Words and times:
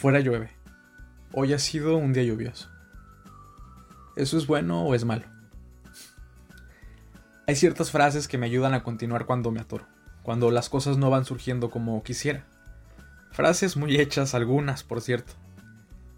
Afuera 0.00 0.20
llueve. 0.20 0.48
Hoy 1.34 1.52
ha 1.52 1.58
sido 1.58 1.98
un 1.98 2.14
día 2.14 2.22
lluvioso. 2.22 2.70
¿Eso 4.16 4.38
es 4.38 4.46
bueno 4.46 4.86
o 4.86 4.94
es 4.94 5.04
malo? 5.04 5.26
Hay 7.46 7.54
ciertas 7.54 7.90
frases 7.90 8.26
que 8.26 8.38
me 8.38 8.46
ayudan 8.46 8.72
a 8.72 8.82
continuar 8.82 9.26
cuando 9.26 9.50
me 9.50 9.60
atoro, 9.60 9.84
cuando 10.22 10.50
las 10.50 10.70
cosas 10.70 10.96
no 10.96 11.10
van 11.10 11.26
surgiendo 11.26 11.68
como 11.68 12.02
quisiera. 12.02 12.46
Frases 13.32 13.76
muy 13.76 14.00
hechas 14.00 14.34
algunas, 14.34 14.84
por 14.84 15.02
cierto, 15.02 15.34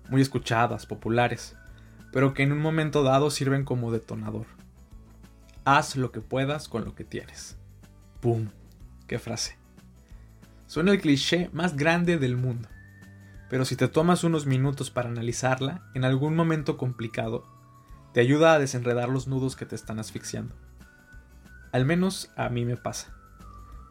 muy 0.08 0.22
escuchadas, 0.22 0.86
populares, 0.86 1.56
pero 2.12 2.34
que 2.34 2.44
en 2.44 2.52
un 2.52 2.60
momento 2.60 3.02
dado 3.02 3.32
sirven 3.32 3.64
como 3.64 3.90
detonador. 3.90 4.46
Haz 5.64 5.96
lo 5.96 6.12
que 6.12 6.20
puedas 6.20 6.68
con 6.68 6.84
lo 6.84 6.94
que 6.94 7.02
tienes. 7.02 7.56
¡Pum! 8.20 8.46
¡Qué 9.08 9.18
frase! 9.18 9.56
Suena 10.68 10.92
el 10.92 11.00
cliché 11.00 11.50
más 11.52 11.74
grande 11.74 12.16
del 12.16 12.36
mundo 12.36 12.68
pero 13.52 13.66
si 13.66 13.76
te 13.76 13.86
tomas 13.86 14.24
unos 14.24 14.46
minutos 14.46 14.90
para 14.90 15.10
analizarla, 15.10 15.82
en 15.92 16.06
algún 16.06 16.34
momento 16.34 16.78
complicado, 16.78 17.44
te 18.14 18.20
ayuda 18.20 18.54
a 18.54 18.58
desenredar 18.58 19.10
los 19.10 19.28
nudos 19.28 19.56
que 19.56 19.66
te 19.66 19.74
están 19.74 19.98
asfixiando. 19.98 20.54
Al 21.70 21.84
menos 21.84 22.30
a 22.34 22.48
mí 22.48 22.64
me 22.64 22.78
pasa. 22.78 23.14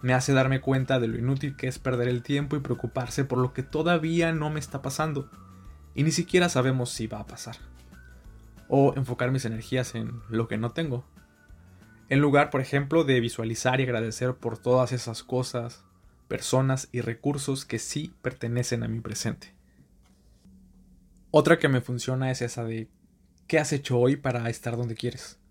Me 0.01 0.15
hace 0.15 0.33
darme 0.33 0.61
cuenta 0.61 0.99
de 0.99 1.07
lo 1.07 1.19
inútil 1.19 1.55
que 1.55 1.67
es 1.67 1.77
perder 1.77 2.07
el 2.07 2.23
tiempo 2.23 2.55
y 2.55 2.59
preocuparse 2.61 3.23
por 3.23 3.37
lo 3.37 3.53
que 3.53 3.61
todavía 3.61 4.33
no 4.33 4.49
me 4.49 4.59
está 4.59 4.81
pasando, 4.81 5.29
y 5.93 6.01
ni 6.01 6.11
siquiera 6.11 6.49
sabemos 6.49 6.89
si 6.89 7.05
va 7.05 7.19
a 7.19 7.27
pasar. 7.27 7.57
O 8.67 8.95
enfocar 8.95 9.29
mis 9.29 9.45
energías 9.45 9.93
en 9.93 10.23
lo 10.27 10.47
que 10.47 10.57
no 10.57 10.71
tengo. 10.71 11.05
En 12.09 12.19
lugar, 12.19 12.49
por 12.49 12.61
ejemplo, 12.61 13.03
de 13.03 13.19
visualizar 13.19 13.79
y 13.79 13.83
agradecer 13.83 14.33
por 14.33 14.57
todas 14.57 14.91
esas 14.91 15.21
cosas, 15.21 15.83
personas 16.31 16.87
y 16.93 17.01
recursos 17.01 17.65
que 17.65 17.77
sí 17.77 18.13
pertenecen 18.21 18.83
a 18.83 18.87
mi 18.87 19.01
presente. 19.01 19.53
Otra 21.29 21.59
que 21.59 21.67
me 21.67 21.81
funciona 21.81 22.31
es 22.31 22.41
esa 22.41 22.63
de 22.63 22.87
¿qué 23.47 23.59
has 23.59 23.73
hecho 23.73 23.99
hoy 23.99 24.15
para 24.15 24.49
estar 24.49 24.77
donde 24.77 24.95
quieres? 24.95 25.41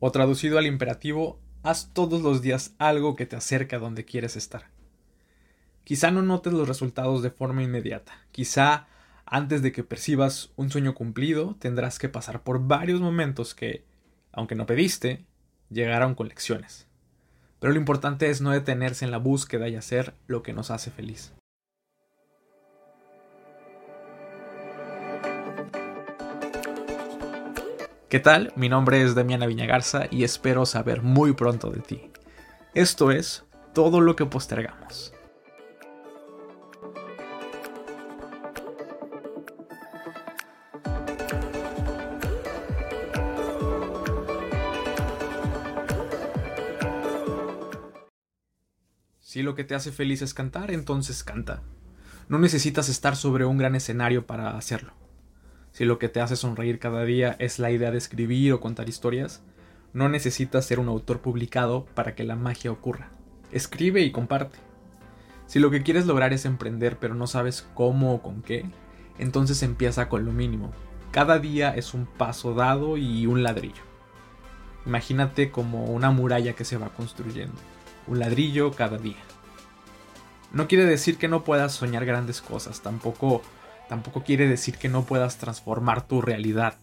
O 0.00 0.10
traducido 0.10 0.58
al 0.58 0.66
imperativo, 0.66 1.38
haz 1.62 1.92
todos 1.94 2.22
los 2.22 2.42
días 2.42 2.74
algo 2.78 3.14
que 3.14 3.24
te 3.24 3.36
acerque 3.36 3.76
a 3.76 3.78
donde 3.78 4.04
quieres 4.04 4.34
estar. 4.34 4.72
Quizá 5.84 6.10
no 6.10 6.22
notes 6.22 6.54
los 6.54 6.66
resultados 6.66 7.22
de 7.22 7.30
forma 7.30 7.62
inmediata, 7.62 8.26
quizá 8.32 8.88
antes 9.26 9.62
de 9.62 9.70
que 9.70 9.84
percibas 9.84 10.50
un 10.56 10.70
sueño 10.70 10.92
cumplido 10.92 11.54
tendrás 11.60 12.00
que 12.00 12.08
pasar 12.08 12.42
por 12.42 12.66
varios 12.66 13.00
momentos 13.00 13.54
que, 13.54 13.84
aunque 14.32 14.56
no 14.56 14.66
pediste, 14.66 15.24
llegaron 15.68 16.16
con 16.16 16.26
lecciones. 16.26 16.89
Pero 17.60 17.74
lo 17.74 17.78
importante 17.78 18.30
es 18.30 18.40
no 18.40 18.50
detenerse 18.50 19.04
en 19.04 19.10
la 19.10 19.18
búsqueda 19.18 19.68
y 19.68 19.76
hacer 19.76 20.14
lo 20.26 20.42
que 20.42 20.54
nos 20.54 20.70
hace 20.70 20.90
feliz. 20.90 21.34
¿Qué 28.08 28.18
tal? 28.18 28.52
Mi 28.56 28.68
nombre 28.68 29.02
es 29.02 29.14
Damiana 29.14 29.46
Viñagarza 29.46 30.06
y 30.10 30.24
espero 30.24 30.66
saber 30.66 31.02
muy 31.02 31.32
pronto 31.34 31.70
de 31.70 31.80
ti. 31.80 32.10
Esto 32.74 33.12
es 33.12 33.44
todo 33.72 34.00
lo 34.00 34.16
que 34.16 34.26
postergamos. 34.26 35.12
Si 49.40 49.44
lo 49.44 49.54
que 49.54 49.64
te 49.64 49.74
hace 49.74 49.90
feliz 49.90 50.20
es 50.20 50.34
cantar, 50.34 50.70
entonces 50.70 51.24
canta. 51.24 51.62
No 52.28 52.38
necesitas 52.38 52.90
estar 52.90 53.16
sobre 53.16 53.46
un 53.46 53.56
gran 53.56 53.74
escenario 53.74 54.26
para 54.26 54.58
hacerlo. 54.58 54.92
Si 55.72 55.86
lo 55.86 55.98
que 55.98 56.10
te 56.10 56.20
hace 56.20 56.36
sonreír 56.36 56.78
cada 56.78 57.04
día 57.04 57.36
es 57.38 57.58
la 57.58 57.70
idea 57.70 57.90
de 57.90 57.96
escribir 57.96 58.52
o 58.52 58.60
contar 58.60 58.90
historias, 58.90 59.42
no 59.94 60.10
necesitas 60.10 60.66
ser 60.66 60.78
un 60.78 60.88
autor 60.88 61.22
publicado 61.22 61.86
para 61.94 62.14
que 62.14 62.22
la 62.22 62.36
magia 62.36 62.70
ocurra. 62.70 63.12
Escribe 63.50 64.02
y 64.02 64.12
comparte. 64.12 64.58
Si 65.46 65.58
lo 65.58 65.70
que 65.70 65.82
quieres 65.82 66.04
lograr 66.04 66.34
es 66.34 66.44
emprender 66.44 66.98
pero 66.98 67.14
no 67.14 67.26
sabes 67.26 67.66
cómo 67.72 68.16
o 68.16 68.20
con 68.20 68.42
qué, 68.42 68.66
entonces 69.18 69.62
empieza 69.62 70.10
con 70.10 70.26
lo 70.26 70.32
mínimo. 70.32 70.70
Cada 71.12 71.38
día 71.38 71.74
es 71.74 71.94
un 71.94 72.04
paso 72.04 72.52
dado 72.52 72.98
y 72.98 73.24
un 73.24 73.42
ladrillo. 73.42 73.84
Imagínate 74.84 75.50
como 75.50 75.86
una 75.86 76.10
muralla 76.10 76.52
que 76.52 76.66
se 76.66 76.76
va 76.76 76.90
construyendo 76.90 77.56
un 78.10 78.18
ladrillo 78.18 78.72
cada 78.72 78.98
día. 78.98 79.22
No 80.52 80.66
quiere 80.66 80.84
decir 80.84 81.16
que 81.16 81.28
no 81.28 81.44
puedas 81.44 81.72
soñar 81.72 82.04
grandes 82.04 82.42
cosas, 82.42 82.82
tampoco, 82.82 83.40
tampoco 83.88 84.24
quiere 84.24 84.48
decir 84.48 84.76
que 84.76 84.88
no 84.88 85.04
puedas 85.04 85.38
transformar 85.38 86.06
tu 86.06 86.20
realidad. 86.20 86.74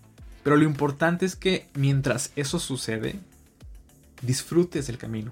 Pero 0.43 0.55
lo 0.55 0.63
importante 0.63 1.25
es 1.25 1.35
que 1.35 1.67
mientras 1.73 2.31
eso 2.37 2.59
sucede, 2.59 3.19
disfrutes 4.21 4.87
el 4.87 4.97
camino. 4.97 5.31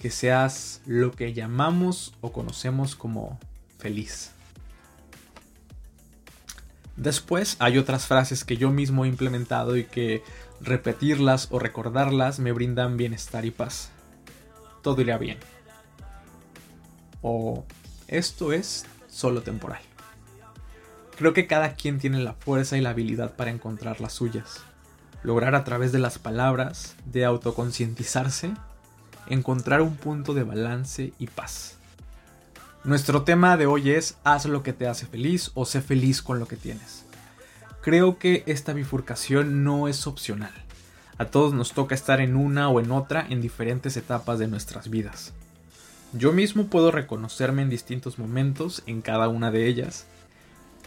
Que 0.00 0.10
seas 0.10 0.80
lo 0.86 1.10
que 1.10 1.32
llamamos 1.32 2.14
o 2.20 2.32
conocemos 2.32 2.94
como 2.94 3.40
feliz. 3.78 4.30
Después 6.96 7.56
hay 7.58 7.78
otras 7.78 8.06
frases 8.06 8.44
que 8.44 8.56
yo 8.56 8.70
mismo 8.70 9.04
he 9.04 9.08
implementado 9.08 9.76
y 9.76 9.84
que 9.84 10.22
repetirlas 10.60 11.48
o 11.50 11.58
recordarlas 11.58 12.38
me 12.38 12.52
brindan 12.52 12.96
bienestar 12.96 13.44
y 13.44 13.50
paz 13.50 13.90
todo 14.82 15.00
irá 15.00 15.18
bien. 15.18 15.38
O 17.22 17.64
esto 18.08 18.52
es 18.52 18.84
solo 19.08 19.42
temporal. 19.42 19.80
Creo 21.16 21.32
que 21.32 21.46
cada 21.46 21.74
quien 21.74 21.98
tiene 21.98 22.20
la 22.20 22.34
fuerza 22.34 22.76
y 22.76 22.80
la 22.80 22.90
habilidad 22.90 23.36
para 23.36 23.50
encontrar 23.50 24.00
las 24.00 24.12
suyas. 24.12 24.62
Lograr 25.22 25.54
a 25.54 25.64
través 25.64 25.92
de 25.92 26.00
las 26.00 26.18
palabras, 26.18 26.96
de 27.06 27.24
autoconcientizarse, 27.24 28.54
encontrar 29.28 29.82
un 29.82 29.96
punto 29.96 30.34
de 30.34 30.42
balance 30.42 31.12
y 31.18 31.28
paz. 31.28 31.78
Nuestro 32.84 33.22
tema 33.22 33.56
de 33.56 33.66
hoy 33.66 33.92
es 33.92 34.16
haz 34.24 34.46
lo 34.46 34.64
que 34.64 34.72
te 34.72 34.88
hace 34.88 35.06
feliz 35.06 35.52
o 35.54 35.64
sé 35.64 35.80
feliz 35.80 36.22
con 36.22 36.40
lo 36.40 36.48
que 36.48 36.56
tienes. 36.56 37.04
Creo 37.80 38.18
que 38.18 38.42
esta 38.46 38.72
bifurcación 38.72 39.62
no 39.62 39.86
es 39.86 40.06
opcional. 40.08 40.52
A 41.18 41.26
todos 41.26 41.52
nos 41.52 41.72
toca 41.72 41.94
estar 41.94 42.20
en 42.20 42.36
una 42.36 42.68
o 42.68 42.80
en 42.80 42.90
otra 42.90 43.26
en 43.28 43.40
diferentes 43.40 43.96
etapas 43.96 44.38
de 44.38 44.48
nuestras 44.48 44.88
vidas. 44.88 45.32
Yo 46.12 46.32
mismo 46.32 46.66
puedo 46.66 46.90
reconocerme 46.90 47.62
en 47.62 47.70
distintos 47.70 48.18
momentos 48.18 48.82
en 48.86 49.00
cada 49.00 49.28
una 49.28 49.50
de 49.50 49.66
ellas 49.66 50.06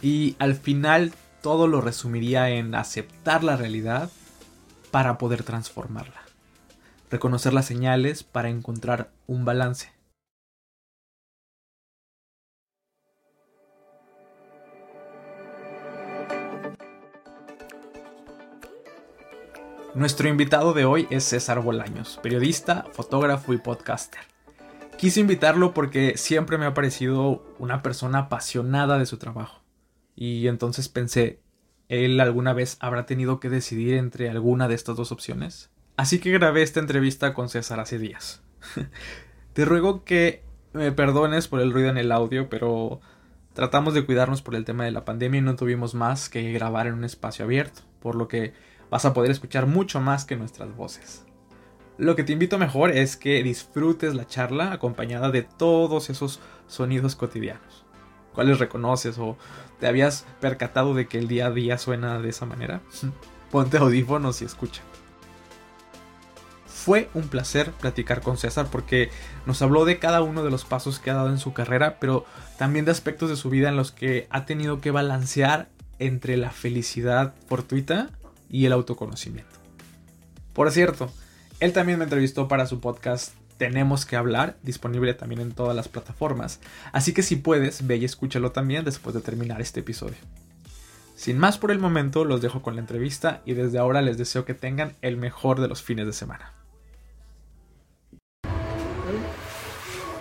y 0.02 0.36
al 0.38 0.54
final 0.54 1.12
todo 1.42 1.66
lo 1.66 1.80
resumiría 1.80 2.50
en 2.50 2.74
aceptar 2.74 3.42
la 3.42 3.56
realidad 3.56 4.10
para 4.90 5.18
poder 5.18 5.42
transformarla. 5.42 6.22
Reconocer 7.10 7.52
las 7.52 7.66
señales 7.66 8.22
para 8.22 8.48
encontrar 8.48 9.10
un 9.26 9.44
balance. 9.44 9.95
Nuestro 19.96 20.28
invitado 20.28 20.74
de 20.74 20.84
hoy 20.84 21.06
es 21.08 21.24
César 21.24 21.62
Bolaños, 21.62 22.20
periodista, 22.22 22.84
fotógrafo 22.92 23.54
y 23.54 23.56
podcaster. 23.56 24.20
Quise 24.98 25.20
invitarlo 25.20 25.72
porque 25.72 26.18
siempre 26.18 26.58
me 26.58 26.66
ha 26.66 26.74
parecido 26.74 27.42
una 27.58 27.80
persona 27.80 28.18
apasionada 28.18 28.98
de 28.98 29.06
su 29.06 29.16
trabajo. 29.16 29.62
Y 30.14 30.48
entonces 30.48 30.90
pensé, 30.90 31.40
¿él 31.88 32.20
alguna 32.20 32.52
vez 32.52 32.76
habrá 32.80 33.06
tenido 33.06 33.40
que 33.40 33.48
decidir 33.48 33.94
entre 33.94 34.28
alguna 34.28 34.68
de 34.68 34.74
estas 34.74 34.96
dos 34.96 35.12
opciones? 35.12 35.70
Así 35.96 36.18
que 36.18 36.30
grabé 36.30 36.60
esta 36.60 36.80
entrevista 36.80 37.32
con 37.32 37.48
César 37.48 37.80
hace 37.80 37.98
días. 37.98 38.42
Te 39.54 39.64
ruego 39.64 40.04
que 40.04 40.42
me 40.74 40.92
perdones 40.92 41.48
por 41.48 41.60
el 41.60 41.72
ruido 41.72 41.88
en 41.88 41.96
el 41.96 42.12
audio, 42.12 42.50
pero 42.50 43.00
tratamos 43.54 43.94
de 43.94 44.04
cuidarnos 44.04 44.42
por 44.42 44.56
el 44.56 44.66
tema 44.66 44.84
de 44.84 44.90
la 44.90 45.06
pandemia 45.06 45.38
y 45.38 45.42
no 45.42 45.56
tuvimos 45.56 45.94
más 45.94 46.28
que 46.28 46.52
grabar 46.52 46.86
en 46.86 46.92
un 46.92 47.04
espacio 47.04 47.46
abierto, 47.46 47.80
por 48.00 48.14
lo 48.14 48.28
que 48.28 48.52
vas 48.90 49.04
a 49.04 49.12
poder 49.12 49.30
escuchar 49.30 49.66
mucho 49.66 50.00
más 50.00 50.24
que 50.24 50.36
nuestras 50.36 50.74
voces. 50.76 51.24
Lo 51.98 52.14
que 52.14 52.24
te 52.24 52.32
invito 52.32 52.58
mejor 52.58 52.90
es 52.90 53.16
que 53.16 53.42
disfrutes 53.42 54.14
la 54.14 54.26
charla 54.26 54.72
acompañada 54.72 55.30
de 55.30 55.42
todos 55.42 56.10
esos 56.10 56.40
sonidos 56.66 57.16
cotidianos. 57.16 57.84
¿Cuáles 58.34 58.58
reconoces 58.58 59.18
o 59.18 59.38
te 59.80 59.86
habías 59.86 60.26
percatado 60.40 60.92
de 60.92 61.06
que 61.06 61.18
el 61.18 61.26
día 61.26 61.46
a 61.46 61.50
día 61.50 61.78
suena 61.78 62.18
de 62.18 62.28
esa 62.28 62.44
manera? 62.44 62.82
Ponte 63.50 63.78
audífonos 63.78 64.42
y 64.42 64.44
escucha. 64.44 64.82
Fue 66.66 67.08
un 67.14 67.28
placer 67.28 67.72
platicar 67.72 68.20
con 68.20 68.36
César 68.36 68.68
porque 68.70 69.10
nos 69.46 69.62
habló 69.62 69.86
de 69.86 69.98
cada 69.98 70.20
uno 70.20 70.44
de 70.44 70.50
los 70.50 70.66
pasos 70.66 70.98
que 70.98 71.10
ha 71.10 71.14
dado 71.14 71.30
en 71.30 71.38
su 71.38 71.54
carrera, 71.54 71.98
pero 71.98 72.26
también 72.58 72.84
de 72.84 72.90
aspectos 72.90 73.30
de 73.30 73.36
su 73.36 73.48
vida 73.48 73.70
en 73.70 73.76
los 73.76 73.90
que 73.90 74.26
ha 74.30 74.44
tenido 74.44 74.82
que 74.82 74.90
balancear 74.90 75.70
entre 75.98 76.36
la 76.36 76.50
felicidad 76.50 77.34
fortuita 77.48 78.10
y 78.48 78.66
el 78.66 78.72
autoconocimiento. 78.72 79.58
Por 80.52 80.70
cierto, 80.70 81.12
él 81.60 81.72
también 81.72 81.98
me 81.98 82.04
entrevistó 82.04 82.48
para 82.48 82.66
su 82.66 82.80
podcast 82.80 83.34
Tenemos 83.58 84.04
que 84.04 84.16
hablar, 84.16 84.58
disponible 84.62 85.14
también 85.14 85.40
en 85.40 85.52
todas 85.52 85.74
las 85.74 85.88
plataformas. 85.88 86.60
Así 86.92 87.14
que 87.14 87.22
si 87.22 87.36
puedes, 87.36 87.86
ve 87.86 87.96
y 87.96 88.04
escúchalo 88.04 88.52
también 88.52 88.84
después 88.84 89.14
de 89.14 89.22
terminar 89.22 89.60
este 89.62 89.80
episodio. 89.80 90.18
Sin 91.14 91.38
más 91.38 91.56
por 91.56 91.70
el 91.70 91.78
momento, 91.78 92.26
los 92.26 92.42
dejo 92.42 92.60
con 92.60 92.74
la 92.74 92.82
entrevista 92.82 93.40
y 93.46 93.54
desde 93.54 93.78
ahora 93.78 94.02
les 94.02 94.18
deseo 94.18 94.44
que 94.44 94.52
tengan 94.52 94.94
el 95.00 95.16
mejor 95.16 95.60
de 95.60 95.68
los 95.68 95.82
fines 95.82 96.04
de 96.04 96.12
semana. 96.12 96.52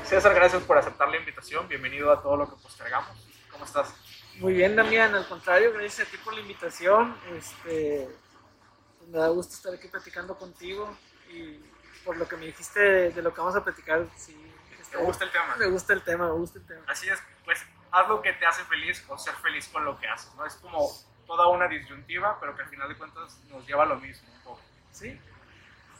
César, 0.05 0.33
gracias 0.33 0.63
por 0.63 0.77
aceptar 0.77 1.09
la 1.09 1.17
invitación. 1.17 1.67
Bienvenido 1.67 2.13
a 2.13 2.21
todo 2.21 2.37
lo 2.37 2.49
que 2.49 2.55
postergamos. 2.61 3.09
¿Cómo 3.51 3.65
estás? 3.65 3.93
Muy 4.39 4.53
bien, 4.53 4.75
Damián. 4.75 5.13
Al 5.15 5.27
contrario, 5.27 5.71
gracias 5.73 6.07
a 6.07 6.11
ti 6.11 6.17
por 6.17 6.33
la 6.33 6.41
invitación. 6.41 7.17
Este, 7.37 8.09
pues 8.97 9.09
me 9.09 9.17
da 9.17 9.29
gusto 9.29 9.53
estar 9.53 9.73
aquí 9.73 9.87
platicando 9.87 10.37
contigo 10.37 10.97
y 11.29 11.59
por 12.03 12.17
lo 12.17 12.27
que 12.27 12.37
me 12.37 12.45
dijiste 12.45 12.79
de, 13.11 13.21
lo 13.21 13.33
que 13.33 13.41
vamos 13.41 13.55
a 13.55 13.63
platicar. 13.63 14.05
Sí, 14.15 14.35
¿Te 14.91 14.97
gusta 14.97 15.25
el 15.25 15.31
tema? 15.31 15.55
Me 15.57 15.67
gusta 15.67 15.93
el 15.93 16.01
tema, 16.03 16.25
me 16.27 16.33
gusta 16.33 16.59
el 16.59 16.65
tema. 16.65 16.83
Así 16.87 17.09
es, 17.09 17.21
pues 17.43 17.65
haz 17.91 18.07
lo 18.07 18.21
que 18.21 18.33
te 18.33 18.45
hace 18.45 18.63
feliz 18.65 19.03
o 19.07 19.17
ser 19.17 19.33
feliz 19.35 19.67
con 19.69 19.83
lo 19.83 19.99
que 19.99 20.07
haces, 20.07 20.33
¿no? 20.35 20.45
Es 20.45 20.55
como 20.55 20.89
toda 21.25 21.47
una 21.47 21.67
disyuntiva, 21.67 22.39
pero 22.39 22.55
que 22.55 22.63
al 22.63 22.69
final 22.69 22.87
de 22.87 22.95
cuentas 22.95 23.39
nos 23.49 23.65
lleva 23.65 23.83
a 23.83 23.87
lo 23.87 23.95
mismo 23.97 24.31
un 24.31 24.41
poco. 24.41 24.61
Sí. 24.91 25.19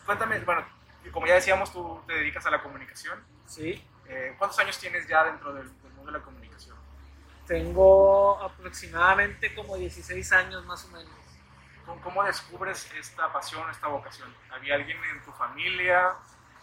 Cuéntame, 0.06 0.40
bueno, 0.42 0.66
como 1.12 1.26
ya 1.26 1.36
decíamos, 1.36 1.72
tú 1.72 2.02
te 2.06 2.14
dedicas 2.14 2.46
a 2.46 2.52
la 2.52 2.62
comunicación. 2.62 3.24
Sí. 3.48 3.84
Eh, 4.08 4.36
¿Cuántos 4.38 4.60
años 4.60 4.78
tienes 4.78 5.08
ya 5.08 5.24
dentro 5.24 5.54
del, 5.54 5.68
mundo 5.96 6.12
de 6.12 6.12
la 6.12 6.24
comunicación? 6.24 6.45
Tengo 7.48 8.42
aproximadamente 8.42 9.54
como 9.54 9.76
16 9.76 10.32
años 10.34 10.66
más 10.66 10.86
o 10.86 10.88
menos. 10.90 11.14
¿Cómo 12.04 12.24
descubres 12.24 12.90
esta 13.00 13.32
pasión, 13.32 13.70
esta 13.70 13.88
vocación? 13.88 14.34
¿Había 14.50 14.76
alguien 14.76 14.98
en 15.14 15.24
tu 15.24 15.32
familia 15.32 16.14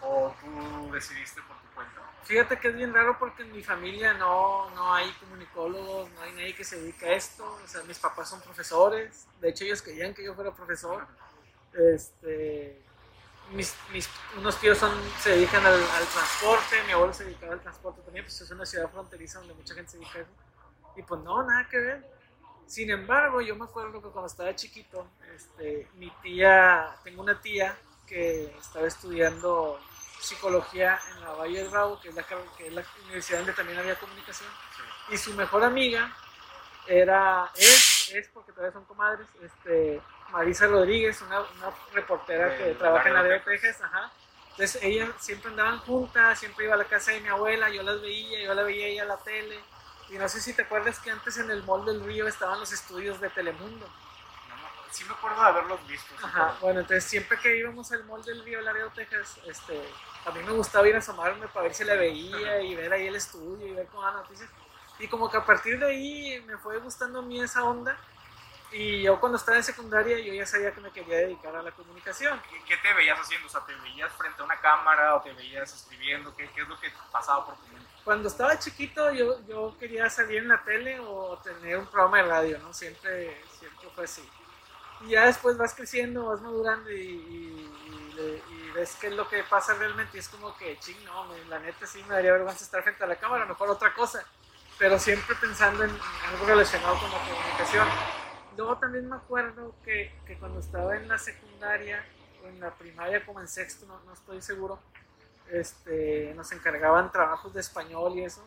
o 0.00 0.34
tú 0.40 0.92
decidiste 0.92 1.40
por 1.42 1.56
tu 1.60 1.68
cuenta? 1.74 2.00
Fíjate 2.24 2.58
que 2.58 2.68
es 2.68 2.74
bien 2.74 2.92
raro 2.92 3.16
porque 3.18 3.42
en 3.42 3.52
mi 3.52 3.62
familia 3.62 4.14
no, 4.14 4.70
no 4.70 4.92
hay 4.92 5.10
comunicólogos, 5.20 6.10
no 6.10 6.22
hay 6.22 6.32
nadie 6.32 6.54
que 6.54 6.64
se 6.64 6.80
dedique 6.80 7.06
a 7.06 7.12
esto. 7.12 7.44
O 7.64 7.68
sea, 7.68 7.82
mis 7.84 7.98
papás 7.98 8.30
son 8.30 8.40
profesores. 8.40 9.26
De 9.40 9.50
hecho, 9.50 9.64
ellos 9.64 9.82
querían 9.82 10.12
que 10.12 10.24
yo 10.24 10.34
fuera 10.34 10.52
profesor. 10.52 11.06
Este, 11.72 12.82
mis, 13.52 13.74
mis, 13.92 14.08
unos 14.36 14.58
tíos 14.60 14.78
son, 14.78 14.92
se 15.20 15.30
dedican 15.30 15.64
al, 15.64 15.78
transporte, 16.12 16.82
mi 16.86 16.92
abuelo 16.92 17.12
se 17.12 17.24
dedicaba 17.24 17.52
al 17.54 17.60
transporte 17.60 18.00
también, 18.02 18.24
pues 18.24 18.40
es 18.40 18.50
una 18.50 18.66
ciudad 18.66 18.90
fronteriza 18.90 19.38
donde 19.38 19.54
mucha 19.54 19.74
gente 19.74 19.90
se 19.90 19.98
dedica 19.98 20.18
a 20.18 20.22
eso. 20.22 20.30
Y 20.96 21.02
pues 21.02 21.20
no, 21.22 21.42
nada 21.42 21.68
que 21.68 21.78
ver. 21.78 22.06
Sin 22.66 22.90
embargo, 22.90 23.40
yo 23.40 23.56
me 23.56 23.64
acuerdo 23.64 24.00
que 24.00 24.08
cuando 24.08 24.26
estaba 24.26 24.54
chiquito, 24.54 25.06
este, 25.34 25.88
mi 25.94 26.10
tía, 26.22 26.96
tengo 27.04 27.22
una 27.22 27.40
tía 27.40 27.76
que 28.06 28.44
estaba 28.58 28.86
estudiando 28.86 29.78
psicología 30.20 30.98
en 31.12 31.20
la 31.20 31.32
Valle 31.32 31.58
del 31.58 31.68
Bravo, 31.68 32.00
que 32.00 32.08
es 32.08 32.14
la, 32.14 32.22
que 32.22 32.66
es 32.66 32.72
la 32.72 32.84
universidad 33.04 33.38
donde 33.38 33.52
también 33.52 33.78
había 33.78 33.98
comunicación, 33.98 34.48
y 35.10 35.16
su 35.16 35.34
mejor 35.34 35.64
amiga 35.64 36.14
era, 36.86 37.50
es, 37.56 38.12
es 38.14 38.28
porque 38.28 38.52
todavía 38.52 38.72
son 38.72 38.84
comadres, 38.84 39.26
este, 39.42 40.00
Marisa 40.30 40.66
Rodríguez, 40.66 41.20
una, 41.22 41.40
una 41.40 41.70
reportera 41.92 42.56
que 42.56 42.74
trabaja 42.74 43.08
en 43.08 43.14
la 43.14 43.22
de 43.22 43.40
Texas, 43.40 43.80
ajá. 43.82 44.10
Entonces 44.52 44.82
ellas 44.82 45.10
siempre 45.18 45.50
andaban 45.50 45.78
juntas, 45.80 46.38
siempre 46.38 46.66
iba 46.66 46.74
a 46.74 46.78
la 46.78 46.84
casa 46.84 47.12
de 47.12 47.20
mi 47.20 47.28
abuela, 47.28 47.70
yo 47.70 47.82
las 47.82 48.00
veía, 48.00 48.42
yo 48.42 48.54
la 48.54 48.62
veía 48.62 48.86
ella 48.86 49.02
a 49.02 49.06
la 49.06 49.16
tele. 49.16 49.58
Y 50.12 50.18
no 50.18 50.28
sé 50.28 50.42
si 50.42 50.52
te 50.52 50.62
acuerdas 50.62 50.98
que 50.98 51.10
antes 51.10 51.38
en 51.38 51.50
el 51.50 51.62
Mall 51.64 51.86
del 51.86 52.04
Río 52.04 52.28
estaban 52.28 52.60
los 52.60 52.70
estudios 52.70 53.18
de 53.18 53.30
Telemundo. 53.30 53.88
sí 54.90 55.04
me 55.04 55.14
acuerdo 55.14 55.40
de 55.40 55.48
haberlos 55.48 55.86
visto. 55.86 56.14
Ajá, 56.22 56.54
bueno, 56.60 56.80
entonces 56.80 57.04
siempre 57.04 57.38
que 57.38 57.56
íbamos 57.56 57.90
al 57.92 58.04
Mall 58.04 58.22
del 58.22 58.44
Río 58.44 58.60
Laredo, 58.60 58.90
Texas, 58.90 59.38
este, 59.46 59.82
a 60.26 60.30
mí 60.32 60.42
me 60.42 60.52
gustaba 60.52 60.86
ir 60.86 60.94
a 60.96 60.98
asomarme 60.98 61.48
para 61.48 61.62
ver 61.62 61.74
si 61.74 61.84
la 61.84 61.94
veía 61.94 62.60
y 62.60 62.74
ver 62.74 62.92
ahí 62.92 63.06
el 63.06 63.16
estudio 63.16 63.66
y 63.66 63.72
ver 63.72 63.86
cómo 63.86 64.04
las 64.04 64.16
noticias. 64.16 64.50
Y 64.98 65.08
como 65.08 65.30
que 65.30 65.38
a 65.38 65.46
partir 65.46 65.78
de 65.78 65.86
ahí 65.86 66.44
me 66.46 66.58
fue 66.58 66.78
gustando 66.78 67.20
a 67.20 67.22
mí 67.22 67.40
esa 67.40 67.64
onda 67.64 67.96
y 68.70 69.02
yo 69.02 69.18
cuando 69.18 69.36
estaba 69.36 69.56
en 69.56 69.64
secundaria 69.64 70.18
yo 70.18 70.32
ya 70.34 70.46
sabía 70.46 70.72
que 70.72 70.80
me 70.80 70.90
quería 70.90 71.16
dedicar 71.16 71.56
a 71.56 71.62
la 71.62 71.70
comunicación. 71.72 72.40
¿Qué, 72.66 72.76
te 72.76 72.92
veías 72.92 73.18
haciendo? 73.18 73.46
O 73.46 73.50
sea, 73.50 73.64
¿te 73.64 73.74
veías 73.76 74.12
frente 74.12 74.42
a 74.42 74.44
una 74.44 74.60
cámara 74.60 75.16
o 75.16 75.22
te 75.22 75.32
veías 75.32 75.72
escribiendo? 75.72 76.36
¿Qué, 76.36 76.50
qué 76.50 76.60
es 76.60 76.68
lo 76.68 76.78
que 76.78 76.92
pasaba 77.10 77.46
por 77.46 77.56
tu 77.56 77.66
mente? 77.68 77.81
Cuando 78.04 78.28
estaba 78.28 78.58
chiquito 78.58 79.12
yo, 79.12 79.40
yo 79.46 79.76
quería 79.78 80.10
salir 80.10 80.38
en 80.38 80.48
la 80.48 80.62
tele 80.64 80.98
o 81.00 81.38
tener 81.38 81.78
un 81.78 81.86
programa 81.86 82.18
de 82.18 82.22
radio, 82.24 82.58
¿no? 82.58 82.72
Siempre, 82.74 83.40
siempre 83.58 83.88
fue 83.94 84.04
así. 84.04 84.28
Y 85.02 85.10
ya 85.10 85.26
después 85.26 85.56
vas 85.56 85.74
creciendo, 85.74 86.26
vas 86.26 86.40
madurando 86.40 86.90
y, 86.90 86.96
y, 86.96 88.70
ves 88.74 88.96
qué 89.00 89.08
es 89.08 89.12
lo 89.12 89.28
que 89.28 89.42
pasa 89.44 89.74
realmente 89.74 90.16
y 90.16 90.20
es 90.20 90.28
como 90.30 90.56
que, 90.56 90.78
ching, 90.78 91.04
no, 91.04 91.26
la 91.50 91.58
neta 91.58 91.86
sí 91.86 92.02
me 92.04 92.14
daría 92.14 92.32
vergüenza 92.32 92.64
estar 92.64 92.82
frente 92.82 93.04
a 93.04 93.06
la 93.06 93.16
cámara, 93.16 93.44
mejor 93.44 93.68
otra 93.68 93.92
cosa. 93.92 94.24
Pero 94.78 94.98
siempre 94.98 95.36
pensando 95.36 95.84
en 95.84 95.90
algo 95.90 96.46
relacionado 96.46 96.98
con 96.98 97.10
la 97.10 97.18
comunicación 97.18 97.86
Luego 98.56 98.76
también 98.76 99.08
me 99.08 99.16
acuerdo 99.16 99.74
que, 99.84 100.12
que, 100.26 100.36
cuando 100.38 100.60
estaba 100.60 100.96
en 100.96 101.08
la 101.08 101.18
secundaria 101.18 102.04
o 102.44 102.48
en 102.48 102.60
la 102.60 102.74
primaria, 102.74 103.24
como 103.24 103.40
en 103.40 103.48
sexto, 103.48 103.86
no, 103.86 103.98
no, 104.04 104.12
estoy 104.12 104.42
seguro, 104.42 104.78
este, 105.50 106.32
nos 106.34 106.50
encargaban 106.52 107.10
trabajos 107.10 107.52
de 107.54 107.60
español 107.60 108.18
y 108.18 108.24
eso. 108.24 108.46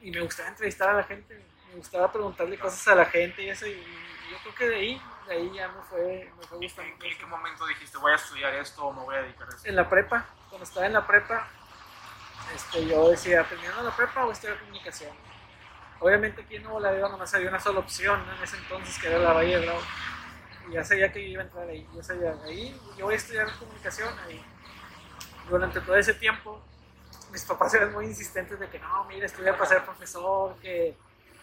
Y 0.00 0.10
me 0.10 0.20
gustaba 0.20 0.48
entrevistar 0.48 0.90
a 0.90 0.94
la 0.94 1.04
gente, 1.04 1.42
me 1.70 1.76
gustaba 1.76 2.12
preguntarle 2.12 2.58
cosas 2.58 2.86
a 2.88 2.94
la 2.94 3.06
gente 3.06 3.42
y 3.42 3.50
eso. 3.50 3.66
Y, 3.66 3.82
yo 4.30 4.38
creo 4.42 4.54
que 4.54 4.68
de 4.68 4.76
ahí, 4.76 5.02
de 5.28 5.34
ahí 5.34 5.52
ya 5.54 5.68
me 5.68 5.82
fue, 5.82 6.32
me 6.38 6.46
fue 6.46 6.58
gustando. 6.58 7.04
¿En 7.04 7.18
qué 7.18 7.26
momento 7.26 7.66
dijiste 7.66 7.98
voy 7.98 8.12
a 8.12 8.16
estudiar 8.16 8.54
esto 8.54 8.86
o 8.86 8.92
me 8.92 9.00
voy 9.00 9.16
a 9.16 9.22
dedicar 9.22 9.46
a 9.46 9.54
esto? 9.54 9.68
En 9.68 9.76
la 9.76 9.88
prepa, 9.88 10.26
cuando 10.48 10.64
estaba 10.64 10.86
en 10.86 10.94
la 10.94 11.06
prepa, 11.06 11.46
este, 12.54 12.86
yo 12.86 13.10
decía, 13.10 13.44
terminando 13.44 13.82
la 13.82 13.94
prepa 13.94 14.24
o 14.24 14.32
estudiar 14.32 14.58
comunicación 14.58 15.14
Obviamente 16.00 16.42
aquí 16.42 16.56
en 16.56 16.64
Nuevo 16.64 16.80
Laredo 16.80 17.08
nomás 17.08 17.32
había 17.34 17.48
una 17.48 17.60
sola 17.60 17.78
opción 17.78 18.20
en 18.36 18.42
ese 18.42 18.58
entonces, 18.58 18.98
que 18.98 19.06
era 19.06 19.18
la 19.18 19.32
Valle 19.32 19.58
de 19.58 19.64
Bravo. 19.64 19.80
Y 20.68 20.72
ya 20.74 20.84
sabía 20.84 21.10
que 21.10 21.20
iba 21.20 21.42
a 21.42 21.46
entrar 21.46 21.66
ahí. 21.66 21.88
Yo 21.94 22.02
sabía, 22.02 22.34
ahí, 22.44 22.78
yo 22.98 23.06
voy 23.06 23.14
a 23.14 23.16
estudiar 23.16 23.50
comunicación 23.58 24.10
ahí. 24.18 24.44
Durante 25.48 25.80
todo 25.80 25.96
ese 25.96 26.14
tiempo, 26.14 26.60
mis 27.30 27.42
papás 27.44 27.74
eran 27.74 27.92
muy 27.92 28.06
insistentes 28.06 28.58
de 28.58 28.68
que 28.68 28.78
no, 28.78 29.04
mira, 29.04 29.26
estudia 29.26 29.52
para 29.52 29.66
ser 29.66 29.84
profesor, 29.84 30.56
que 30.60 30.96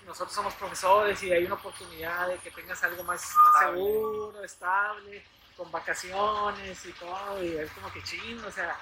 nosotros 0.06 0.34
somos 0.34 0.54
profesores 0.56 1.22
y 1.24 1.32
hay 1.32 1.46
una 1.46 1.56
oportunidad 1.56 2.28
de 2.28 2.38
que 2.38 2.52
tengas 2.52 2.84
algo 2.84 3.04
más, 3.04 3.22
más 3.36 3.64
seguro, 3.66 4.44
estable, 4.44 5.24
con 5.56 5.72
vacaciones 5.72 6.86
y 6.86 6.92
todo. 6.94 7.44
Y 7.44 7.58
es 7.58 7.72
como 7.72 7.92
que 7.92 8.02
ching, 8.04 8.44
o 8.44 8.52
sea, 8.52 8.76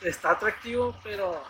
está 0.00 0.30
atractivo, 0.30 0.96
pero 1.02 1.42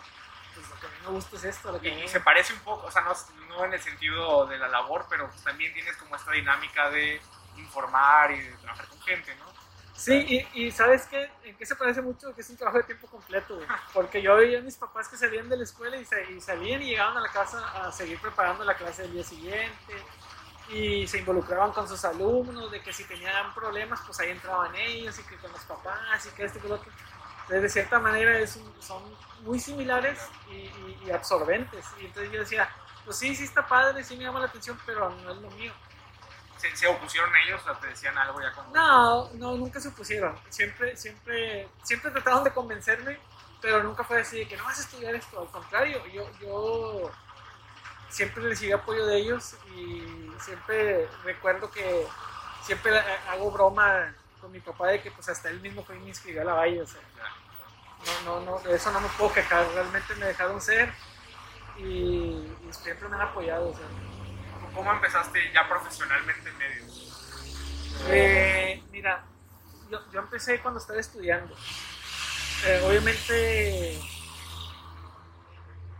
pues 0.53 0.69
lo 0.69 0.79
que 0.79 0.85
a 0.85 0.89
mí 0.89 0.95
me 1.03 1.09
gusta 1.09 1.35
es 1.37 1.43
esto. 1.45 1.79
y, 1.81 2.07
se 2.07 2.19
parece 2.19 2.53
un 2.53 2.59
poco, 2.59 2.87
o 2.87 2.91
sea, 2.91 3.01
no, 3.01 3.13
no, 3.49 3.65
en 3.65 3.73
el 3.73 3.81
sentido 3.81 4.45
de 4.45 4.57
la 4.57 4.67
labor, 4.67 5.05
pero 5.09 5.29
pues 5.29 5.43
también 5.43 5.73
tienes 5.73 5.95
como 5.97 6.15
esta 6.15 6.31
dinámica 6.31 6.89
de 6.89 7.21
informar 7.57 8.31
y 8.31 8.41
de 8.41 8.51
trabajar 8.57 8.87
con 8.87 9.01
gente, 9.01 9.35
¿no? 9.35 9.52
Sí, 9.95 10.45
y, 10.53 10.65
y, 10.65 10.71
¿sabes 10.71 11.05
qué? 11.05 11.29
¿En 11.43 11.55
qué 11.55 11.65
se 11.65 11.75
parece 11.75 12.01
mucho? 12.01 12.33
Que 12.33 12.41
es 12.41 12.49
un 12.49 12.57
trabajo 12.57 12.79
de 12.79 12.83
tiempo 12.85 13.07
completo, 13.07 13.59
Porque 13.93 14.21
yo 14.21 14.35
veía 14.35 14.59
a 14.59 14.61
mis 14.61 14.75
papás 14.75 15.07
que 15.07 15.15
salían 15.15 15.47
de 15.49 15.57
la 15.57 15.63
escuela 15.63 15.95
y, 15.97 16.05
y, 16.35 16.41
salían 16.41 16.81
y 16.81 16.87
llegaban 16.87 17.17
a 17.17 17.21
la 17.21 17.29
casa 17.29 17.59
a 17.75 17.91
seguir 17.91 18.19
preparando 18.19 18.63
la 18.63 18.75
clase 18.75 19.03
del 19.03 19.13
día 19.13 19.23
siguiente. 19.23 19.93
Y 20.69 21.05
se 21.07 21.19
involucraban 21.19 21.71
con 21.71 21.87
sus 21.87 22.03
alumnos, 22.05 22.71
de 22.71 22.81
que 22.81 22.91
si 22.91 23.03
tenían 23.03 23.53
problemas, 23.53 23.99
pues 24.05 24.19
ahí 24.19 24.31
entraban 24.31 24.73
ellos, 24.75 25.17
y 25.19 25.23
que 25.23 25.37
con 25.37 25.51
los 25.51 25.63
papás, 25.65 26.25
y 26.25 26.29
que 26.29 26.45
esto 26.45 26.57
y 26.57 26.61
que 26.61 26.67
lo 26.69 26.75
otro. 26.75 26.91
Entonces, 27.43 27.61
de 27.61 27.69
cierta 27.69 27.99
manera, 27.99 28.39
es 28.39 28.59
son 28.79 29.03
muy 29.43 29.59
similares 29.59 30.19
y, 30.49 31.11
absorbentes. 31.11 31.85
Y 32.01 32.05
entonces 32.05 32.31
yo 32.31 32.39
decía, 32.39 32.69
pues 33.05 33.17
sí, 33.17 33.35
sí 33.35 33.43
está 33.43 33.67
padre, 33.67 34.03
sí 34.03 34.15
me 34.15 34.23
llama 34.23 34.39
la 34.39 34.45
atención, 34.45 34.79
pero 34.85 35.09
no 35.09 35.31
es 35.31 35.37
lo 35.37 35.51
mío. 35.51 35.73
¿Se, 36.73 36.87
opusieron 36.87 37.29
ellos 37.45 37.61
o 37.67 37.75
te 37.77 37.87
decían 37.87 38.17
algo 38.17 38.41
ya 38.41 38.51
como... 38.53 38.73
No, 38.73 39.29
no, 39.33 39.55
nunca 39.55 39.79
se 39.79 39.89
opusieron. 39.89 40.37
Siempre, 40.49 40.95
siempre, 40.95 41.67
siempre 41.83 42.11
trataron 42.11 42.43
de 42.43 42.51
convencerme, 42.51 43.19
pero 43.61 43.83
nunca 43.83 44.03
fue 44.03 44.21
así 44.21 44.39
de 44.39 44.47
que 44.47 44.57
no 44.57 44.63
vas 44.63 44.79
a 44.79 44.81
estudiar 44.83 45.13
esto. 45.15 45.41
Al 45.41 45.47
contrario, 45.47 46.05
yo, 46.07 46.29
yo 46.39 47.11
siempre 48.09 48.43
recibí 48.43 48.71
apoyo 48.71 49.05
de 49.05 49.17
ellos 49.17 49.55
y 49.75 50.31
siempre 50.39 51.07
recuerdo 51.23 51.69
que 51.69 52.07
siempre 52.61 52.97
hago 53.29 53.51
broma 53.51 54.13
con 54.39 54.51
mi 54.51 54.59
papá 54.59 54.89
de 54.89 55.01
que 55.01 55.11
pues 55.11 55.27
hasta 55.29 55.49
él 55.49 55.59
mismo 55.61 55.83
fue 55.83 55.95
y 55.95 55.99
me 55.99 56.09
inscribió 56.09 56.41
a 56.41 56.45
la 56.45 56.53
valle, 56.53 56.81
o 56.81 56.87
sea, 56.87 57.01
no, 58.25 58.39
no, 58.39 58.45
no, 58.45 58.59
de 58.59 58.75
eso 58.75 58.91
no 58.91 58.99
me 58.99 59.07
puedo 59.09 59.33
quejar, 59.33 59.65
realmente 59.73 60.13
me 60.15 60.27
dejaron 60.27 60.61
ser 60.61 60.93
y, 61.77 62.45
siempre 62.71 63.07
me 63.07 63.15
han 63.15 63.21
apoyado, 63.21 63.69
o 63.69 63.73
sea. 63.73 63.85
¿Cómo 64.73 64.91
empezaste 64.91 65.51
ya 65.53 65.67
profesionalmente 65.67 66.49
en 66.49 66.57
medios? 66.57 67.99
Eh, 68.09 68.83
mira, 68.91 69.23
yo, 69.89 69.99
yo, 70.11 70.19
empecé 70.19 70.59
cuando 70.61 70.79
estaba 70.79 70.99
estudiando. 70.99 71.55
Eh, 72.65 72.81
obviamente, 72.85 73.99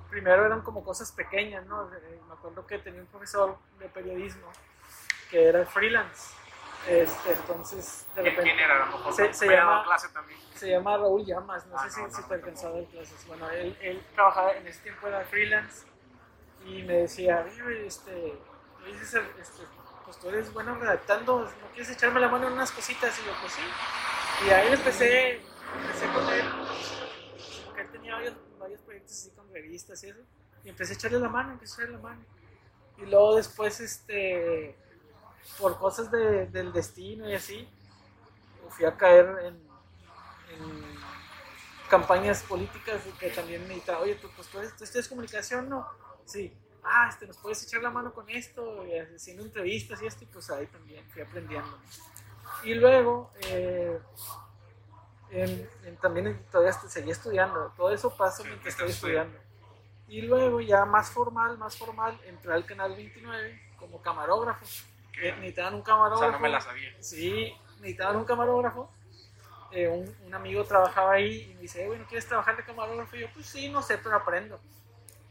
primero 0.09 0.45
eran 0.45 0.61
como 0.61 0.83
cosas 0.83 1.11
pequeñas, 1.11 1.65
¿no? 1.65 1.93
Eh, 1.93 2.21
me 2.27 2.33
acuerdo 2.33 2.65
que 2.65 2.79
tenía 2.79 3.01
un 3.01 3.07
profesor 3.07 3.57
de 3.79 3.89
periodismo 3.89 4.47
que 5.29 5.47
era 5.47 5.65
freelance 5.65 6.35
Este, 6.87 7.31
entonces, 7.31 8.05
de 8.15 8.21
repente. 8.23 8.43
¿Quién 8.43 8.59
era? 8.59 8.75
A 8.75 8.85
lo 8.91 8.97
mejor 8.97 9.13
Se, 9.13 9.33
se 9.33 9.47
llama, 9.47 9.83
clase 9.83 10.09
también. 10.09 10.39
se 10.55 10.69
llama 10.69 10.97
Raúl 10.97 11.25
Llamas, 11.25 11.65
no 11.67 11.77
Ah, 11.77 11.89
sé 11.89 12.01
no, 12.01 12.07
si, 12.07 12.11
no, 12.15 12.21
si 12.21 12.27
te 12.27 12.33
alcanzaba 12.35 12.75
de 12.75 12.85
clases. 12.87 13.27
Bueno, 13.27 13.49
él, 13.51 13.77
él 13.81 14.05
trabajaba 14.13 14.51
en 14.53 14.67
ese 14.67 14.79
tiempo, 14.81 15.07
era 15.07 15.21
freelance, 15.25 15.85
y 16.65 16.83
me 16.83 16.93
decía, 16.93 17.45
"Oye, 17.45 17.87
este, 17.87 18.37
César, 18.91 19.23
este, 19.39 19.63
pues 20.05 20.19
tú 20.19 20.29
eres 20.29 20.53
bueno 20.53 20.75
redactando, 20.75 21.39
¿no 21.45 21.67
quieres 21.73 21.89
echarme 21.89 22.19
la 22.19 22.27
mano 22.27 22.47
en 22.47 22.53
unas 22.53 22.71
cositas? 22.71 23.17
Y 23.19 23.25
yo, 23.25 23.31
pues 23.41 23.53
sí. 23.53 23.61
Y 24.45 24.49
ahí 24.49 24.73
empecé, 24.73 25.33
empecé 25.35 26.07
con 26.13 26.27
él, 26.29 26.45
porque 27.65 27.81
él 27.81 27.91
tenía 27.91 28.15
varios, 28.15 28.33
varios 28.59 28.81
proyectos 28.81 29.11
así 29.13 29.31
con 29.31 29.51
revistas 29.53 30.03
y 30.03 30.09
eso, 30.09 30.19
y 30.63 30.69
empecé 30.69 30.93
a 30.93 30.95
echarle 30.95 31.19
la 31.19 31.29
mano, 31.29 31.53
empecé 31.53 31.73
a 31.73 31.85
echarle 31.85 31.97
la 31.97 32.03
mano. 32.03 32.25
Y 32.97 33.05
luego 33.05 33.35
después, 33.35 33.79
este, 33.79 34.75
por 35.59 35.77
cosas 35.77 36.11
de- 36.11 36.47
del 36.47 36.73
destino 36.73 37.29
y 37.29 37.33
así, 37.35 37.67
fui 38.69 38.85
a 38.85 38.95
caer 38.97 39.27
en, 39.45 39.73
campañas 41.89 42.41
políticas 42.43 43.01
que 43.19 43.29
también 43.29 43.67
me 43.67 43.75
dijeron, 43.75 44.01
oye, 44.01 44.15
tú, 44.15 44.27
pues, 44.35 44.47
tú, 44.47 44.59
eres- 44.59 44.75
tú 44.75 44.83
estudias 44.83 45.07
comunicación, 45.07 45.69
¿no? 45.69 45.87
Sí. 46.25 46.51
Ah, 46.85 47.07
este, 47.09 47.25
¿nos 47.27 47.37
puedes 47.37 47.63
echar 47.63 47.81
la 47.81 47.89
mano 47.89 48.13
con 48.13 48.29
esto? 48.29 48.85
Y 48.85 48.97
haciendo 48.97 49.43
entrevistas 49.43 50.01
y 50.01 50.05
esto, 50.05 50.23
y 50.23 50.27
pues 50.27 50.49
ahí 50.49 50.67
también 50.67 51.05
fui 51.09 51.21
aprendiendo. 51.21 51.77
Y 52.63 52.73
luego, 52.75 53.31
eh, 53.47 53.99
en- 55.31 55.69
en- 55.85 55.97
también 55.97 56.45
todavía 56.51 56.73
seguí 56.73 57.11
estudiando. 57.11 57.71
Todo 57.75 57.91
eso 57.93 58.15
pasa 58.15 58.43
mientras 58.43 58.67
estoy 58.73 58.89
estudiando. 58.89 59.37
Y 60.07 60.21
luego, 60.23 60.61
ya 60.61 60.85
más 60.85 61.09
formal, 61.09 61.57
más 61.57 61.77
formal, 61.77 62.19
entré 62.25 62.53
al 62.53 62.65
canal 62.65 62.95
29 62.95 63.59
como 63.77 64.01
camarógrafo. 64.01 64.65
Eh, 65.21 65.31
Necesitaban 65.33 65.75
un 65.75 65.81
O 65.81 65.83
camarógrafo. 65.83 66.19
sea, 66.23 66.31
no 66.31 66.39
me 66.39 66.49
la 66.49 66.61
sabía. 66.61 66.89
Sí, 66.99 67.55
necesitaban 67.79 68.17
un 68.17 68.25
camarógrafo. 68.25 68.91
Eh, 69.71 69.87
un, 69.87 70.15
un 70.27 70.33
amigo 70.35 70.63
trabajaba 70.65 71.13
ahí 71.13 71.49
y 71.51 71.55
me 71.55 71.61
dice, 71.61 71.87
bueno, 71.87 72.05
¿quieres 72.07 72.27
trabajar 72.27 72.55
de 72.57 72.63
camarógrafo? 72.63 73.15
Y 73.15 73.21
yo, 73.21 73.27
pues 73.33 73.47
sí, 73.47 73.69
no 73.69 73.81
sé, 73.81 73.97
pero 73.97 74.15
aprendo. 74.15 74.59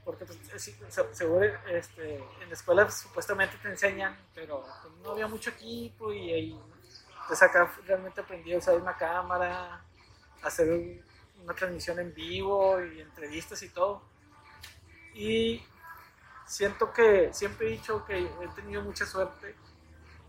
Porque 0.05 0.25
pues, 0.25 0.75
seguro 1.13 1.45
este, 1.69 2.17
en 2.17 2.49
la 2.49 2.55
escuela 2.55 2.83
pues, 2.85 2.97
supuestamente 2.99 3.57
te 3.59 3.69
enseñan, 3.69 4.17
pero 4.35 4.63
pues, 4.83 4.95
no 5.03 5.13
había 5.13 5.29
mucho 5.29 5.51
equipo 5.51 6.13
y 6.13 6.33
ahí 6.33 6.61
entonces 7.23 7.43
acá 7.43 7.73
realmente 7.87 8.21
aprendí 8.21 8.53
a 8.53 8.59
usar 8.59 8.77
una 8.77 8.97
cámara, 8.97 9.85
hacer 10.43 10.71
un- 10.71 11.03
una 11.45 11.55
transmisión 11.55 11.99
en 12.01 12.13
vivo 12.15 12.81
y 12.85 13.01
entrevistas 13.01 13.63
y 13.63 13.69
todo. 13.69 14.03
Y 15.15 15.63
siento 16.47 16.93
que 16.93 17.33
siempre 17.33 17.69
he 17.69 17.71
dicho 17.73 18.05
que 18.05 18.19
he 18.19 18.49
tenido 18.57 18.83
mucha 18.83 19.07
suerte 19.07 19.55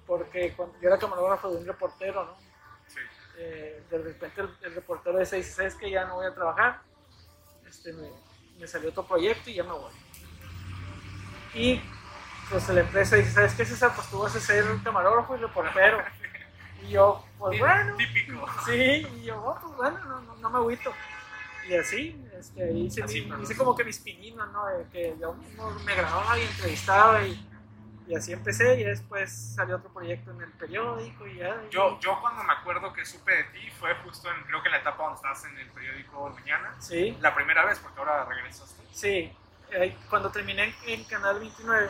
porque 0.08 0.53
cuando 0.56 0.80
yo 0.82 0.89
era 0.89 0.98
camarógrafo 1.00 1.51
de 1.51 1.58
un 1.60 1.65
reportero, 1.65 2.25
¿no? 2.25 2.38
Sí. 2.88 3.00
Eh, 3.38 3.84
de 3.89 3.98
repente 4.00 4.42
el, 4.42 4.58
el 4.63 4.75
reportero 4.75 5.20
dice, 5.20 5.42
¿sabes 5.44 5.75
que 5.75 5.89
Ya 5.89 6.06
no 6.06 6.15
voy 6.15 6.27
a 6.27 6.34
trabajar. 6.36 6.82
Este, 7.68 7.94
me, 7.94 8.10
me 8.60 8.67
salió 8.67 8.89
otro 8.89 9.05
proyecto 9.05 9.50
y 9.50 9.55
ya 9.55 9.63
me 9.63 9.72
voy. 9.72 9.91
Y 11.53 11.81
pues 12.50 12.67
la 12.69 12.81
empresa 12.81 13.15
dice, 13.15 13.31
¿sabes 13.31 13.53
qué, 13.53 13.65
César? 13.65 13.91
Pues 13.95 14.07
tú 14.10 14.19
vas 14.19 14.36
a 14.36 14.39
ser 14.39 14.65
camarógrafo 14.83 15.36
y 15.36 15.39
reportero. 15.39 16.00
Y 16.86 16.89
yo, 16.91 17.24
pues 17.38 17.60
bueno. 17.60 17.95
Típico. 17.98 18.45
Sí, 18.65 19.07
y 19.17 19.24
yo, 19.25 19.38
oh, 19.41 19.57
pues 19.62 19.75
bueno, 19.77 20.00
no, 20.05 20.22
no, 20.22 20.36
no 20.36 20.50
me 20.50 20.57
agüito. 20.57 20.91
Y 21.67 21.75
así, 21.75 22.22
este, 22.38 22.72
hice, 22.74 23.03
Así, 23.03 23.22
mi- 23.22 23.29
pero- 23.29 23.43
hice 23.43 23.55
como 23.55 23.75
que 23.75 23.86
mis 23.86 24.00
pininos, 24.00 24.51
¿no? 24.51 24.65
De 24.67 24.86
que 24.91 25.15
yo 25.19 25.33
mismo 25.33 25.69
me 25.86 25.95
grababa 25.95 26.38
y 26.38 26.41
entrevistaba 26.43 27.22
y, 27.25 27.50
y 28.13 28.15
así 28.17 28.32
empecé. 28.34 28.79
Y 28.79 28.84
después 28.84 29.53
salió 29.55 29.77
otro 29.77 29.91
proyecto 29.91 30.32
en 30.32 30.41
el 30.41 30.51
periódico 30.51 31.25
y 31.27 31.38
ya. 31.38 31.62
y- 31.67 31.74
Yo, 31.74 32.00
yo 32.00 32.20
cuando 32.22 32.43
me 32.43 32.53
acuerdo 32.53 32.93
que 32.93 33.05
supe 33.05 33.34
de 33.36 33.43
ti 33.46 33.70
fue 33.79 33.93
justo 34.03 34.32
en, 34.32 34.43
creo 34.43 34.62
que 34.62 34.67
en 34.67 34.74
la 34.74 34.77
etapa 34.79 35.03
donde 35.03 35.15
estabas 35.17 35.43
en 35.46 35.58
el 35.58 35.70
periódico 35.72 36.29
Mañana. 36.29 36.75
Sí, 36.79 37.17
La 37.20 37.34
primera 37.36 37.65
vez, 37.65 37.79
porque 37.79 38.00
ahora 38.00 38.25
regresaste. 38.25 38.84
sí. 38.91 39.36
Eh, 39.72 39.98
cuando 40.10 40.29
terminé 40.29 40.72
en, 40.86 41.03
Canal 41.05 41.39
29, 41.39 41.89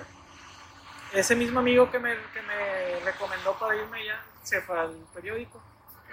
ese 1.13 1.35
mismo 1.35 1.59
amigo 1.59 1.91
que 1.91 1.99
me, 1.99 2.15
que 2.33 2.41
me 2.41 2.99
recomendó 3.01 3.57
para 3.59 3.75
irme 3.75 3.99
allá 4.01 4.23
se 4.41 4.61
fue 4.61 4.79
al 4.79 4.95
periódico. 5.13 5.61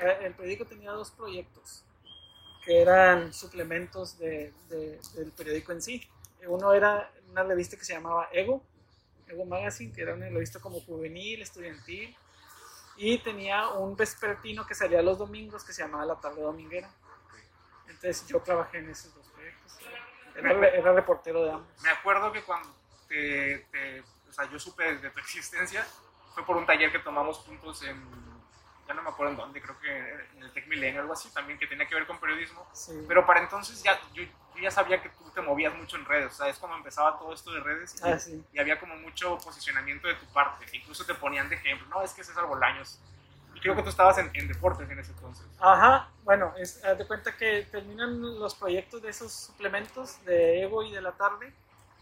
Eh, 0.01 0.19
El 0.23 0.35
periódico 0.35 0.65
tenía 0.67 0.91
dos 0.91 1.11
proyectos 1.13 1.85
que 2.65 2.83
eran 2.83 3.33
suplementos 3.33 4.19
de- 4.19 4.53
de- 4.69 5.01
del 5.15 5.31
periódico 5.33 5.71
en 5.73 5.81
sí. 5.81 6.07
Uno 6.47 6.73
era 6.73 7.11
una 7.31 7.45
revista 7.45 7.77
que 7.77 7.85
se 7.85 7.93
llamaba 7.95 8.29
Ego, 8.33 8.63
Ego 9.31 9.45
Magazine, 9.45 9.93
que 9.93 10.03
era 10.03 10.15
una 10.15 10.27
revista 10.29 10.61
como 10.61 10.81
juvenil, 10.81 11.43
estudiantil, 11.43 12.17
y 12.97 13.19
tenía 13.19 13.69
un 13.69 13.97
vespertino 13.97 14.67
que 14.67 14.75
salía 14.75 15.01
los 15.03 15.17
domingos 15.19 15.65
que 15.65 15.73
se 15.73 15.83
llamaba 15.83 16.05
La 16.05 16.21
Tarde 16.21 16.43
Dominguera. 16.43 16.91
Entonces 17.87 18.27
yo 18.27 18.41
trabajé 18.41 18.79
en 18.79 18.91
esos 18.91 19.15
dos 19.15 19.27
proyectos. 19.29 19.79
Era, 20.35 20.69
era 20.69 20.93
reportero 20.93 21.45
de 21.45 21.51
ambos. 21.53 21.83
Me 21.83 21.91
acuerdo 21.91 22.31
que 22.33 22.43
cuando 22.43 22.69
te, 23.09 23.59
te- 23.71 24.01
o 24.29 24.33
sea, 24.33 24.49
yo 24.51 24.59
supe 24.59 24.97
de 24.97 25.11
tu 25.11 25.19
existencia 25.19 25.87
fue 26.35 26.45
por 26.47 26.57
un 26.57 26.65
taller 26.67 26.93
que 26.93 27.01
tomamos 27.01 27.39
juntos 27.39 27.83
en, 27.83 28.01
ya 28.87 28.95
no 28.95 29.03
me 29.03 29.11
acuerdo 29.11 29.33
en 29.33 29.37
dónde, 29.39 29.61
creo 29.61 29.79
que 29.81 29.91
en 30.37 30.43
el 30.45 30.53
Tech 30.53 30.67
Milenio 30.69 31.01
algo 31.01 31.13
así 31.13 31.29
también, 31.33 31.59
que 31.59 31.67
tenía 31.67 31.89
que 31.89 31.95
ver 31.95 32.07
con 32.07 32.21
periodismo. 32.21 32.67
Sí. 32.73 32.93
Pero 33.09 33.27
para 33.27 33.41
entonces 33.41 33.83
ya, 33.83 33.99
yo, 34.13 34.23
yo 34.55 34.63
ya 34.63 34.71
sabía 34.71 35.03
que 35.03 35.09
tú 35.11 35.31
te 35.31 35.41
movías 35.41 35.75
mucho 35.75 35.97
en 35.97 36.05
redes, 36.05 36.33
o 36.33 36.35
sea, 36.37 36.49
es 36.49 36.59
cuando 36.59 36.77
empezaba 36.79 37.19
todo 37.19 37.33
esto 37.33 37.53
de 37.53 37.61
redes 37.61 37.95
y, 38.01 38.09
Ah, 38.09 38.19
sí. 38.19 38.45
y 38.53 38.59
había 38.59 38.79
como 38.79 38.97
mucho 38.97 39.39
posicionamiento 39.39 40.09
de 40.09 40.15
tu 40.15 40.27
parte, 40.27 40.67
incluso 40.73 41.05
te 41.05 41.15
ponían 41.15 41.49
de 41.49 41.57
ejemplo, 41.57 41.87
no, 41.89 42.03
es 42.03 42.13
que 42.13 42.25
César 42.25 42.47
Bolaños. 42.47 43.01
Y 43.55 43.61
creo 43.61 43.75
que 43.75 43.83
tú 43.83 43.89
estabas 43.89 44.17
en, 44.19 44.31
en 44.35 44.47
deportes 44.49 44.89
en 44.89 44.99
ese 44.99 45.13
entonces. 45.13 45.45
Ajá, 45.59 46.09
bueno, 46.25 46.55
es, 46.57 46.83
haz 46.85 46.97
de 46.97 47.07
cuenta 47.07 47.37
que 47.37 47.67
terminan 47.71 48.21
los 48.39 48.55
proyectos 48.55 49.03
de 49.03 49.11
esos 49.11 49.33
suplementos 49.33 50.25
de 50.25 50.63
Ego 50.63 50.83
y 50.83 50.93
de 50.93 51.01
la 51.03 51.13
tarde 51.13 51.53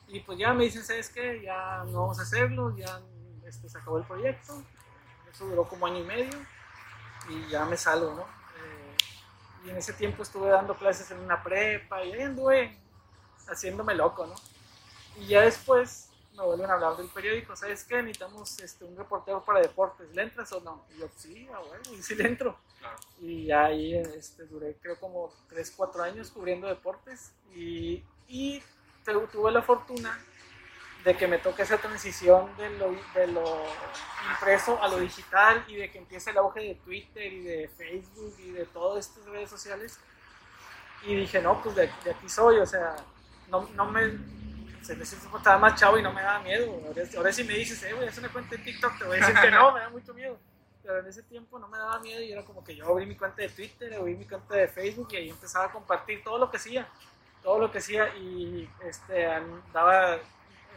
y 0.08 0.20
pues 0.20 0.38
ya 0.38 0.52
me 0.54 0.64
dicen, 0.64 0.84
¿sabes 0.84 1.08
qué? 1.10 1.42
Ya 1.42 1.84
no 1.86 2.02
vamos 2.02 2.18
a 2.18 2.22
hacerlo, 2.22 2.74
ya 2.76 3.00
este, 3.46 3.68
se 3.68 3.78
acabó 3.78 3.98
el 3.98 4.04
proyecto, 4.04 4.62
eso 5.30 5.46
duró 5.46 5.64
como 5.64 5.86
año 5.86 5.98
y 5.98 6.04
medio 6.04 6.38
y 7.28 7.46
ya 7.48 7.64
me 7.64 7.76
salgo, 7.76 8.14
¿no? 8.14 8.37
Y 9.64 9.70
en 9.70 9.76
ese 9.76 9.92
tiempo 9.92 10.22
estuve 10.22 10.48
dando 10.48 10.74
clases 10.74 11.10
en 11.10 11.18
una 11.18 11.42
prepa 11.42 12.04
y 12.04 12.12
ahí 12.12 12.22
anduve 12.22 12.78
haciéndome 13.46 13.94
loco, 13.94 14.26
¿no? 14.26 14.34
Y 15.16 15.28
ya 15.28 15.42
después 15.42 16.10
me 16.36 16.44
vuelven 16.44 16.70
a 16.70 16.74
hablar 16.74 16.96
del 16.96 17.08
periódico, 17.08 17.56
¿sabes 17.56 17.82
qué? 17.84 18.00
Necesitamos 18.00 18.60
este, 18.60 18.84
un 18.84 18.96
reportero 18.96 19.44
para 19.44 19.60
deportes, 19.60 20.14
¿le 20.14 20.22
entras 20.22 20.52
o 20.52 20.60
no? 20.60 20.84
Y 20.94 21.00
yo, 21.00 21.08
sí, 21.16 21.48
ah, 21.52 21.60
bueno, 21.66 21.82
y 21.92 22.02
sí 22.02 22.14
le 22.14 22.28
entro. 22.28 22.56
Claro. 22.78 22.96
Y 23.20 23.50
ahí 23.50 23.94
este, 23.94 24.44
duré 24.46 24.76
creo 24.80 24.98
como 25.00 25.32
3, 25.48 25.72
4 25.76 26.02
años 26.04 26.30
cubriendo 26.30 26.68
deportes 26.68 27.32
y, 27.54 28.04
y 28.28 28.62
tuve 29.32 29.50
la 29.50 29.62
fortuna 29.62 30.16
de 31.08 31.16
que 31.16 31.26
me 31.26 31.38
toque 31.38 31.62
esa 31.62 31.78
transición 31.78 32.54
de 32.58 32.68
lo, 32.78 32.94
de 33.14 33.26
lo 33.28 33.64
impreso 34.30 34.82
a 34.82 34.88
lo 34.88 34.98
digital 34.98 35.64
y 35.66 35.76
de 35.76 35.90
que 35.90 35.96
empiece 35.96 36.30
el 36.32 36.36
auge 36.36 36.60
de 36.60 36.74
Twitter 36.74 37.32
y 37.32 37.40
de 37.42 37.68
Facebook 37.68 38.34
y 38.38 38.50
de 38.50 38.66
todas 38.66 39.06
estas 39.08 39.24
redes 39.24 39.48
sociales. 39.48 39.98
Y 41.02 41.14
dije, 41.14 41.40
no, 41.40 41.62
pues 41.62 41.74
de, 41.76 41.90
de 42.04 42.10
aquí 42.10 42.28
soy, 42.28 42.58
o 42.58 42.66
sea, 42.66 42.94
no, 43.48 43.66
no 43.74 43.86
me... 43.86 44.02
Se 44.82 44.94
me 44.96 45.02
estaba 45.02 45.56
más 45.58 45.80
chavo 45.80 45.98
y 45.98 46.02
no 46.02 46.12
me 46.12 46.20
daba 46.22 46.40
miedo. 46.40 46.66
Ahora, 46.86 47.02
ahora 47.16 47.32
si 47.32 47.44
me 47.44 47.54
dices, 47.54 47.82
eh, 47.84 47.94
voy 47.94 48.04
a 48.04 48.08
hacer 48.10 48.22
una 48.24 48.32
cuenta 48.32 48.56
de 48.56 48.62
TikTok, 48.62 48.98
te 48.98 49.04
voy 49.04 49.16
a 49.16 49.20
decir 49.20 49.34
que 49.40 49.50
no, 49.50 49.72
me 49.72 49.80
da 49.80 49.88
mucho 49.90 50.12
miedo 50.14 50.38
pero 50.82 51.00
en 51.00 51.06
ese 51.06 51.22
tiempo 51.24 51.58
no 51.58 51.68
me 51.68 51.76
daba 51.76 51.98
miedo 52.00 52.22
y 52.22 52.32
era 52.32 52.42
como 52.44 52.64
que 52.64 52.74
yo 52.74 52.86
abrí 52.86 53.04
mi 53.04 53.14
cuenta 53.14 53.42
de 53.42 53.50
Twitter, 53.50 53.92
abrí 53.92 54.14
mi 54.16 54.24
cuenta 54.24 54.54
de 54.54 54.68
Facebook 54.68 55.08
y 55.12 55.16
ahí 55.16 55.28
empezaba 55.28 55.66
a 55.66 55.72
compartir 55.72 56.22
todo 56.24 56.38
lo 56.38 56.50
que 56.50 56.56
hacía, 56.56 56.88
todo 57.42 57.58
lo 57.58 57.70
que 57.70 57.76
hacía 57.78 58.08
y 58.16 58.66
este, 58.82 59.26
an- 59.26 59.62
daba 59.70 60.18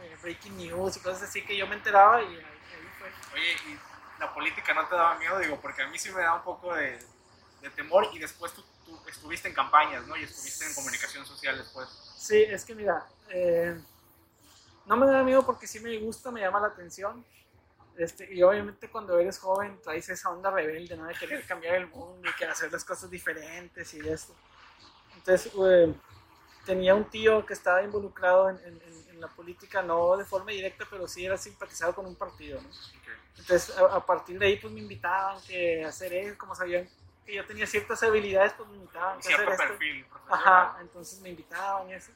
eh, 0.02 0.16
breaking 0.20 0.56
news 0.56 0.96
y 0.96 1.00
cosas 1.00 1.22
así 1.22 1.44
que 1.44 1.56
yo 1.56 1.66
me 1.66 1.76
enteraba 1.76 2.22
y 2.22 2.26
ahí, 2.26 2.36
ahí 2.36 2.88
fue. 2.98 3.08
Oye, 3.34 3.52
¿y 3.68 4.20
la 4.20 4.32
política 4.34 4.74
no 4.74 4.86
te 4.86 4.94
daba 4.94 5.18
miedo? 5.18 5.38
Digo, 5.38 5.60
porque 5.60 5.82
a 5.82 5.88
mí 5.88 5.98
sí 5.98 6.10
me 6.10 6.22
da 6.22 6.34
un 6.34 6.42
poco 6.42 6.74
de, 6.74 6.98
de 7.60 7.70
temor 7.70 8.08
y 8.12 8.18
después 8.18 8.52
tú, 8.52 8.64
tú 8.84 8.98
estuviste 9.08 9.48
en 9.48 9.54
campañas, 9.54 10.06
¿no? 10.06 10.16
Y 10.16 10.24
estuviste 10.24 10.66
en 10.66 10.74
comunicación 10.74 11.24
social 11.24 11.56
después. 11.56 11.88
Sí, 12.16 12.42
es 12.42 12.64
que 12.64 12.74
mira, 12.74 13.06
eh, 13.30 13.80
no 14.86 14.96
me 14.96 15.06
da 15.06 15.22
miedo 15.22 15.44
porque 15.44 15.66
sí 15.66 15.80
me 15.80 15.96
gusta, 15.98 16.30
me 16.30 16.40
llama 16.40 16.60
la 16.60 16.68
atención. 16.68 17.24
Este, 17.96 18.32
y 18.32 18.42
obviamente 18.42 18.88
cuando 18.88 19.18
eres 19.18 19.38
joven 19.38 19.78
traes 19.82 20.08
esa 20.08 20.30
onda 20.30 20.50
rebelde, 20.50 20.96
¿no? 20.96 21.06
De 21.06 21.14
querer 21.14 21.46
cambiar 21.46 21.76
el 21.76 21.88
mundo 21.88 22.28
y 22.28 22.32
que 22.34 22.44
hacer 22.46 22.72
las 22.72 22.84
cosas 22.84 23.10
diferentes 23.10 23.92
y 23.94 24.00
esto. 24.08 24.34
Entonces, 25.14 25.52
eh, 25.54 25.94
tenía 26.64 26.94
un 26.94 27.04
tío 27.04 27.44
que 27.46 27.54
estaba 27.54 27.82
involucrado 27.82 28.50
en, 28.50 28.56
en- 28.58 28.82
en- 28.86 29.02
la 29.22 29.28
política, 29.28 29.82
no 29.82 30.16
de 30.16 30.24
forma 30.24 30.50
directa, 30.50 30.84
pero 30.90 31.06
sí 31.06 31.24
era 31.24 31.38
simpatizado 31.38 31.94
con 31.94 32.04
un 32.06 32.16
partido, 32.16 32.60
¿no? 32.60 32.68
Entonces, 33.38 33.78
a, 33.78 33.84
a 33.96 34.04
partir 34.04 34.36
de 34.36 34.46
ahí, 34.46 34.56
pues 34.56 34.72
me 34.72 34.80
invitaban 34.80 35.40
que 35.42 35.84
a 35.84 35.90
hacer 35.90 36.12
eso, 36.12 36.36
como 36.36 36.56
sabían 36.56 36.88
que 37.24 37.34
yo 37.36 37.46
tenía 37.46 37.64
ciertas 37.68 38.02
habilidades, 38.02 38.52
pues 38.54 38.68
me 38.70 38.78
invitaban 38.78 39.22
Cierto 39.22 39.42
hacer 39.42 39.52
esto. 39.52 39.68
perfil 39.68 40.04
profesional. 40.06 40.40
Ajá, 40.44 40.78
entonces 40.80 41.20
me 41.20 41.28
invitaban 41.28 41.88
y 41.88 41.92
eso. 41.94 42.10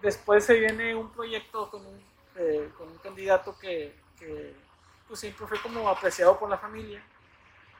Después 0.00 0.44
se 0.46 0.54
viene 0.54 0.94
un 0.94 1.10
proyecto 1.12 1.70
con 1.70 1.84
un, 1.84 2.02
eh, 2.36 2.70
con 2.78 2.88
un 2.88 2.96
candidato 2.98 3.58
que, 3.58 3.94
que, 4.18 4.54
pues 5.06 5.20
siempre 5.20 5.46
fue 5.46 5.60
como 5.60 5.86
apreciado 5.88 6.38
por 6.38 6.48
la 6.48 6.56
familia 6.56 7.02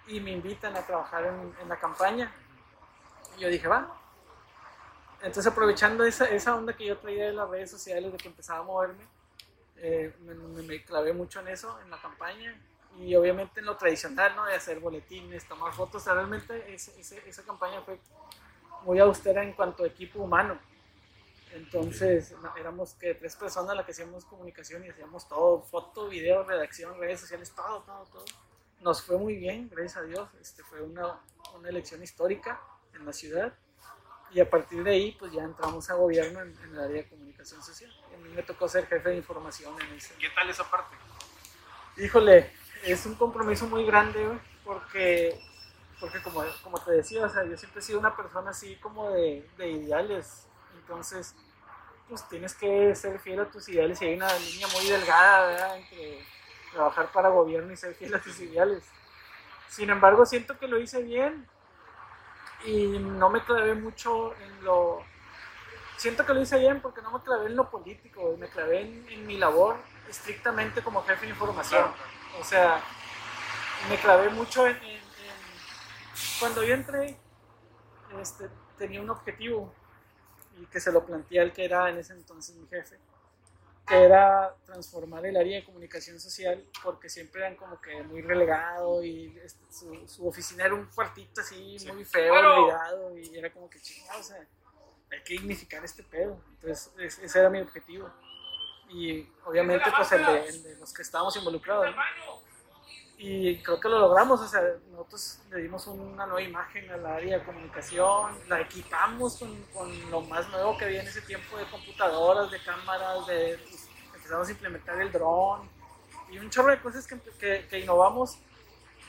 y 0.07 0.21
me 0.21 0.33
invitan 0.33 0.77
a 0.77 0.85
trabajar 0.85 1.25
en, 1.25 1.55
en 1.63 1.69
la 1.71 1.79
campaña. 1.81 2.31
Y 3.39 3.41
yo 3.41 3.49
dije, 3.49 3.67
va. 3.67 3.97
Entonces 5.23 5.47
aprovechando 5.47 6.05
esa, 6.05 6.27
esa 6.27 6.57
onda 6.57 6.75
que 6.75 6.87
yo 6.87 6.99
traía 6.99 7.27
de 7.27 7.33
las 7.33 7.49
redes 7.49 7.71
sociales, 7.71 8.11
de 8.13 8.19
que 8.19 8.29
empezaba 8.29 8.61
a 8.61 8.63
moverme, 8.63 9.05
eh, 9.77 10.15
me, 10.21 10.35
me, 10.35 10.63
me 10.63 10.85
clavé 10.85 11.13
mucho 11.13 11.41
en 11.41 11.49
eso, 11.49 11.79
en 11.81 11.91
la 11.91 12.01
campaña, 12.01 12.59
y 12.99 13.15
obviamente 13.15 13.61
en 13.61 13.67
lo 13.67 13.77
tradicional, 13.77 14.35
¿no? 14.35 14.45
De 14.47 14.55
hacer 14.55 14.81
boletines, 14.81 15.47
tomar 15.47 15.73
fotos. 15.73 16.05
realmente 16.07 16.73
ese, 16.73 16.99
ese, 17.01 17.23
esa 17.29 17.43
campaña 17.45 17.83
fue 17.83 17.99
muy 18.85 18.99
austera 18.99 19.43
en 19.43 19.53
cuanto 19.53 19.85
a 19.85 19.87
equipo 19.87 20.21
humano. 20.21 20.59
Entonces 21.53 22.35
éramos 22.59 22.95
que 22.95 23.15
tres 23.15 23.35
personas 23.37 23.77
las 23.77 23.85
que 23.85 23.93
hacíamos 23.93 24.25
comunicación 24.25 24.85
y 24.85 24.89
hacíamos 24.89 25.29
todo, 25.29 25.63
foto, 25.63 26.09
video, 26.09 26.45
redacción, 26.45 26.99
redes 26.99 27.21
sociales, 27.21 27.53
todo, 27.55 27.83
todo, 27.83 28.05
todo. 28.13 28.25
Nos 28.81 29.03
fue 29.03 29.19
muy 29.19 29.37
bien, 29.37 29.69
gracias 29.69 29.97
a 29.97 30.03
Dios. 30.03 30.29
Este, 30.41 30.63
fue 30.63 30.81
una, 30.81 31.21
una 31.57 31.69
elección 31.69 32.03
histórica 32.03 32.61
en 32.95 33.05
la 33.05 33.13
ciudad 33.13 33.53
y 34.33 34.41
a 34.41 34.49
partir 34.49 34.83
de 34.83 34.91
ahí 34.91 35.17
pues 35.19 35.33
ya 35.33 35.43
entramos 35.43 35.89
a 35.91 35.95
gobierno 35.95 36.41
en, 36.41 36.57
en 36.65 36.73
el 36.73 36.81
área 36.81 37.03
de 37.03 37.09
comunicación 37.09 37.63
social. 37.63 37.91
A 38.15 38.17
mí 38.19 38.29
me 38.35 38.43
tocó 38.43 38.69
ser 38.69 38.87
jefe 38.87 39.09
de 39.09 39.17
información 39.17 39.75
en 39.81 39.97
ese. 39.97 40.15
¿Qué 40.15 40.29
tal 40.31 40.49
esa 40.49 40.69
parte? 40.71 40.97
Híjole, 41.97 42.51
es 42.85 43.05
un 43.07 43.15
compromiso 43.15 43.67
muy 43.67 43.85
grande, 43.85 44.25
güey, 44.25 44.39
porque, 44.65 45.39
porque 45.99 46.23
como, 46.23 46.45
como 46.63 46.79
te 46.79 46.93
decía, 46.93 47.25
o 47.25 47.29
sea, 47.29 47.45
yo 47.45 47.57
siempre 47.57 47.81
he 47.81 47.83
sido 47.83 47.99
una 47.99 48.17
persona 48.17 48.51
así 48.51 48.77
como 48.77 49.11
de, 49.11 49.49
de 49.57 49.71
ideales, 49.71 50.47
entonces 50.75 51.35
pues 52.09 52.29
tienes 52.29 52.55
que 52.55 52.95
ser 52.97 53.21
fiel 53.21 53.41
a 53.41 53.51
tus 53.51 53.69
ideales 53.69 54.03
y 54.03 54.07
hay 54.07 54.15
una 54.15 54.33
línea 54.39 54.67
muy 54.69 54.87
delgada, 54.87 55.47
¿verdad? 55.47 55.77
Entre 55.79 56.25
trabajar 56.73 57.13
para 57.13 57.29
gobierno 57.29 57.73
y 57.73 57.77
ser 57.77 57.95
fiel 57.95 58.15
a 58.15 58.21
tus 58.21 58.41
ideales. 58.41 58.83
Sin 59.69 59.91
embargo, 59.91 60.27
siento 60.27 60.59
que 60.59 60.67
lo 60.67 60.81
hice 60.81 61.03
bien 61.03 61.47
y 62.65 62.99
no 62.99 63.31
me 63.31 63.45
clavé 63.45 63.75
mucho 63.75 64.35
en 64.41 64.65
lo... 64.65 65.03
Siento 65.97 66.25
que 66.25 66.33
lo 66.33 66.41
hice 66.41 66.59
bien 66.59 66.81
porque 66.81 67.03
no 67.03 67.11
me 67.11 67.23
clavé 67.23 67.47
en 67.47 67.57
lo 67.57 67.71
político, 67.71 68.35
me 68.39 68.49
clavé 68.49 68.81
en, 68.83 69.07
en 69.11 69.27
mi 69.27 69.37
labor 69.37 69.77
estrictamente 70.09 70.83
como 70.83 71.03
jefe 71.05 71.27
de 71.27 71.33
información. 71.33 71.93
O 72.41 72.45
sea, 72.45 72.83
me 73.89 73.97
clavé 73.99 74.31
mucho 74.31 74.67
en... 74.67 74.77
en- 74.77 74.85
en- 74.97 75.01
Cuando 76.39 76.63
yo 76.65 76.75
entré, 76.75 77.19
este, 78.21 78.49
tenía 78.79 79.01
un 79.01 79.11
objetivo 79.11 79.73
y 80.59 80.65
que 80.67 80.81
se 80.81 80.91
lo 80.91 81.05
planteé 81.05 81.41
al 81.41 81.53
que 81.53 81.65
era 81.65 81.89
en 81.91 81.99
ese 81.99 82.13
entonces 82.15 82.57
mi 82.57 82.67
jefe, 82.69 82.99
era 83.91 84.55
transformar 84.65 85.25
el 85.27 85.37
área 85.37 85.57
de 85.59 85.65
comunicación 85.65 86.19
social 86.21 86.65
porque 86.83 87.09
siempre 87.09 87.41
eran 87.41 87.57
como 87.57 87.81
que 87.81 88.03
muy 88.03 88.23
relegado 88.23 89.03
y 89.05 89.39
su, 89.71 90.07
su 90.09 90.27
oficina 90.29 90.65
era 90.67 90.75
un 90.75 90.87
cuartito 90.87 91.41
así 91.41 91.79
Sí. 91.79 91.91
muy 91.93 92.05
feo, 92.05 92.33
Claro. 92.33 92.63
olvidado 92.63 93.19
y 93.19 93.37
era 93.39 93.53
como 93.53 93.69
que 93.69 93.81
chingado, 93.81 94.21
o 94.21 94.23
sea, 94.23 94.37
hay 95.11 95.23
que 95.25 95.33
dignificar 95.35 95.85
este 95.85 96.03
pedo. 96.05 96.41
Entonces, 96.53 96.93
es- 96.99 97.19
ese 97.19 97.39
era 97.41 97.51
mi 97.51 97.61
objetivo. 97.61 98.11
Y 98.89 99.29
obviamente, 99.45 99.91
pues 99.97 100.11
el 100.13 100.25
de, 100.27 100.49
el 100.49 100.63
de 100.63 100.77
los 100.77 100.93
que 100.93 101.03
estábamos 101.03 101.37
involucrados. 101.37 101.87
¿no? 101.95 102.41
Y 103.23 103.63
creo 103.63 103.79
que 103.79 103.89
lo 103.89 103.99
logramos, 103.99 104.41
o 104.41 104.49
sea, 104.49 104.63
nosotros 104.91 105.41
le 105.51 105.59
dimos 105.61 105.87
una 105.87 106.25
nueva 106.25 106.41
imagen 106.41 106.91
al 106.91 107.05
área 107.05 107.39
de 107.39 107.45
comunicación, 107.45 108.39
la 108.49 108.61
equipamos 108.63 109.37
con, 109.39 109.63
con 109.75 110.11
lo 110.11 110.23
más 110.23 110.49
nuevo 110.49 110.79
que 110.79 110.87
había 110.87 111.03
en 111.03 111.09
ese 111.09 111.21
tiempo 111.23 111.59
de 111.59 111.67
computadoras, 111.71 112.51
de 112.51 112.63
cámaras, 112.63 113.27
de, 113.27 113.59
empezamos 114.31 114.49
a 114.49 114.53
implementar 114.53 115.01
el 115.01 115.11
dron 115.11 115.69
y 116.31 116.39
un 116.39 116.49
chorro 116.51 116.71
de 116.71 116.81
cosas 116.81 117.07
que, 117.07 117.19
que, 117.39 117.67
que 117.69 117.79
innovamos. 117.81 118.39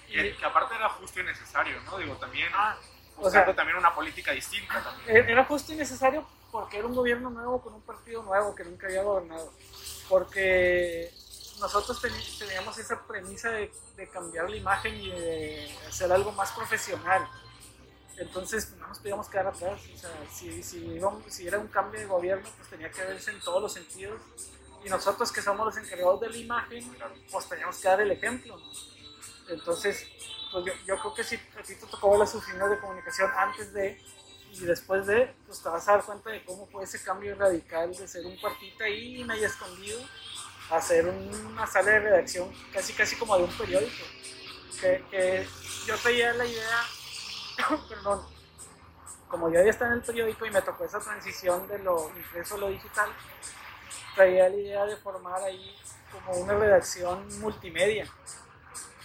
Y, 0.09 0.13
Que, 0.13 0.35
que 0.35 0.45
aparte 0.45 0.75
era 0.75 0.89
justo 0.89 1.19
y 1.19 1.23
necesario, 1.23 1.79
¿no? 1.83 1.97
Digo, 1.97 2.15
también 2.15 2.49
ah, 2.53 2.75
o 3.17 3.21
buscando 3.23 3.45
sea, 3.51 3.55
también 3.55 3.77
una 3.77 3.93
política 3.93 4.31
distinta 4.31 4.83
también. 4.83 5.17
e- 5.17 5.31
era 5.31 5.45
justo 5.45 5.71
y 5.73 5.75
necesario 5.75 6.27
porque 6.51 6.79
era 6.79 6.87
un 6.87 6.95
gobierno 6.95 7.29
nuevo 7.29 7.61
con 7.61 7.73
un 7.75 7.81
partido 7.81 8.23
nuevo 8.23 8.55
que 8.55 8.63
nunca 8.63 8.87
había 8.87 9.03
gobernado. 9.03 9.53
Porque 10.09 11.11
nosotros 11.59 12.01
teníamos 12.39 12.77
esa 12.79 13.05
premisa 13.07 13.51
de, 13.51 13.71
de 13.95 14.09
cambiar 14.09 14.49
la 14.49 14.57
imagen 14.57 14.95
y 14.95 15.11
de 15.11 15.77
hacer 15.87 16.11
algo 16.11 16.31
más 16.33 16.51
profesional. 16.51 17.25
Entonces 18.17 18.71
no 18.71 18.87
nos 18.87 18.99
podíamos 18.99 19.29
quedar 19.29 19.47
atrás. 19.47 19.79
O 19.95 19.97
sea, 19.97 20.09
si, 20.33 20.61
si, 20.63 20.99
si 21.29 21.47
era 21.47 21.59
un 21.59 21.67
cambio 21.67 21.99
de 21.99 22.05
gobierno, 22.07 22.49
pues 22.57 22.69
tenía 22.69 22.91
que 22.91 23.01
verse 23.03 23.31
en 23.31 23.39
todos 23.39 23.61
los 23.61 23.71
sentidos. 23.71 24.19
Y 24.83 24.89
nosotros 24.89 25.31
que 25.31 25.41
somos 25.41 25.65
los 25.65 25.77
encargados 25.77 26.21
de 26.21 26.29
la 26.29 26.37
imagen, 26.37 26.97
pues 27.31 27.47
teníamos 27.47 27.77
que 27.77 27.87
dar 27.87 28.01
el 28.01 28.11
ejemplo. 28.11 28.59
Entonces, 29.49 30.07
pues 30.51 30.65
yo, 30.85 30.97
creo 30.97 31.13
que 31.13 31.23
si 31.23 31.35
a 31.35 31.63
ti 31.63 31.75
te 31.75 31.85
tocó 31.85 32.17
las 32.17 32.33
oficinas 32.33 32.69
de 32.69 32.79
comunicación 32.79 33.29
antes 33.35 33.73
de 33.73 34.01
y 34.53 34.65
después 34.65 35.05
de, 35.05 35.33
pues 35.45 35.63
te 35.63 35.69
vas 35.69 35.87
a 35.87 35.93
dar 35.93 36.03
cuenta 36.03 36.29
de 36.29 36.43
cómo 36.43 36.67
fue 36.67 36.83
ese 36.83 37.01
cambio 37.01 37.35
radical 37.35 37.95
de 37.95 38.05
ser 38.07 38.25
un 38.25 38.35
cuartito 38.37 38.83
ahí 38.83 39.23
medio 39.23 39.47
escondido 39.47 40.01
a 40.69 40.81
ser 40.81 41.05
una 41.07 41.65
sala 41.67 41.91
de 41.91 41.99
redacción 41.99 42.51
casi 42.73 42.91
casi 42.93 43.15
como 43.15 43.37
de 43.37 43.43
un 43.43 43.57
periódico. 43.57 44.03
Que, 44.79 45.03
que 45.09 45.47
yo 45.85 45.95
traía 45.97 46.33
la 46.33 46.45
idea, 46.45 46.83
perdón, 47.89 48.25
como 49.27 49.49
yo 49.49 49.63
ya 49.63 49.69
estaba 49.69 49.91
en 49.91 49.99
el 49.99 50.03
periódico 50.03 50.45
y 50.45 50.51
me 50.51 50.61
tocó 50.61 50.83
esa 50.83 50.99
transición 50.99 51.67
de 51.67 51.79
lo 51.79 52.11
impreso 52.17 52.55
a 52.55 52.57
lo 52.57 52.67
digital, 52.69 53.09
traía 54.15 54.49
la 54.49 54.55
idea 54.55 54.85
de 54.85 54.95
formar 54.97 55.41
ahí 55.43 55.75
como 56.11 56.37
una 56.37 56.53
redacción 56.53 57.27
multimedia. 57.39 58.07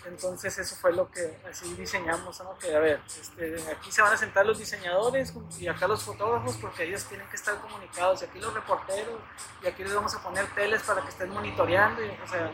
Entonces 0.07 0.57
eso 0.59 0.77
fue 0.77 0.93
lo 0.93 1.11
que 1.11 1.37
así 1.51 1.75
diseñamos, 1.75 2.41
¿no? 2.41 2.51
A 2.51 2.79
ver, 2.79 3.01
este, 3.07 3.57
aquí 3.71 3.91
se 3.91 4.03
van 4.03 4.13
a 4.13 4.17
sentar 4.17 4.47
los 4.47 4.59
diseñadores 4.59 5.35
y 5.59 5.67
acá 5.67 5.89
los 5.89 6.05
fotógrafos 6.05 6.57
porque 6.59 6.85
ellos 6.85 7.05
tienen 7.05 7.29
que 7.29 7.37
estar 7.37 7.61
comunicados 7.61 8.23
y 8.23 8.27
aquí 8.27 8.39
los 8.39 8.55
reporteros 8.55 9.21
y 9.63 9.67
aquí 9.67 9.83
les 9.83 9.95
vamos 9.95 10.15
a 10.15 10.23
poner 10.23 10.47
teles 10.55 10.83
para 10.83 11.03
que 11.03 11.09
estén 11.09 11.31
monitoreando 11.31 12.01
o 12.25 12.29
sea, 12.29 12.53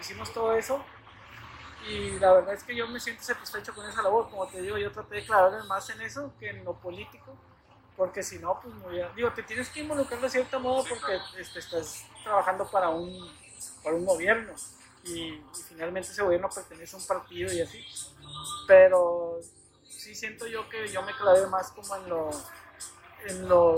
hicimos 0.00 0.32
todo 0.32 0.54
eso 0.54 0.84
y 1.88 2.18
la 2.20 2.32
verdad 2.32 2.54
es 2.54 2.62
que 2.62 2.74
yo 2.74 2.86
me 2.86 3.00
siento 3.00 3.22
satisfecho 3.22 3.74
con 3.74 3.88
esa 3.88 4.02
labor, 4.02 4.28
como 4.30 4.46
te 4.46 4.60
digo, 4.60 4.78
yo 4.78 4.92
traté 4.92 5.16
de 5.16 5.26
clavarme 5.26 5.64
más 5.64 5.88
en 5.90 6.00
eso 6.02 6.32
que 6.38 6.50
en 6.50 6.64
lo 6.64 6.74
político 6.74 7.36
porque 7.96 8.22
si 8.22 8.38
no, 8.38 8.60
pues 8.60 8.74
muy 8.74 9.00
digo, 9.14 9.32
te 9.32 9.42
tienes 9.42 9.68
que 9.70 9.80
involucrar 9.80 10.20
de 10.20 10.28
cierto 10.30 10.60
modo 10.60 10.82
Sí, 10.82 10.90
porque 10.90 11.16
claro. 11.18 11.24
este, 11.38 11.58
estás 11.58 12.04
trabajando 12.22 12.70
para 12.70 12.88
un, 12.90 13.34
para 13.82 13.96
un 13.96 14.04
gobierno 14.04 14.54
y, 15.02 15.28
y 15.34 15.44
finalmente 15.68 16.10
ese 16.10 16.22
gobierno 16.22 16.48
pertenece 16.54 16.96
a 16.96 16.98
un 16.98 17.06
partido 17.06 17.52
y 17.52 17.60
así. 17.60 17.84
Pero 18.66 19.40
sí 19.88 20.14
siento 20.14 20.46
yo 20.46 20.68
que 20.68 20.88
yo 20.88 21.02
me 21.02 21.14
clavé 21.14 21.46
más 21.46 21.70
como 21.72 21.96
en 21.96 22.08
lo, 22.08 22.30
en 23.24 23.48
lo, 23.48 23.76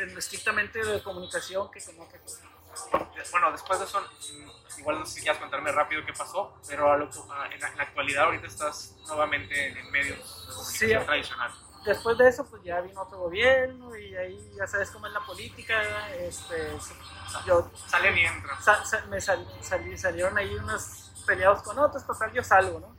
en 0.00 0.12
lo 0.12 0.18
estrictamente 0.18 0.84
de 0.84 1.02
comunicación 1.02 1.70
que 1.70 1.80
otra 1.80 2.18
cosa. 2.20 2.42
Bueno, 3.30 3.52
después 3.52 3.78
de 3.78 3.86
eso, 3.86 4.00
mm, 4.00 4.78
igual 4.80 4.98
no 4.98 5.06
sé 5.06 5.14
si 5.14 5.20
quieras 5.22 5.38
contarme 5.38 5.72
rápido 5.72 6.04
qué 6.04 6.12
pasó, 6.12 6.54
pero 6.68 6.92
a 6.92 6.96
lo- 6.98 7.08
a- 7.32 7.46
en, 7.52 7.60
la, 7.60 7.68
en 7.68 7.76
la 7.78 7.82
actualidad 7.84 8.24
ahorita 8.24 8.46
estás 8.46 8.94
nuevamente 9.06 9.68
en, 9.68 9.76
en 9.78 9.90
medios 9.90 10.18
de 10.18 10.52
comunicación 10.54 11.00
Sí. 11.00 11.06
tradicional. 11.06 11.54
Después 11.86 12.18
de 12.18 12.28
eso, 12.28 12.44
pues 12.46 12.62
ya 12.64 12.80
vino 12.80 13.00
otro 13.02 13.18
gobierno 13.18 13.96
y 13.96 14.14
ahí 14.16 14.52
ya 14.56 14.66
sabes 14.66 14.90
cómo 14.90 15.06
es 15.06 15.12
la 15.12 15.20
política. 15.20 16.10
Este, 16.16 16.76
yo 17.46 17.70
Salen 17.86 18.16
y 18.18 18.20
entran. 18.22 18.62
sa- 18.62 18.84
sa- 18.84 19.02
me 19.06 19.20
sal- 19.20 19.46
salieron 19.96 20.36
ahí 20.36 20.54
unos 20.56 21.12
peleados 21.26 21.62
con 21.62 21.78
otros, 21.78 22.04
total 22.06 22.32
yo 22.32 22.42
salgo, 22.42 22.80
¿no? 22.80 22.96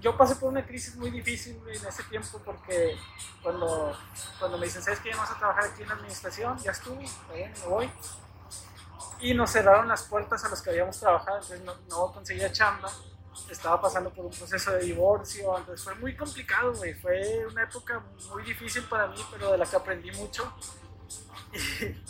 Yo 0.00 0.16
pasé 0.16 0.36
por 0.36 0.48
una 0.48 0.64
crisis 0.66 0.96
muy 0.96 1.10
difícil 1.10 1.60
en 1.68 1.86
ese 1.86 2.02
tiempo 2.04 2.38
porque 2.42 2.96
cuando, 3.42 3.94
cuando 4.38 4.56
me 4.56 4.64
dicen, 4.66 4.82
¿sabes 4.82 5.00
qué? 5.00 5.10
Vamos 5.10 5.30
a 5.30 5.38
trabajar 5.38 5.64
aquí 5.64 5.82
en 5.82 5.88
la 5.88 5.94
administración, 5.94 6.58
ya 6.58 6.70
estuve, 6.70 7.04
está 7.04 7.32
bien, 7.34 7.52
me 7.60 7.66
voy. 7.66 7.90
Y 9.20 9.34
nos 9.34 9.50
cerraron 9.50 9.88
las 9.88 10.04
puertas 10.04 10.42
a 10.44 10.48
los 10.48 10.62
que 10.62 10.70
habíamos 10.70 10.98
trabajado, 10.98 11.36
entonces 11.36 11.60
no, 11.62 11.74
no 11.90 12.12
conseguía 12.12 12.50
chamba. 12.50 12.90
Estaba 13.48 13.80
pasando 13.80 14.10
por 14.10 14.26
un 14.26 14.30
proceso 14.30 14.72
de 14.72 14.80
divorcio, 14.80 15.56
entonces 15.56 15.84
fue 15.84 15.94
muy 15.96 16.16
complicado, 16.16 16.72
güey. 16.74 16.94
Fue 16.94 17.46
una 17.50 17.62
época 17.64 18.02
muy 18.30 18.42
difícil 18.42 18.84
para 18.84 19.06
mí, 19.08 19.18
pero 19.30 19.52
de 19.52 19.58
la 19.58 19.66
que 19.66 19.76
aprendí 19.76 20.10
mucho. 20.12 20.52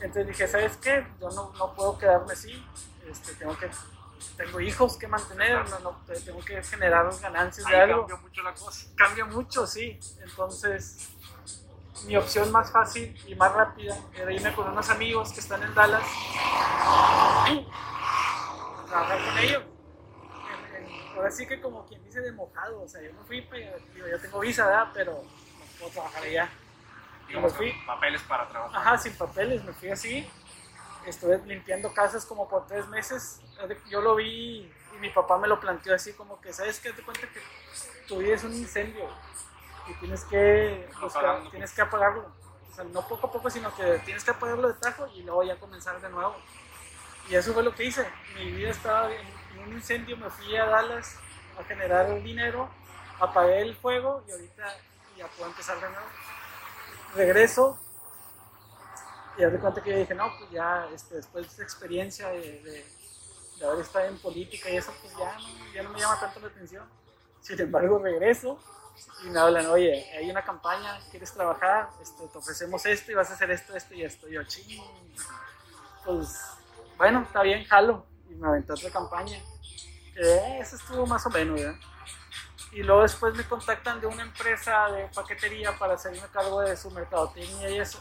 Y 0.00 0.04
entonces 0.04 0.28
dije, 0.28 0.48
¿sabes 0.48 0.78
qué? 0.78 1.06
Yo 1.20 1.28
no, 1.28 1.52
no 1.58 1.74
puedo 1.74 1.98
quedarme 1.98 2.32
así. 2.32 2.66
Este, 3.06 3.34
tengo 3.34 3.54
que 3.58 3.68
tengo 4.36 4.60
hijos 4.60 4.96
que 4.96 5.06
mantener, 5.06 5.68
no, 5.68 5.78
no, 5.80 5.96
tengo 6.24 6.40
que 6.40 6.62
generar 6.62 7.10
ganancias 7.20 7.66
de 7.66 7.76
algo. 7.76 8.06
cambió 8.06 8.18
mucho 8.18 8.42
la 8.42 8.54
cosa. 8.54 8.86
Cambia 8.96 9.24
mucho, 9.26 9.66
sí. 9.66 10.00
Entonces, 10.22 11.10
mi 12.06 12.16
opción 12.16 12.50
más 12.50 12.72
fácil 12.72 13.14
y 13.26 13.34
más 13.34 13.52
rápida 13.52 13.98
era 14.14 14.32
irme 14.32 14.54
con 14.54 14.68
unos 14.68 14.88
amigos 14.88 15.32
que 15.32 15.40
están 15.40 15.62
en 15.62 15.74
Dallas 15.74 16.02
a 17.22 17.44
trabajar 18.88 19.24
con 19.24 19.38
ellos. 19.38 19.62
Ahora 21.16 21.30
sí 21.30 21.46
que 21.46 21.60
como 21.60 21.86
quien 21.86 22.02
dice 22.04 22.20
de 22.20 22.32
mojado, 22.32 22.82
o 22.82 22.88
sea, 22.88 23.02
yo 23.02 23.12
me 23.12 23.22
fui, 23.24 23.42
pues, 23.42 23.66
digo, 23.94 24.06
ya 24.06 24.18
tengo 24.18 24.40
visa, 24.40 24.66
¿verdad? 24.66 24.88
Pero 24.94 25.12
no 25.12 25.78
puedo 25.78 25.90
trabajar 25.90 26.22
allá. 26.22 26.48
Digamos, 27.26 27.52
me 27.52 27.58
fui. 27.58 27.72
papeles 27.86 28.22
para 28.22 28.48
trabajar. 28.48 28.80
Ajá, 28.80 28.98
sin 28.98 29.16
papeles, 29.16 29.64
me 29.64 29.72
fui 29.72 29.90
así. 29.90 30.28
Estuve 31.06 31.38
limpiando 31.46 31.92
casas 31.92 32.24
como 32.24 32.48
por 32.48 32.66
tres 32.66 32.86
meses. 32.88 33.40
Yo 33.88 34.00
lo 34.00 34.16
vi 34.16 34.70
mi 35.00 35.08
papá 35.08 35.38
me 35.38 35.48
lo 35.48 35.58
planteó 35.58 35.94
así 35.94 36.12
como 36.12 36.40
que, 36.40 36.52
¿sabes 36.52 36.78
qué? 36.80 36.92
Te 36.92 37.02
cuenta 37.02 37.26
que 37.26 37.40
tu 38.06 38.18
vida 38.18 38.34
es 38.34 38.44
un 38.44 38.54
incendio 38.54 39.08
y 39.88 39.94
tienes 39.94 40.24
que, 40.24 40.88
buscar, 41.00 41.50
tienes 41.50 41.72
que 41.72 41.82
apagarlo. 41.82 42.32
O 42.70 42.74
sea, 42.74 42.84
no 42.84 43.06
poco 43.08 43.26
a 43.26 43.32
poco, 43.32 43.50
sino 43.50 43.74
que 43.74 44.00
tienes 44.04 44.22
que 44.22 44.30
apagarlo 44.30 44.68
de 44.68 44.74
tajo 44.74 45.08
y 45.08 45.22
luego 45.22 45.42
ya 45.42 45.58
comenzar 45.58 46.00
de 46.00 46.08
nuevo. 46.10 46.36
Y 47.28 47.34
eso 47.34 47.52
fue 47.52 47.62
lo 47.62 47.74
que 47.74 47.84
hice. 47.84 48.06
Mi 48.36 48.50
vida 48.52 48.70
estaba 48.70 49.12
en, 49.12 49.26
un 49.62 49.72
incendio, 49.72 50.16
me 50.16 50.30
fui 50.30 50.56
a 50.56 50.66
Dallas 50.66 51.16
a 51.58 51.64
generar 51.64 52.22
dinero, 52.22 52.68
apagué 53.18 53.62
el 53.62 53.74
fuego 53.74 54.24
y 54.28 54.32
ahorita 54.32 54.76
ya 55.16 55.26
puedo 55.28 55.50
empezar 55.50 55.76
de 55.80 55.88
nuevo. 55.88 56.06
Regreso 57.14 57.78
y 59.36 59.42
de 59.42 59.58
cuenta 59.58 59.82
que 59.82 59.90
yo 59.90 59.96
dije, 59.96 60.14
no, 60.14 60.30
pues 60.38 60.50
ya 60.50 60.88
este, 60.94 61.16
después 61.16 61.44
de 61.44 61.50
esta 61.50 61.62
experiencia 61.62 62.28
de, 62.28 62.84
de, 63.58 63.64
haber 63.64 63.80
estado 63.80 64.06
en 64.06 64.18
política 64.18 64.70
y 64.70 64.76
eso, 64.76 64.92
pues 65.02 65.14
ya 65.16 65.38
no, 65.38 65.72
ya 65.74 65.82
no 65.82 65.90
me 65.90 66.00
llama 66.00 66.18
tanto 66.18 66.40
la 66.40 66.48
atención. 66.48 66.86
Sin 67.40 67.60
embargo, 67.60 67.98
regreso 67.98 68.58
y 69.24 69.30
me 69.30 69.38
hablan, 69.38 69.66
oye, 69.66 70.06
hay 70.16 70.30
una 70.30 70.42
campaña, 70.42 70.98
¿quieres 71.10 71.32
trabajar? 71.32 71.90
Este, 72.00 72.26
te 72.26 72.38
ofrecemos 72.38 72.84
esto 72.86 73.12
y 73.12 73.14
vas 73.14 73.30
a 73.30 73.34
hacer 73.34 73.50
esto, 73.50 73.74
esto 73.74 73.94
y 73.94 74.02
esto. 74.02 74.28
Y 74.28 74.32
yo, 74.32 74.44
ching, 74.44 74.82
pues 76.04 76.40
bueno, 76.96 77.22
está 77.22 77.42
bien, 77.42 77.64
jalo. 77.64 78.06
Me 78.40 78.48
aventé 78.48 78.72
otra 78.72 78.90
campaña. 78.90 79.38
Eh, 80.16 80.58
eso 80.60 80.76
estuvo 80.76 81.06
más 81.06 81.24
o 81.26 81.30
menos, 81.30 81.60
¿verdad? 81.60 81.78
Y 82.72 82.82
luego 82.82 83.02
después 83.02 83.34
me 83.34 83.44
contactan 83.44 84.00
de 84.00 84.06
una 84.06 84.22
empresa 84.22 84.90
de 84.92 85.08
paquetería 85.08 85.76
para 85.78 85.94
hacerme 85.94 86.22
cargo 86.32 86.60
de 86.60 86.74
su 86.76 86.90
mercadotecnia 86.90 87.68
y 87.68 87.78
eso. 87.78 88.00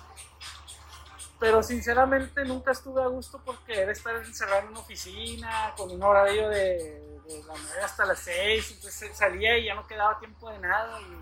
Pero 1.40 1.62
sinceramente 1.62 2.46
nunca 2.46 2.72
estuve 2.72 3.02
a 3.02 3.08
gusto 3.08 3.42
porque 3.44 3.82
era 3.82 3.92
estar 3.92 4.16
encerrado 4.16 4.62
en 4.62 4.68
una 4.70 4.80
oficina 4.80 5.74
con 5.76 5.92
un 5.92 6.02
horario 6.02 6.50
de, 6.50 7.20
de 7.26 7.44
la 7.46 7.54
9 7.56 7.82
hasta 7.84 8.06
las 8.06 8.20
6. 8.20 8.72
Entonces 8.76 9.18
salía 9.18 9.58
y 9.58 9.66
ya 9.66 9.76
no 9.76 9.88
quedaba 9.88 10.20
tiempo 10.20 10.50
de 10.50 10.60
nada. 10.60 11.02
Y 11.02 11.18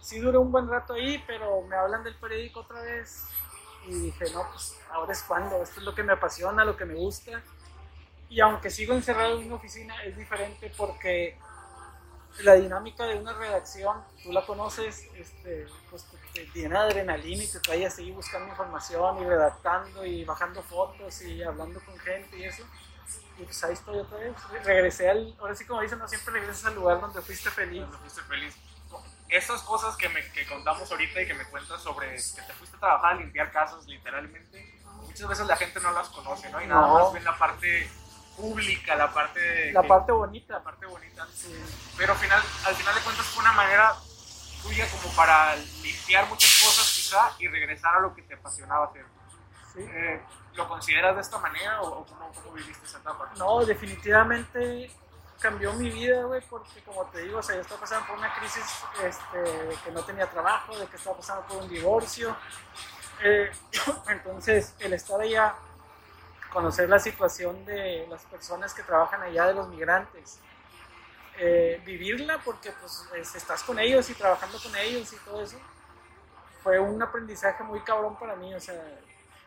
sí 0.00 0.20
duré 0.20 0.38
un 0.38 0.52
buen 0.52 0.68
rato 0.68 0.94
ahí, 0.94 1.22
pero 1.26 1.62
me 1.62 1.74
hablan 1.74 2.04
del 2.04 2.14
periódico 2.14 2.60
otra 2.60 2.80
vez 2.82 3.24
y 3.86 3.94
dije, 3.94 4.24
no, 4.32 4.48
pues 4.50 4.76
ahora 4.90 5.12
es 5.12 5.22
cuando, 5.22 5.62
esto 5.62 5.80
es 5.80 5.86
lo 5.86 5.94
que 5.94 6.02
me 6.02 6.12
apasiona, 6.12 6.64
lo 6.64 6.76
que 6.76 6.84
me 6.84 6.94
gusta. 6.94 7.42
Y 8.28 8.40
aunque 8.40 8.70
sigo 8.70 8.94
encerrado 8.94 9.38
en 9.38 9.46
una 9.46 9.56
oficina, 9.56 10.02
es 10.04 10.16
diferente 10.16 10.72
porque 10.76 11.38
la 12.40 12.54
dinámica 12.54 13.04
de 13.06 13.16
una 13.16 13.32
redacción, 13.32 14.02
tú 14.22 14.32
la 14.32 14.44
conoces, 14.44 15.08
este, 15.14 15.66
pues 15.88 16.06
te, 16.34 16.46
llena 16.54 16.82
de 16.82 16.90
adrenalina 16.90 17.42
y 17.42 17.46
te 17.46 17.60
trae 17.60 17.86
a 17.86 17.90
seguir 17.90 18.14
buscando 18.14 18.48
información 18.48 19.22
y 19.22 19.24
redactando 19.24 20.04
y 20.04 20.24
bajando 20.24 20.62
fotos 20.62 21.22
y 21.22 21.42
hablando 21.42 21.80
con 21.80 21.98
gente 21.98 22.36
y 22.36 22.44
eso. 22.44 22.64
Y 23.38 23.44
pues 23.44 23.64
ahí 23.64 23.72
estoy 23.72 23.98
otra 23.98 24.18
vez. 24.18 24.34
Regresé 24.64 25.08
al, 25.08 25.34
ahora 25.38 25.54
sí 25.54 25.64
como 25.64 25.80
dicen, 25.80 25.98
no 25.98 26.08
siempre 26.08 26.34
regresas 26.34 26.66
al 26.66 26.74
lugar 26.74 27.00
donde 27.00 27.22
fuiste 27.22 27.50
feliz. 27.50 27.82
Donde 27.82 27.98
fuiste 27.98 28.22
feliz 28.22 28.56
esas 29.28 29.62
cosas 29.62 29.96
que, 29.96 30.08
me, 30.08 30.22
que 30.32 30.46
contamos 30.46 30.90
ahorita 30.90 31.20
y 31.20 31.26
que 31.26 31.34
me 31.34 31.44
cuentas 31.46 31.82
sobre 31.82 32.10
que 32.10 32.42
te 32.42 32.52
fuiste 32.52 32.76
a 32.76 32.80
trabajar 32.80 33.14
a 33.14 33.16
limpiar 33.16 33.50
casas, 33.50 33.84
literalmente, 33.86 34.80
muchas 35.02 35.28
veces 35.28 35.46
la 35.46 35.56
gente 35.56 35.80
no 35.80 35.92
las 35.92 36.08
conoce, 36.08 36.50
¿no? 36.50 36.62
Y 36.62 36.66
nada 36.66 36.86
más 36.86 37.12
ven 37.12 37.24
la 37.24 37.36
parte 37.36 37.90
pública, 38.36 38.94
la 38.94 39.12
parte... 39.12 39.72
La 39.72 39.82
parte 39.82 40.12
bonita. 40.12 40.54
La 40.54 40.62
parte 40.62 40.86
bonita. 40.86 41.26
Sí. 41.34 41.54
Pero 41.96 42.12
al 42.12 42.18
final, 42.18 42.42
al 42.66 42.74
final 42.74 42.94
de 42.94 43.00
cuentas 43.00 43.26
fue 43.26 43.42
una 43.42 43.52
manera 43.52 43.94
tuya 44.62 44.86
como 44.90 45.14
para 45.14 45.56
limpiar 45.82 46.26
muchas 46.28 46.62
cosas 46.62 46.92
quizá 46.94 47.30
y 47.38 47.48
regresar 47.48 47.96
a 47.96 48.00
lo 48.00 48.14
que 48.14 48.22
te 48.22 48.34
apasionaba 48.34 48.86
hacer. 48.86 49.04
Sí. 49.72 49.80
Eh, 49.80 50.20
¿Lo 50.54 50.68
consideras 50.68 51.14
de 51.14 51.20
esta 51.20 51.38
manera 51.38 51.82
o, 51.82 52.04
cómo, 52.06 52.32
cómo, 52.32 52.52
viviste 52.52 52.86
esa 52.86 52.98
etapa? 52.98 53.30
No, 53.36 53.64
definitivamente 53.64 54.90
cambió 55.40 55.72
mi 55.74 55.90
vida, 55.90 56.24
güey, 56.24 56.40
porque 56.48 56.80
como 56.82 57.04
te 57.06 57.20
digo, 57.22 57.38
o 57.38 57.42
sea, 57.42 57.56
yo 57.56 57.60
estaba 57.60 57.80
pasando 57.80 58.06
por 58.06 58.18
una 58.18 58.34
crisis 58.34 58.64
este, 59.02 59.38
de 59.38 59.76
que 59.84 59.90
no 59.90 60.02
tenía 60.02 60.28
trabajo, 60.30 60.76
de 60.78 60.86
que 60.86 60.96
estaba 60.96 61.16
pasando 61.16 61.46
por 61.46 61.62
un 61.62 61.68
divorcio. 61.68 62.34
Eh, 63.22 63.50
entonces, 64.08 64.74
el 64.78 64.94
estar 64.94 65.20
allá, 65.20 65.54
conocer 66.52 66.88
la 66.88 66.98
situación 66.98 67.64
de 67.64 68.06
las 68.08 68.22
personas 68.24 68.74
que 68.74 68.82
trabajan 68.82 69.22
allá, 69.22 69.46
de 69.46 69.54
los 69.54 69.68
migrantes, 69.68 70.40
eh, 71.38 71.80
vivirla 71.84 72.40
porque 72.42 72.72
pues 72.80 73.34
estás 73.34 73.62
con 73.62 73.78
ellos 73.78 74.08
y 74.08 74.14
trabajando 74.14 74.58
con 74.62 74.74
ellos 74.76 75.12
y 75.12 75.16
todo 75.16 75.42
eso, 75.42 75.58
fue 76.62 76.78
un 76.78 77.00
aprendizaje 77.02 77.62
muy 77.62 77.80
cabrón 77.80 78.16
para 78.18 78.34
mí, 78.36 78.54
o 78.54 78.60
sea, 78.60 78.82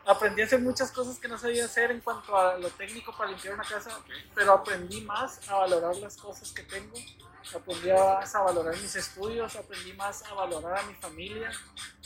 aprendí 0.05 0.41
a 0.41 0.45
hacer 0.45 0.61
muchas 0.61 0.91
cosas 0.91 1.19
que 1.19 1.27
no 1.27 1.37
sabía 1.37 1.65
hacer 1.65 1.91
en 1.91 1.99
cuanto 2.01 2.37
a 2.37 2.57
lo 2.57 2.69
técnico 2.69 3.15
para 3.15 3.31
limpiar 3.31 3.55
una 3.55 3.63
casa, 3.63 3.99
pero 4.33 4.53
aprendí 4.53 5.01
más 5.01 5.47
a 5.49 5.55
valorar 5.55 5.95
las 5.97 6.17
cosas 6.17 6.51
que 6.51 6.63
tengo, 6.63 6.95
aprendí 7.55 7.91
más 7.91 8.35
a 8.35 8.41
valorar 8.41 8.75
mis 8.77 8.95
estudios, 8.95 9.55
aprendí 9.55 9.93
más 9.93 10.23
a 10.25 10.33
valorar 10.33 10.79
a 10.79 10.83
mi 10.83 10.93
familia, 10.95 11.51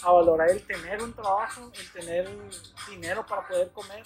a 0.01 0.11
valorar 0.11 0.49
el 0.49 0.65
tener 0.65 1.01
un 1.01 1.13
trabajo, 1.13 1.71
el 1.73 1.91
tener 1.91 2.29
dinero 2.89 3.25
para 3.25 3.47
poder 3.47 3.71
comer, 3.71 4.03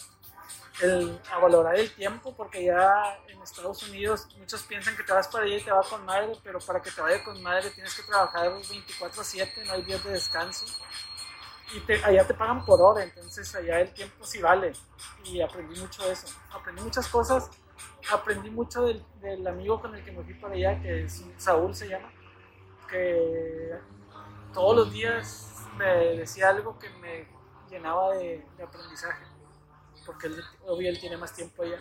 el, 0.82 1.20
a 1.32 1.40
valorar 1.40 1.76
el 1.76 1.92
tiempo, 1.94 2.36
porque 2.36 2.66
ya 2.66 3.20
en 3.28 3.42
Estados 3.42 3.84
Unidos 3.84 4.28
muchos 4.38 4.64
piensan 4.64 4.96
que 4.96 5.04
te 5.04 5.14
vas 5.14 5.28
para 5.28 5.46
allá 5.46 5.58
y 5.58 5.62
te 5.62 5.72
va 5.72 5.82
con 5.82 6.06
madre, 6.06 6.34
pero 6.44 6.60
para 6.60 6.82
que 6.82 6.92
te 6.92 7.02
vaya 7.02 7.24
con 7.24 7.42
madre 7.42 7.70
tienes 7.72 7.96
que 7.96 8.04
trabajar 8.04 8.48
24/7, 8.50 9.66
no 9.66 9.74
hay 9.74 9.84
días 9.84 10.04
de 10.04 10.12
descanso 10.12 10.66
y 11.74 11.92
allá 11.92 12.26
te 12.26 12.34
pagan 12.34 12.64
por 12.64 12.82
hora, 12.82 13.04
entonces 13.04 13.54
allá 13.56 13.82
el 13.82 13.94
tiempo 13.94 14.26
sí 14.26 14.42
vale. 14.42 14.72
Y 15.26 15.42
aprendí 15.42 15.80
mucho 15.80 16.06
de 16.06 16.14
eso. 16.14 16.28
Aprendí 16.52 16.82
muchas 16.82 17.08
cosas. 17.08 17.50
Aprendí 18.12 18.50
mucho 18.50 18.86
del, 18.86 19.48
amigo 19.48 19.82
con 19.82 19.94
el 19.94 20.04
que 20.04 20.12
me 20.12 20.24
fui 20.24 20.34
para 20.36 20.54
allá, 20.54 20.82
que 20.82 21.04
es 21.04 21.26
Saúl 21.38 21.76
se 21.76 21.90
llama, 21.90 22.10
que 22.90 23.74
todos 24.54 24.78
los 24.78 24.94
días 24.94 25.54
me 25.76 26.18
decía 26.18 26.50
algo 26.50 26.80
que 26.80 26.90
me 26.90 27.28
llenaba 27.70 28.16
de 28.16 28.44
aprendizaje, 28.64 29.26
porque 30.08 30.28
él, 30.28 30.44
obvio 30.66 30.90
él 30.90 31.00
tiene 31.00 31.18
más 31.18 31.36
tiempo 31.36 31.62
allá. 31.62 31.80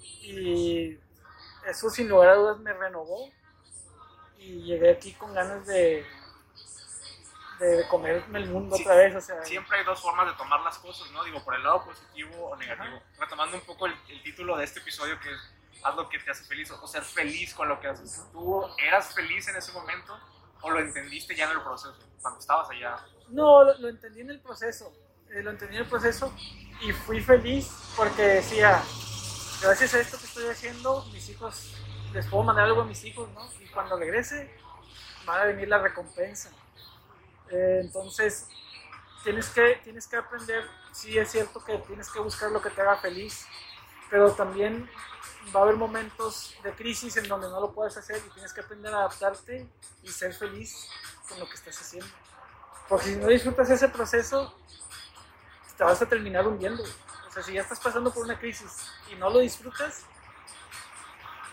Y 0.00 0.98
eso 1.66 1.90
sin 1.90 2.08
lugar 2.08 2.30
a 2.30 2.34
dudas 2.34 2.58
me 2.58 2.72
renovó 2.72 3.30
y 4.38 4.62
llegué 4.62 4.90
aquí 4.90 5.12
con 5.12 5.32
ganas 5.32 5.66
de, 5.66 6.04
de 7.58 7.86
comerme 7.88 8.38
el 8.40 8.50
mundo 8.50 8.76
otra 8.76 8.96
vez. 8.96 9.14
O 9.14 9.20
sea, 9.20 9.44
siempre 9.44 9.78
hay 9.78 9.84
dos 9.84 10.00
formas 10.00 10.26
de 10.26 10.32
tomar 10.34 10.60
las 10.60 10.78
cosas, 10.78 11.10
¿no? 11.12 11.22
Digo, 11.24 11.42
por 11.44 11.54
el 11.54 11.62
lado 11.62 11.84
positivo 11.84 12.46
o 12.46 12.56
negativo. 12.56 13.00
Retomando 13.18 13.56
un 13.56 13.62
poco 13.64 13.86
el, 13.86 13.94
título 14.22 14.56
de 14.56 14.64
este 14.64 14.80
episodio 14.80 15.18
que 15.20 15.30
es 15.30 15.38
haz 15.82 15.96
lo 15.96 16.08
que 16.08 16.18
te 16.18 16.30
hace 16.30 16.44
feliz 16.44 16.70
o 16.70 16.86
ser 16.86 17.02
feliz 17.02 17.54
con 17.54 17.68
lo 17.68 17.78
que 17.78 17.88
haces. 17.88 18.24
¿Tú 18.32 18.64
eras 18.78 19.14
feliz 19.14 19.46
en 19.48 19.56
ese 19.56 19.70
momento 19.72 20.18
o 20.62 20.70
lo 20.70 20.80
entendiste 20.80 21.36
ya 21.36 21.44
en 21.44 21.58
el 21.58 21.62
proceso, 21.62 21.94
cuando 22.22 22.40
estabas 22.40 22.70
allá? 22.70 22.96
No, 23.28 23.64
lo, 23.64 23.88
entendí 23.88 24.22
en 24.22 24.30
el 24.30 24.40
proceso. 24.40 24.92
Eh, 25.28 25.42
lo 25.42 25.50
entendí 25.50 25.76
en 25.76 25.82
el 25.82 25.88
proceso 25.88 26.34
y 26.80 26.92
fui 26.92 27.20
feliz 27.20 27.70
porque 27.96 28.22
decía, 28.22 28.82
gracias 29.62 29.94
a 29.94 30.00
esto 30.00 30.18
que 30.18 30.26
estoy 30.26 30.46
haciendo, 30.46 31.04
mis 31.12 31.28
hijos, 31.28 31.74
les 32.12 32.26
puedo 32.26 32.44
mandar 32.44 32.64
algo 32.64 32.82
a 32.82 32.84
mis 32.84 33.04
hijos, 33.04 33.28
¿no? 33.30 33.48
Y 33.60 33.68
cuando 33.68 33.96
regrese, 33.96 34.54
va 35.28 35.42
a 35.42 35.46
venir 35.46 35.68
la 35.68 35.78
recompensa. 35.78 36.50
Eh, 37.50 37.80
entonces, 37.82 38.48
tienes 39.22 39.48
que, 39.48 39.80
tienes 39.82 40.06
que 40.06 40.16
aprender, 40.16 40.64
sí 40.92 41.18
es 41.18 41.30
cierto 41.30 41.64
que 41.64 41.78
tienes 41.78 42.10
que 42.10 42.20
buscar 42.20 42.50
lo 42.50 42.60
que 42.60 42.70
te 42.70 42.80
haga 42.80 42.96
feliz, 42.96 43.46
pero 44.10 44.32
también 44.32 44.88
va 45.54 45.60
a 45.60 45.62
haber 45.64 45.76
momentos 45.76 46.54
de 46.62 46.72
crisis 46.72 47.16
en 47.16 47.28
donde 47.28 47.48
no 47.48 47.60
lo 47.60 47.72
puedes 47.72 47.96
hacer 47.96 48.22
y 48.26 48.30
tienes 48.30 48.52
que 48.52 48.60
aprender 48.60 48.92
a 48.94 48.98
adaptarte 48.98 49.68
y 50.02 50.08
ser 50.08 50.32
feliz 50.32 50.88
con 51.28 51.38
lo 51.38 51.46
que 51.48 51.54
estás 51.54 51.80
haciendo. 51.80 52.10
Porque 52.88 53.06
si 53.06 53.16
no 53.16 53.28
disfrutas 53.28 53.70
ese 53.70 53.88
proceso, 53.88 54.54
te 55.76 55.84
vas 55.84 56.00
a 56.00 56.08
terminar 56.08 56.46
hundiendo. 56.46 56.82
O 56.82 57.30
sea, 57.32 57.42
si 57.42 57.52
ya 57.52 57.62
estás 57.62 57.80
pasando 57.80 58.12
por 58.12 58.24
una 58.24 58.38
crisis 58.38 58.90
y 59.10 59.16
no 59.16 59.30
lo 59.30 59.40
disfrutas, 59.40 60.04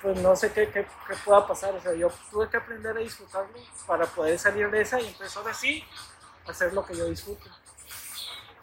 pues 0.01 0.19
no 0.19 0.36
sé 0.36 0.51
qué, 0.51 0.69
qué, 0.69 0.86
qué, 1.07 1.15
pueda 1.25 1.45
pasar. 1.47 1.73
O 1.75 1.81
sea, 1.81 1.93
yo 1.93 2.12
tuve 2.29 2.49
que 2.49 2.57
aprender 2.57 2.95
a 2.95 2.99
disfrutarlo 2.99 3.57
para 3.88 4.05
poder 4.05 4.38
salir 4.38 4.69
de 4.69 4.81
esa 4.81 4.99
y 4.99 5.07
entonces 5.07 5.36
ahora 5.38 5.53
sí 5.53 5.84
hacer 6.47 6.73
lo 6.73 6.86
que 6.86 6.95
yo 6.95 7.05
disfruto. 7.05 7.49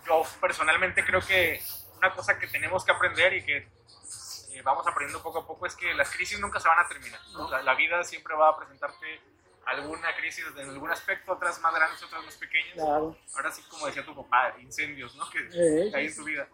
Yo 0.06 0.22
personalmente 0.40 1.04
creo 1.04 1.20
que 1.20 1.62
una 1.96 2.14
cosa 2.14 2.38
que 2.38 2.46
tenemos 2.46 2.84
que 2.84 2.92
aprender 2.92 3.34
y 3.34 3.44
que 3.44 3.56
eh, 3.56 4.62
vamos 4.62 4.86
aprendiendo 4.86 5.22
poco 5.22 5.40
a 5.40 5.46
poco 5.46 5.66
es 5.66 5.74
que 5.74 5.92
las 5.94 6.10
crisis 6.10 6.40
nunca 6.40 6.58
se 6.60 6.68
van 6.68 6.78
a 6.78 6.88
terminar. 6.88 7.20
La, 7.64 7.74
vida 7.74 8.02
siempre 8.02 8.34
va 8.34 8.50
a 8.50 8.56
presentarte 8.56 9.20
alguna 9.66 10.14
crisis 10.16 10.44
en 10.56 10.68
algún 10.68 10.90
aspecto, 10.90 11.32
otras 11.32 11.60
más 11.60 11.74
grandes, 11.74 12.02
otras 12.02 12.24
más 12.24 12.36
pequeñas. 12.36 12.74
Claro. 12.74 13.16
Ahora 13.34 13.50
sí, 13.50 13.62
como 13.70 13.86
decía 13.86 14.04
tu 14.04 14.14
papá, 14.14 14.54
incendios 14.60 15.14
¿no? 15.16 15.28
que, 15.30 15.48
que 15.48 15.92
hay 15.94 16.06
en 16.06 16.16
tu 16.16 16.24
vida. 16.24 16.48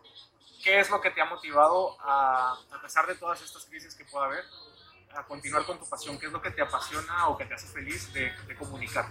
¿Qué 0.63 0.81
es 0.81 0.91
lo 0.91 1.01
que 1.01 1.11
te 1.11 1.21
ha 1.21 1.27
motivado 1.27 1.97
a, 2.01 2.53
a 2.73 2.81
pesar 2.81 3.07
de 3.07 3.15
todas 3.17 3.41
estas 3.43 3.67
crisis 3.67 3.95
que 3.95 4.05
pueda 4.07 4.27
haber, 4.27 4.45
a 5.15 5.25
continuar 5.25 5.65
con 5.65 5.79
tu 5.79 5.89
pasión? 5.89 6.19
¿Qué 6.19 6.27
es 6.27 6.33
lo 6.33 6.41
que 6.41 6.51
te 6.51 6.63
apasiona 6.63 7.29
o 7.29 7.37
que 7.37 7.45
te 7.45 7.55
hace 7.55 7.67
feliz 7.69 8.13
de, 8.13 8.33
comunicar? 8.59 9.07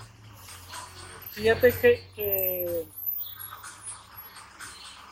Fíjate 1.32 1.71
que, 1.71 2.86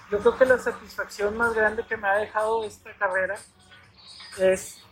yo 0.09 0.19
creo 0.19 0.37
que 0.37 0.45
la 0.45 0.59
satisfacción 0.59 1.37
más 1.37 1.53
grande 1.53 1.85
que 1.85 1.97
me 1.97 2.07
ha 2.07 2.15
dejado 2.15 2.63
esta 2.63 2.93
carrera 2.95 3.39
es 4.37 4.83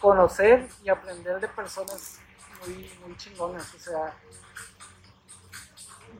conocer 0.00 0.68
y 0.82 0.88
aprender 0.88 1.40
de 1.40 1.48
personas 1.48 2.20
muy, 2.66 2.90
muy 3.04 3.16
chingonas. 3.16 3.74
O 3.74 3.78
sea, 3.78 4.14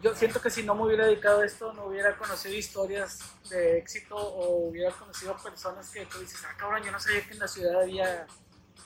yo 0.05 0.15
siento 0.15 0.41
que 0.41 0.51
si 0.51 0.63
no 0.63 0.75
me 0.75 0.83
hubiera 0.83 1.07
dedicado 1.07 1.41
a 1.41 1.47
esto, 1.47 1.73
no 1.73 1.87
hubiera 1.87 2.17
conocido 2.17 2.55
historias 2.55 3.21
de 3.49 3.79
éxito 3.79 4.17
o 4.17 4.69
hubiera 4.69 4.91
conocido 4.93 5.37
personas 5.37 5.91
que 5.91 6.05
tú 6.07 6.19
dices, 6.19 6.43
ah, 6.45 6.55
cabrón, 6.57 6.83
yo 6.83 6.93
no 6.93 7.01
sabía 7.01 7.25
que 7.27 7.33
en 7.33 7.39
la 7.39 7.49
ciudad 7.49 7.81
había, 7.81 8.27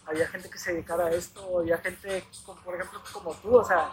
había 0.06 0.28
gente 0.28 0.48
que 0.48 0.58
se 0.58 0.72
dedicara 0.72 1.06
a 1.06 1.10
esto, 1.10 1.44
o 1.44 1.60
había 1.60 1.78
gente, 1.78 2.24
por 2.64 2.74
ejemplo, 2.74 3.02
como 3.12 3.34
tú, 3.34 3.56
o 3.56 3.64
sea, 3.64 3.92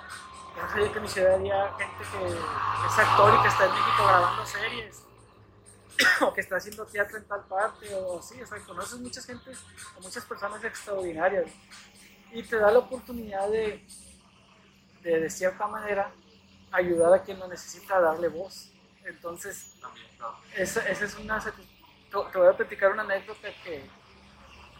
yo 0.56 0.62
no 0.62 0.69
sabía 0.69 0.91
que 0.91 0.97
en 0.97 1.04
mi 1.04 1.10
ciudad 1.10 1.36
había 1.36 1.67
gente 1.78 2.04
que 2.12 2.28
es 2.28 2.99
actor 2.99 3.34
y 3.34 3.41
que 3.41 3.47
está 3.47 3.65
en 3.65 3.71
México 3.71 4.04
grabando 4.08 4.45
series, 4.45 5.01
o 6.21 6.34
que 6.34 6.41
está 6.41 6.58
haciendo 6.58 6.86
teatro 6.86 7.17
en 7.17 7.25
tal 7.25 7.43
parte, 7.45 7.93
o 7.95 8.19
así, 8.19 8.41
o 8.41 8.45
sea, 8.45 8.60
conoces 8.60 8.99
muchas 8.99 9.25
gente, 9.25 9.51
o 9.97 10.01
muchas 10.01 10.25
personas 10.25 10.63
extraordinarias, 10.63 11.49
y 12.36 12.43
te 12.43 12.58
da 12.58 12.69
la 12.69 12.80
oportunidad 12.80 13.50
de, 13.50 13.82
de, 15.02 15.19
de 15.21 15.30
cierta 15.30 15.67
manera, 15.67 16.12
ayudar 16.69 17.13
a 17.13 17.24
quien 17.24 17.39
lo 17.39 17.48
necesita, 17.48 18.00
darle 18.02 18.28
voz. 18.28 18.71
Entonces, 19.06 19.74
esa, 20.54 20.86
esa 20.88 21.06
es 21.06 21.15
una... 21.15 21.39
Te 21.39 22.38
voy 22.38 22.48
a 22.48 22.54
platicar 22.54 22.91
una 22.91 23.04
anécdota 23.04 23.48
que 23.63 23.89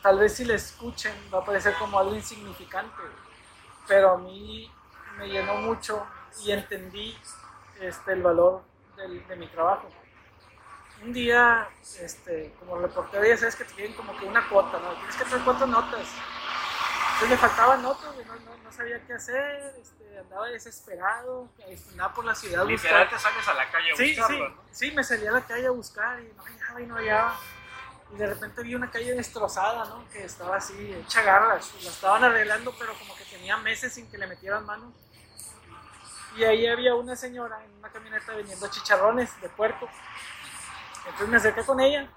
tal 0.04 0.20
vez 0.20 0.34
si 0.34 0.44
la 0.44 0.56
escuchen 0.56 1.14
va 1.34 1.40
a 1.40 1.46
parecer 1.46 1.74
como 1.80 1.98
algo 1.98 2.14
insignificante, 2.14 3.02
pero 3.88 4.12
a 4.12 4.18
mí 4.18 4.70
me 5.18 5.28
llenó 5.30 5.56
mucho 5.56 6.06
y 6.44 6.52
entendí 6.52 7.18
este, 7.80 8.14
el 8.14 8.22
valor 8.22 8.64
del, 8.98 9.26
de 9.28 9.36
mi 9.38 9.48
trabajo. 9.48 9.90
Un 11.04 11.14
día, 11.14 11.70
este, 12.00 12.54
como 12.60 12.78
reportero, 12.80 13.26
ya 13.26 13.38
sabes 13.38 13.56
que 13.56 13.64
te 13.64 13.74
piden 13.76 13.94
como 13.94 14.18
que 14.18 14.26
una 14.26 14.48
cuota, 14.50 14.78
¿no? 14.80 14.94
Tienes 14.96 15.16
que 15.16 15.24
hacer 15.24 15.42
cuatro 15.46 15.68
notas. 15.68 16.08
Entonces 17.16 17.30
me 17.30 17.38
faltaban 17.38 17.82
notas, 17.82 18.14
no, 18.14 18.36
no, 18.36 18.58
no, 18.62 18.72
sabía 18.74 19.02
qué 19.08 19.14
hacer, 19.14 19.74
este, 19.82 20.20
andaba 20.20 20.48
desesperado, 20.48 21.48
andaba 21.92 22.14
por 22.14 22.26
la 22.26 22.36
ciudad 22.36 22.66
Literal 22.66 23.10
te 23.10 23.18
sales 23.18 23.48
a 23.48 23.54
la 23.54 23.72
calle 23.72 23.94
a 23.94 23.96
sí, 23.96 24.10
buscarlo, 24.10 24.48
sí, 24.50 24.54
¿no? 24.54 24.62
sí, 24.70 24.92
me 24.92 25.04
salí 25.04 25.26
a 25.26 25.32
la 25.32 25.42
calle 25.42 25.68
a 25.68 25.72
buscar 25.72 26.20
y 26.20 26.34
no 26.34 26.44
hallaba 26.44 26.82
y 26.82 26.86
no 26.86 26.96
hallaba. 26.96 27.40
Y 28.14 28.18
de 28.18 28.28
repente 28.28 28.64
vi 28.64 28.76
una 28.76 28.92
calle 28.92 29.14
destrozada, 29.14 29.86
¿no? 29.86 30.06
Que 30.10 30.26
estaba 30.26 30.58
así, 30.58 30.94
hecha 30.94 31.22
garras. 31.22 31.74
La 31.82 31.90
estaban 31.90 32.24
arreglando, 32.26 32.76
pero 32.78 32.94
como 33.00 33.16
que 33.16 33.24
tenía 33.24 33.56
meses 33.58 33.94
sin 33.94 34.12
que 34.12 34.18
le 34.18 34.28
metieran 34.28 34.66
mano. 34.66 34.92
Y 36.36 36.44
ahí 36.44 36.68
había 36.68 36.96
una 36.96 37.16
señora 37.16 37.64
en 37.64 37.72
una 37.78 37.90
camioneta 37.90 38.36
vendiendo 38.36 38.68
chicharrones 38.68 39.40
de 39.40 39.48
puerco. 39.48 39.88
Entonces 41.06 41.30
me 41.30 41.38
acerqué 41.38 41.64
con 41.64 41.80
ella 41.80 42.10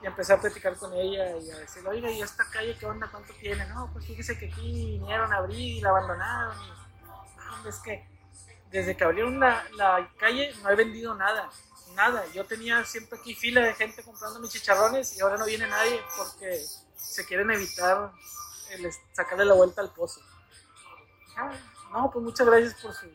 y 0.00 0.06
empecé 0.06 0.32
a 0.32 0.40
platicar 0.40 0.76
con 0.76 0.92
ella 0.94 1.36
y 1.38 1.50
a 1.50 1.58
decirle, 1.58 1.88
oiga, 1.88 2.10
¿y 2.10 2.22
esta 2.22 2.44
calle 2.50 2.76
qué 2.78 2.86
onda? 2.86 3.08
¿Cuánto 3.10 3.32
tiene? 3.34 3.66
No, 3.66 3.90
pues 3.92 4.06
fíjese 4.06 4.38
que 4.38 4.46
aquí 4.46 4.98
vinieron 4.98 5.32
a 5.32 5.38
abrir 5.38 5.58
y 5.58 5.80
la 5.80 5.90
abandonaron. 5.90 6.56
Y, 7.64 7.68
es 7.68 7.78
que 7.80 8.06
desde 8.70 8.96
que 8.96 9.04
abrieron 9.04 9.40
la, 9.40 9.64
la, 9.76 10.08
calle 10.18 10.54
no 10.62 10.70
he 10.70 10.76
vendido 10.76 11.14
nada, 11.14 11.50
nada. 11.94 12.24
Yo 12.32 12.44
tenía 12.44 12.84
siempre 12.84 13.18
aquí 13.18 13.34
fila 13.34 13.60
de 13.60 13.74
gente 13.74 14.02
comprando 14.04 14.38
mis 14.38 14.50
chicharrones 14.50 15.16
y 15.16 15.20
ahora 15.20 15.36
no 15.36 15.46
viene 15.46 15.66
nadie 15.66 16.00
porque 16.16 16.64
se 16.94 17.26
quieren 17.26 17.50
evitar 17.50 18.12
el 18.70 18.88
sacarle 19.12 19.44
la 19.46 19.54
vuelta 19.54 19.80
al 19.80 19.90
pozo. 19.90 20.20
Ah, 21.36 21.52
no, 21.92 22.10
pues 22.10 22.24
muchas 22.24 22.46
gracias 22.46 22.74
por 22.74 22.94
su, 22.94 23.06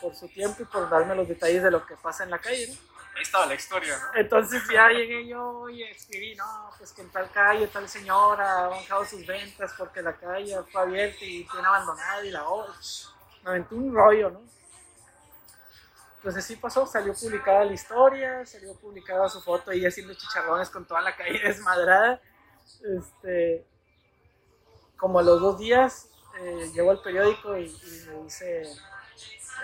por 0.00 0.16
su 0.16 0.28
tiempo 0.28 0.62
y 0.62 0.66
por 0.66 0.90
darme 0.90 1.14
los 1.14 1.28
detalles 1.28 1.62
de 1.62 1.70
lo 1.70 1.86
que 1.86 1.96
pasa 1.96 2.24
en 2.24 2.30
la 2.30 2.38
calle. 2.38 2.66
¿no? 2.68 2.97
Ahí 3.18 3.22
estaba 3.22 3.46
la 3.46 3.54
historia, 3.54 3.98
¿no? 3.98 4.20
Entonces 4.20 4.62
ya 4.72 4.90
llegué 4.90 5.26
yo 5.26 5.68
y 5.68 5.82
escribí, 5.82 6.36
no, 6.36 6.70
pues 6.78 6.92
que 6.92 7.02
en 7.02 7.10
tal 7.10 7.28
calle 7.32 7.66
tal 7.66 7.88
señora 7.88 8.66
ha 8.66 8.68
bajado 8.68 9.04
sus 9.04 9.26
ventas 9.26 9.74
porque 9.76 10.00
la 10.02 10.16
calle 10.16 10.56
fue 10.70 10.82
abierta 10.82 11.24
y 11.24 11.42
tiene 11.42 11.66
abandonada 11.66 12.24
y 12.24 12.30
la 12.30 12.48
otra. 12.48 12.74
Me 13.42 13.50
aventó 13.50 13.74
un 13.74 13.92
rollo, 13.92 14.30
¿no? 14.30 14.40
Entonces 16.18 16.44
sí 16.44 16.54
pasó, 16.54 16.86
salió 16.86 17.12
publicada 17.12 17.64
la 17.64 17.72
historia, 17.72 18.46
salió 18.46 18.76
publicada 18.76 19.28
su 19.28 19.40
foto 19.40 19.72
ahí 19.72 19.84
haciendo 19.84 20.14
chicharrones 20.14 20.70
con 20.70 20.86
toda 20.86 21.00
la 21.00 21.16
calle 21.16 21.40
desmadrada. 21.44 22.20
Este, 22.96 23.66
como 24.96 25.18
a 25.18 25.24
los 25.24 25.40
dos 25.40 25.58
días 25.58 26.08
eh, 26.38 26.70
llegó 26.72 26.92
el 26.92 27.00
periódico 27.00 27.58
y, 27.58 27.64
y 27.66 28.08
me 28.10 28.22
dice 28.22 28.62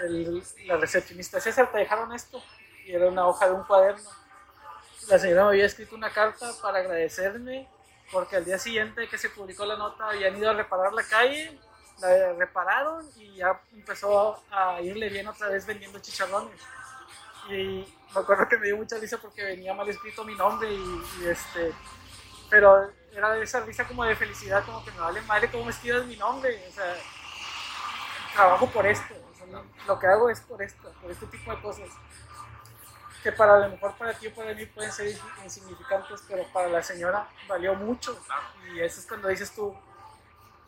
el, 0.03 0.43
la 0.67 0.77
recepcionista, 0.77 1.39
César, 1.39 1.71
¿te 1.71 1.79
dejaron 1.79 2.13
esto? 2.13 2.43
Y 2.85 2.93
era 2.93 3.09
una 3.09 3.27
hoja 3.27 3.47
de 3.47 3.53
un 3.53 3.65
cuaderno. 3.65 4.11
La 5.09 5.19
señora 5.19 5.45
me 5.45 5.49
había 5.51 5.67
escrito 5.67 5.95
una 5.95 6.11
carta 6.11 6.51
para 6.63 6.79
agradecerme 6.79 7.69
porque 8.13 8.37
al 8.37 8.45
día 8.45 8.59
siguiente 8.59 9.09
que 9.09 9.19
se 9.19 9.31
publicó 9.31 9.65
la 9.65 9.77
nota 9.77 10.09
habían 10.09 10.37
ido 10.37 10.51
a 10.51 10.55
reparar 10.55 10.93
la 10.93 11.03
calle, 11.03 11.59
la 12.01 12.33
repararon 12.35 13.07
y 13.17 13.37
ya 13.37 13.61
empezó 13.73 14.43
a 14.51 14.81
irle 14.81 15.09
bien 15.09 15.27
otra 15.27 15.49
vez 15.49 15.67
vendiendo 15.67 15.99
chicharrones. 15.99 16.61
Y 17.49 17.87
me 18.15 18.21
acuerdo 18.21 18.49
que 18.49 18.59
me 18.59 18.67
dio 18.67 18.77
mucha 18.77 18.99
risa 18.99 19.19
porque 19.19 19.45
venía 19.45 19.75
mal 19.75 19.89
escrito 19.89 20.25
mi 20.25 20.35
nombre 20.35 20.73
y, 20.73 21.27
este, 21.27 21.73
pero 22.49 22.91
era 23.13 23.37
esa 23.39 23.61
risa 23.61 23.87
como 23.87 24.05
de 24.05 24.17
felicidad, 24.17 24.65
como 24.65 24.85
que 24.85 24.91
me 24.93 25.01
vale 25.01 25.21
madre 25.23 25.51
cómo 25.51 25.69
escribas 25.69 26.07
mi 26.07 26.17
nombre, 26.17 26.67
o 26.69 26.73
sea, 26.73 26.97
trabajo 28.35 28.67
por 28.71 28.87
esto, 28.87 29.15
lo 29.87 29.99
que 29.99 30.07
hago 30.07 30.31
es 30.31 30.41
por 30.41 30.63
esto, 30.63 30.93
por 31.01 31.11
este 31.11 31.27
tipo 31.27 31.55
de 31.55 31.61
cosas 31.61 31.89
que 33.25 33.33
para 33.33 33.59
lo 33.59 33.71
mejor 33.71 33.95
para 33.97 34.13
ti 34.13 34.27
o 34.27 34.35
para 34.35 34.53
mí 34.53 34.67
pueden 34.67 34.93
ser 34.93 35.19
insignificantes, 35.43 36.23
pero 36.29 36.45
para 36.53 36.69
la 36.69 36.83
señora 36.83 37.27
valió 37.49 37.75
mucho. 37.75 38.23
Y 38.71 38.81
eso 38.81 39.01
es 39.01 39.07
cuando 39.07 39.29
dices 39.29 39.55
tú, 39.55 39.75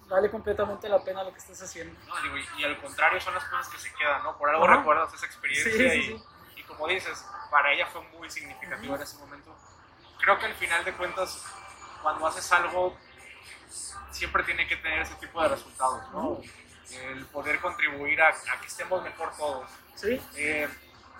vale 0.08 0.30
completamente 0.30 0.88
la 0.88 1.04
pena 1.04 1.22
lo 1.22 1.32
que 1.34 1.38
estás 1.38 1.60
haciendo. 1.60 1.94
No, 2.06 2.22
digo, 2.22 2.38
y, 2.38 2.62
y, 2.62 2.64
al 2.64 2.80
contrario 2.80 3.20
son 3.20 3.34
las 3.34 3.44
cosas 3.44 3.68
que 3.68 3.78
se 3.78 3.92
quedan, 3.92 4.22
¿no? 4.22 4.38
Por 4.38 4.48
algo 4.48 4.64
Ajá. 4.64 4.76
recuerdas 4.78 5.12
esa 5.12 5.26
experiencia 5.26 5.70
Sí, 5.70 5.78
sí, 5.90 5.98
y, 5.98 6.02
sí. 6.18 6.24
y 6.56 6.62
como 6.62 6.88
dices, 6.88 7.22
para 7.50 7.74
ella 7.74 7.86
fue 7.88 8.00
muy 8.18 8.30
significativo 8.30 8.96
en 8.96 9.02
ese 9.02 9.18
momento. 9.18 9.54
Creo 10.18 10.38
que 10.38 10.46
al 10.46 10.54
final 10.54 10.82
de 10.82 10.94
cuentas, 10.94 11.44
cuando 12.02 12.26
haces 12.26 12.50
algo, 12.52 12.96
siempre 14.10 14.42
tiene 14.44 14.66
que 14.66 14.76
tener 14.76 15.02
ese 15.02 15.14
tipo 15.16 15.42
de 15.42 15.48
resultados, 15.48 16.10
¿no? 16.10 16.40
El 16.90 17.26
poder 17.26 17.60
contribuir 17.60 18.22
a, 18.22 18.28
a 18.28 18.60
que 18.62 18.66
estemos 18.66 19.02
mejor 19.02 19.30
todos. 19.36 19.68
Sí. 19.94 20.18
Eh, 20.36 20.66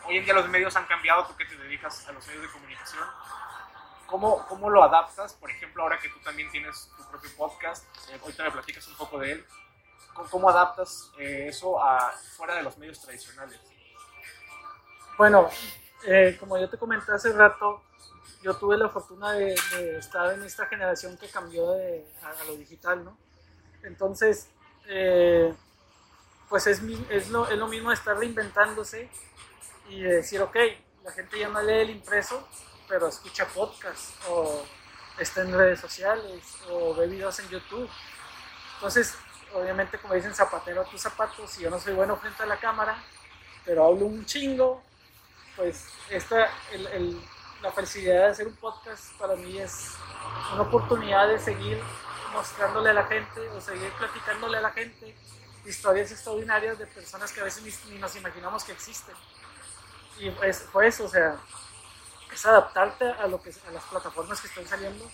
hoy 0.08 0.18
en 0.18 0.24
día 0.24 0.34
los 0.34 0.48
medios 0.48 0.74
han 0.76 0.86
cambiado, 0.86 1.26
tú 1.26 1.36
que 1.36 1.44
te 1.44 1.56
dedicas 1.56 2.06
a 2.08 2.12
los 2.12 2.26
medios 2.26 2.42
de 2.42 2.48
comunicación. 2.50 3.04
¿Cómo, 4.06 4.46
¿Cómo 4.46 4.70
lo 4.70 4.82
adaptas? 4.82 5.34
Por 5.34 5.50
ejemplo, 5.50 5.82
ahora 5.82 5.98
que 5.98 6.08
tú 6.08 6.18
también 6.20 6.50
tienes 6.50 6.90
tu 6.96 7.04
propio 7.10 7.30
podcast, 7.36 7.84
eh, 8.10 8.18
ahorita 8.22 8.44
me 8.44 8.50
platicas 8.52 8.86
un 8.88 8.96
poco 8.96 9.18
de 9.18 9.32
él. 9.32 9.46
¿Cómo, 10.14 10.30
cómo 10.30 10.50
adaptas 10.50 11.10
eh, 11.18 11.46
eso 11.48 11.82
a 11.82 12.12
fuera 12.36 12.54
de 12.54 12.62
los 12.62 12.78
medios 12.78 13.00
tradicionales? 13.00 13.60
Bueno, 15.18 15.48
eh, 16.04 16.36
como 16.38 16.58
yo 16.58 16.68
te 16.68 16.78
comenté 16.78 17.12
hace 17.12 17.32
rato, 17.32 17.82
yo 18.42 18.54
tuve 18.54 18.76
la 18.76 18.88
fortuna 18.88 19.32
de, 19.32 19.56
de 19.72 19.98
estar 19.98 20.32
en 20.32 20.42
esta 20.44 20.66
generación 20.66 21.16
que 21.18 21.28
cambió 21.28 21.72
de, 21.72 22.06
a, 22.22 22.28
a, 22.28 22.44
lo 22.44 22.54
digital, 22.56 23.04
¿no? 23.04 23.16
Entonces, 23.82 24.48
eh, 24.86 25.52
pues 26.48 26.66
es, 26.66 26.80
es, 27.10 27.30
lo, 27.30 27.48
es 27.48 27.58
lo 27.58 27.66
mismo 27.66 27.90
estar 27.90 28.16
reinventándose 28.16 29.10
y 29.88 30.02
decir, 30.02 30.40
ok, 30.42 30.56
la 31.04 31.12
gente 31.12 31.38
ya 31.38 31.48
no 31.48 31.62
lee 31.62 31.80
el 31.80 31.90
impreso, 31.90 32.48
pero 32.88 33.08
escucha 33.08 33.46
podcast 33.46 34.12
o 34.28 34.64
está 35.18 35.42
en 35.42 35.52
redes 35.52 35.80
sociales 35.80 36.42
o 36.70 36.94
ve 36.94 37.06
videos 37.06 37.38
en 37.40 37.48
YouTube. 37.48 37.88
Entonces, 38.74 39.14
obviamente, 39.54 39.98
como 39.98 40.14
dicen, 40.14 40.34
zapatero 40.34 40.82
a 40.82 40.84
tus 40.84 41.00
zapatos, 41.00 41.50
si 41.50 41.62
yo 41.62 41.70
no 41.70 41.78
soy 41.78 41.94
bueno 41.94 42.16
frente 42.16 42.42
a 42.42 42.46
la 42.46 42.58
cámara, 42.58 43.02
pero 43.64 43.84
hablo 43.84 44.06
un 44.06 44.24
chingo, 44.26 44.82
pues 45.56 45.88
esta, 46.10 46.50
el, 46.72 46.86
el, 46.88 47.20
la 47.62 47.72
felicidad 47.72 48.14
de 48.14 48.24
hacer 48.26 48.46
un 48.46 48.56
podcast 48.56 49.12
para 49.18 49.36
mí 49.36 49.58
es 49.58 49.92
una 50.52 50.62
oportunidad 50.62 51.28
de 51.28 51.38
seguir 51.38 51.80
mostrándole 52.32 52.90
a 52.90 52.94
la 52.94 53.04
gente 53.04 53.48
o 53.50 53.60
seguir 53.60 53.90
platicándole 53.92 54.58
a 54.58 54.60
la 54.60 54.70
gente 54.72 55.16
historias 55.64 56.12
extraordinarias 56.12 56.78
de 56.78 56.86
personas 56.86 57.32
que 57.32 57.40
a 57.40 57.44
veces 57.44 57.62
ni, 57.62 57.94
ni 57.94 57.98
nos 57.98 58.14
imaginamos 58.14 58.62
que 58.62 58.72
existen 58.72 59.14
y 60.18 60.30
pues 60.30 60.66
fue 60.72 60.88
eso, 60.88 61.04
o 61.04 61.08
sea, 61.08 61.36
es 62.32 62.46
adaptarte 62.46 63.04
a, 63.04 63.26
lo 63.26 63.40
que, 63.40 63.50
a 63.66 63.70
las 63.70 63.84
plataformas 63.84 64.40
que 64.40 64.48
están 64.48 64.66
saliendo 64.66 65.10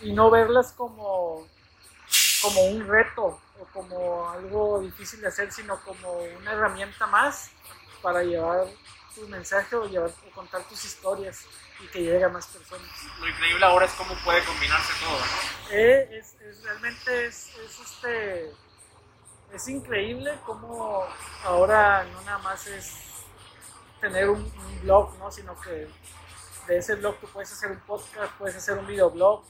y 0.00 0.12
no 0.12 0.30
verlas 0.30 0.72
como, 0.72 1.46
como 2.42 2.64
un 2.66 2.86
reto 2.86 3.40
o 3.60 3.64
como 3.72 4.30
algo 4.30 4.80
difícil 4.80 5.20
de 5.20 5.28
hacer, 5.28 5.52
sino 5.52 5.80
como 5.84 6.12
una 6.12 6.52
herramienta 6.52 7.06
más 7.06 7.50
para 8.02 8.22
llevar 8.22 8.66
tu 9.14 9.26
mensaje 9.28 9.76
o, 9.76 9.86
llevar, 9.86 10.10
o 10.10 10.34
contar 10.34 10.62
tus 10.64 10.84
historias 10.84 11.44
y 11.80 11.86
que 11.88 12.02
llegue 12.02 12.24
a 12.24 12.28
más 12.28 12.46
personas. 12.48 12.88
Lo 13.20 13.28
increíble 13.28 13.64
ahora 13.64 13.86
es 13.86 13.92
cómo 13.92 14.14
puede 14.24 14.44
combinarse 14.44 14.92
todo, 15.00 15.18
¿no? 15.18 15.70
Eh, 15.70 16.18
es, 16.18 16.34
es, 16.40 16.62
realmente 16.62 17.26
es, 17.26 17.56
es, 17.56 17.80
este, 17.80 18.52
es 19.52 19.68
increíble 19.68 20.38
cómo 20.44 21.06
ahora 21.44 22.04
no 22.04 22.20
nada 22.22 22.38
más 22.38 22.66
es 22.66 23.13
tener 24.04 24.28
un, 24.28 24.40
un, 24.40 24.80
blog, 24.82 25.18
¿no? 25.18 25.32
Sino 25.32 25.58
que 25.58 25.88
de 26.66 26.76
ese 26.76 26.94
blog 26.96 27.18
tú 27.20 27.26
puedes 27.28 27.50
hacer 27.50 27.70
un 27.70 27.80
podcast, 27.80 28.32
puedes 28.38 28.54
hacer 28.54 28.76
un 28.76 28.86
videoblog 28.86 29.42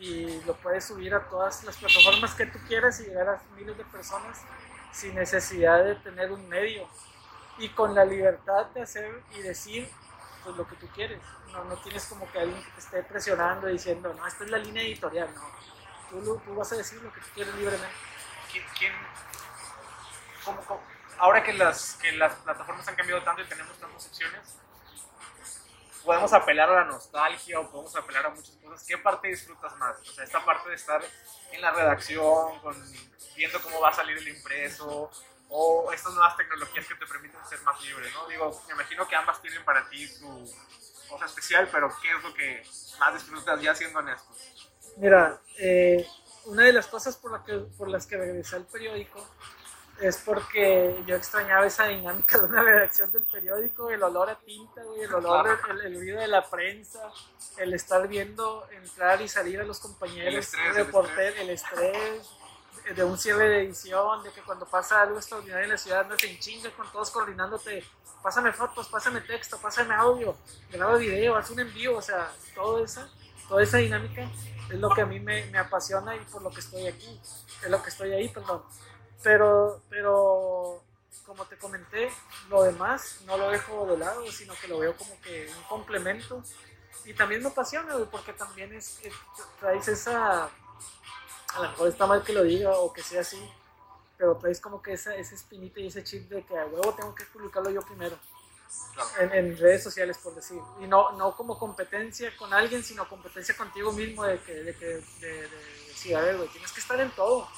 y 0.00 0.40
lo 0.46 0.54
puedes 0.56 0.86
subir 0.86 1.14
a 1.14 1.28
todas 1.28 1.62
las 1.64 1.76
plataformas 1.76 2.34
que 2.34 2.46
tú 2.46 2.58
quieras 2.66 3.00
y 3.00 3.04
llegar 3.04 3.28
a 3.28 3.42
miles 3.54 3.76
de 3.76 3.84
personas 3.84 4.40
sin 4.92 5.14
necesidad 5.14 5.84
de 5.84 5.94
tener 5.96 6.32
un 6.32 6.48
medio 6.48 6.88
y 7.58 7.68
con 7.68 7.94
la 7.94 8.04
libertad 8.06 8.66
de 8.74 8.82
hacer 8.82 9.22
y 9.36 9.42
decir 9.42 9.86
pues, 10.42 10.56
lo 10.56 10.66
que 10.66 10.76
tú 10.76 10.86
quieres. 10.94 11.20
No, 11.52 11.64
no 11.64 11.76
tienes 11.76 12.06
como 12.06 12.30
que 12.32 12.38
alguien 12.38 12.62
que 12.64 12.70
te 12.70 12.80
esté 12.80 13.02
presionando 13.02 13.66
diciendo, 13.66 14.14
no, 14.14 14.26
esta 14.26 14.44
es 14.44 14.50
la 14.50 14.58
línea 14.58 14.82
editorial, 14.82 15.28
no. 15.34 15.42
Tú, 16.08 16.40
tú 16.46 16.54
vas 16.54 16.72
a 16.72 16.76
decir 16.76 17.02
lo 17.02 17.12
que 17.12 17.20
tú 17.20 17.26
quieres 17.34 17.54
libremente. 17.56 17.94
¿Quién, 18.78 18.92
cómo, 20.44 20.60
cómo? 20.62 20.91
Ahora 21.18 21.42
que 21.42 21.52
las, 21.52 21.94
que 21.94 22.12
las 22.12 22.34
plataformas 22.36 22.86
han 22.88 22.96
cambiado 22.96 23.22
tanto 23.22 23.42
y 23.42 23.46
tenemos 23.46 23.76
tantas 23.78 24.06
opciones, 24.06 24.58
podemos 26.04 26.32
apelar 26.32 26.68
a 26.70 26.74
la 26.74 26.84
nostalgia 26.84 27.60
o 27.60 27.70
podemos 27.70 27.94
apelar 27.96 28.26
a 28.26 28.30
muchas 28.30 28.56
cosas. 28.56 28.86
¿Qué 28.86 28.98
parte 28.98 29.28
disfrutas 29.28 29.76
más? 29.76 30.00
O 30.00 30.12
sea, 30.12 30.24
esta 30.24 30.44
parte 30.44 30.68
de 30.68 30.74
estar 30.74 31.02
en 31.52 31.60
la 31.60 31.70
redacción, 31.70 32.58
con, 32.60 32.76
viendo 33.36 33.60
cómo 33.62 33.80
va 33.80 33.90
a 33.90 33.92
salir 33.92 34.16
el 34.18 34.28
impreso, 34.28 35.10
o 35.48 35.92
estas 35.92 36.12
nuevas 36.14 36.36
tecnologías 36.36 36.86
que 36.86 36.94
te 36.94 37.06
permiten 37.06 37.44
ser 37.46 37.60
más 37.62 37.80
libre, 37.82 38.10
¿no? 38.12 38.26
Digo, 38.26 38.62
me 38.66 38.74
imagino 38.74 39.06
que 39.06 39.14
ambas 39.14 39.40
tienen 39.42 39.62
para 39.64 39.88
ti 39.88 40.08
su 40.08 40.50
cosa 41.08 41.26
especial, 41.26 41.68
pero 41.70 41.94
¿qué 42.00 42.10
es 42.10 42.22
lo 42.22 42.32
que 42.32 42.66
más 42.98 43.14
disfrutas 43.14 43.60
ya 43.60 43.74
siendo 43.74 43.98
honesto? 43.98 44.32
Mira, 44.96 45.40
eh, 45.58 46.06
una 46.46 46.64
de 46.64 46.72
las 46.72 46.86
cosas 46.86 47.16
por, 47.16 47.32
la 47.32 47.44
que, 47.44 47.58
por 47.76 47.88
las 47.88 48.06
que 48.06 48.16
regresé 48.16 48.56
al 48.56 48.66
periódico 48.66 49.26
es 50.00 50.16
porque 50.18 51.02
yo 51.06 51.16
extrañaba 51.16 51.66
esa 51.66 51.86
dinámica 51.86 52.38
de 52.38 52.44
una 52.46 52.62
redacción 52.62 53.12
del 53.12 53.22
periódico, 53.22 53.90
el 53.90 54.02
olor 54.02 54.30
a 54.30 54.38
tinta, 54.38 54.82
el 55.00 55.14
olor, 55.14 55.58
el, 55.70 55.80
el, 55.80 55.94
ruido 55.94 56.20
de 56.20 56.28
la 56.28 56.48
prensa, 56.48 57.10
el 57.58 57.72
estar 57.74 58.06
viendo 58.08 58.66
entrar 58.70 59.20
y 59.20 59.28
salir 59.28 59.60
a 59.60 59.64
los 59.64 59.78
compañeros, 59.78 60.32
El 60.32 60.38
estrés, 60.38 60.64
el 60.64 60.76
el 60.80 60.86
reporter, 60.86 61.36
el 61.38 61.50
estrés 61.50 62.28
de 62.96 63.04
un 63.04 63.16
cierre 63.16 63.48
de 63.48 63.62
edición, 63.62 64.22
de 64.24 64.30
que 64.32 64.40
cuando 64.42 64.66
pasa 64.66 65.02
algo 65.02 65.16
extraordinario 65.16 65.64
en 65.64 65.70
la 65.70 65.78
ciudad 65.78 66.00
andas 66.00 66.22
en 66.24 66.38
chinga 66.38 66.70
con 66.70 66.90
todos 66.90 67.10
coordinándote, 67.10 67.84
pásame 68.22 68.52
fotos, 68.52 68.88
pásame 68.88 69.20
texto, 69.20 69.56
pásame 69.58 69.94
audio, 69.94 70.36
graba 70.70 70.96
video, 70.96 71.36
haz 71.36 71.50
un 71.50 71.60
envío, 71.60 71.96
o 71.96 72.02
sea, 72.02 72.32
todo 72.54 72.84
eso, 72.84 73.08
toda 73.48 73.62
esa 73.62 73.78
dinámica 73.78 74.28
es 74.68 74.78
lo 74.78 74.90
que 74.90 75.02
a 75.02 75.06
mí 75.06 75.20
me, 75.20 75.46
me 75.46 75.58
apasiona 75.58 76.16
y 76.16 76.20
por 76.20 76.42
lo 76.42 76.50
que 76.50 76.60
estoy 76.60 76.86
aquí, 76.86 77.20
es 77.62 77.70
lo 77.70 77.82
que 77.82 77.90
estoy 77.90 78.12
ahí, 78.12 78.28
perdón. 78.28 78.62
Pero, 79.22 79.80
pero 79.88 80.82
como 81.26 81.44
te 81.46 81.56
comenté, 81.56 82.10
lo 82.48 82.62
demás 82.62 83.20
no 83.26 83.36
lo 83.36 83.50
dejo 83.50 83.86
de 83.86 83.98
lado, 83.98 84.30
sino 84.30 84.54
que 84.54 84.68
lo 84.68 84.78
veo 84.78 84.96
como 84.96 85.18
que 85.20 85.50
un 85.56 85.62
complemento. 85.64 86.42
Y 87.04 87.14
también 87.14 87.42
me 87.42 87.48
apasiona, 87.48 87.96
porque 88.10 88.32
también 88.32 88.72
es 88.74 89.00
traes 89.58 89.88
esa, 89.88 90.44
a 90.44 91.62
lo 91.62 91.70
mejor 91.70 91.88
está 91.88 92.06
mal 92.06 92.22
que 92.22 92.32
lo 92.32 92.42
diga 92.42 92.72
o 92.72 92.92
que 92.92 93.02
sea 93.02 93.22
así, 93.22 93.42
pero 94.16 94.36
traes 94.36 94.60
como 94.60 94.80
que 94.80 94.92
esa, 94.92 95.14
esa 95.16 95.34
espinita 95.34 95.80
y 95.80 95.88
ese 95.88 96.04
chip 96.04 96.28
de 96.28 96.44
que 96.44 96.56
a 96.56 96.66
huevo 96.66 96.94
tengo 96.94 97.14
que 97.14 97.24
publicarlo 97.24 97.70
yo 97.70 97.82
primero. 97.82 98.16
Claro. 98.94 99.10
En, 99.20 99.32
en 99.32 99.58
redes 99.58 99.82
sociales, 99.82 100.18
por 100.18 100.34
decir. 100.34 100.60
Y 100.80 100.86
no, 100.86 101.12
no 101.12 101.34
como 101.34 101.58
competencia 101.58 102.34
con 102.36 102.52
alguien, 102.54 102.82
sino 102.82 103.08
competencia 103.08 103.56
contigo 103.56 103.92
mismo 103.92 104.24
de 104.24 104.38
que, 104.40 104.54
de 104.54 104.74
que, 104.76 104.86
de, 104.86 105.48
de 105.48 105.48
decir, 105.88 106.16
a 106.16 106.20
ver, 106.20 106.36
güey, 106.36 106.48
tienes 106.48 106.72
que 106.72 106.80
estar 106.80 106.98
en 107.00 107.10
todo 107.10 107.48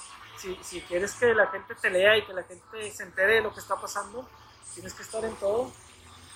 si, 0.44 0.59
si, 0.62 0.80
quieres 0.83 1.14
que 1.14 1.33
la 1.33 1.46
gente 1.46 1.74
te 1.74 1.88
lea 1.88 2.18
y 2.18 2.26
que 2.26 2.35
la 2.35 2.42
gente 2.42 2.92
se 2.92 3.02
entere 3.02 3.37
de 3.37 3.40
lo 3.40 3.54
que 3.54 3.61
está 3.61 3.76
pasando, 3.80 4.28
tienes 4.74 4.92
que 4.92 5.02
estar 5.02 5.24
en 5.24 5.35
todo. 5.37 5.72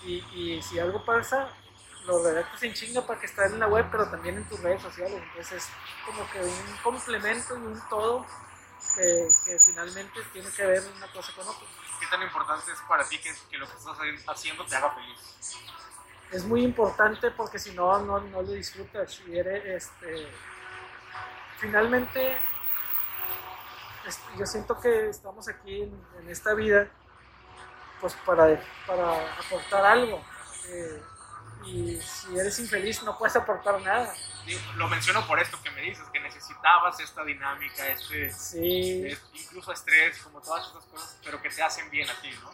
Y, 0.04 0.24
y 0.32 0.62
si 0.62 0.78
algo 0.78 1.04
pasa, 1.04 1.50
lo 2.06 2.22
redactas 2.24 2.62
en 2.62 2.72
chinga 2.72 3.06
para 3.06 3.20
que 3.20 3.26
esté 3.26 3.44
en 3.44 3.58
la 3.58 3.68
web, 3.68 3.86
pero 3.90 4.08
también 4.08 4.36
en 4.38 4.48
tus 4.48 4.60
redes 4.60 4.80
sociales. 4.80 5.22
Entonces 5.22 5.62
es 5.62 5.70
como 6.06 6.28
que 6.30 6.40
un 6.40 6.76
complemento 6.82 7.54
y 7.54 7.58
un 7.58 7.80
todo 7.90 8.24
que, 8.94 9.28
que 9.44 9.58
finalmente 9.58 10.20
tiene 10.32 10.50
que 10.50 10.64
ver 10.64 10.82
una 10.96 11.12
cosa 11.12 11.32
con 11.34 11.46
otra. 11.46 11.66
¿Qué 12.00 12.06
tan 12.06 12.22
importante 12.22 12.72
es 12.72 12.78
para 12.88 13.06
ti 13.06 13.18
que, 13.18 13.34
que 13.50 13.58
lo 13.58 13.66
que 13.66 13.76
estás 13.76 13.96
haciendo 14.28 14.64
te 14.64 14.76
haga 14.76 14.94
feliz? 14.94 15.18
Es 16.30 16.44
muy 16.44 16.62
importante 16.62 17.30
porque 17.32 17.58
si 17.58 17.72
no, 17.72 17.98
no, 18.00 18.20
no 18.20 18.42
lo 18.42 18.52
disfrutas. 18.52 19.20
Y 19.26 19.38
eres, 19.38 19.84
este, 19.84 20.28
finalmente 21.58 22.38
yo 24.36 24.46
siento 24.46 24.78
que 24.80 25.08
estamos 25.08 25.48
aquí 25.48 25.82
en, 25.82 26.06
en 26.20 26.28
esta 26.30 26.54
vida 26.54 26.88
pues 28.00 28.14
para, 28.24 28.60
para 28.86 29.38
aportar 29.38 29.84
algo. 29.84 30.22
Eh, 30.68 31.02
y 31.66 32.00
si 32.00 32.38
eres 32.38 32.58
infeliz 32.60 33.02
no 33.02 33.18
puedes 33.18 33.36
aportar 33.36 33.80
nada. 33.82 34.14
Lo 34.76 34.88
menciono 34.88 35.26
por 35.26 35.38
esto 35.40 35.60
que 35.62 35.70
me 35.72 35.82
dices, 35.82 36.04
que 36.12 36.20
necesitabas 36.20 36.98
esta 37.00 37.24
dinámica, 37.24 37.86
este, 37.88 38.30
sí. 38.30 39.06
este 39.06 39.38
incluso 39.38 39.72
estrés, 39.72 40.18
como 40.18 40.40
todas 40.40 40.66
estas 40.66 40.84
cosas, 40.84 41.18
pero 41.22 41.42
que 41.42 41.50
te 41.50 41.62
hacen 41.62 41.90
bien 41.90 42.08
a 42.08 42.14
ti, 42.20 42.30
¿no? 42.42 42.50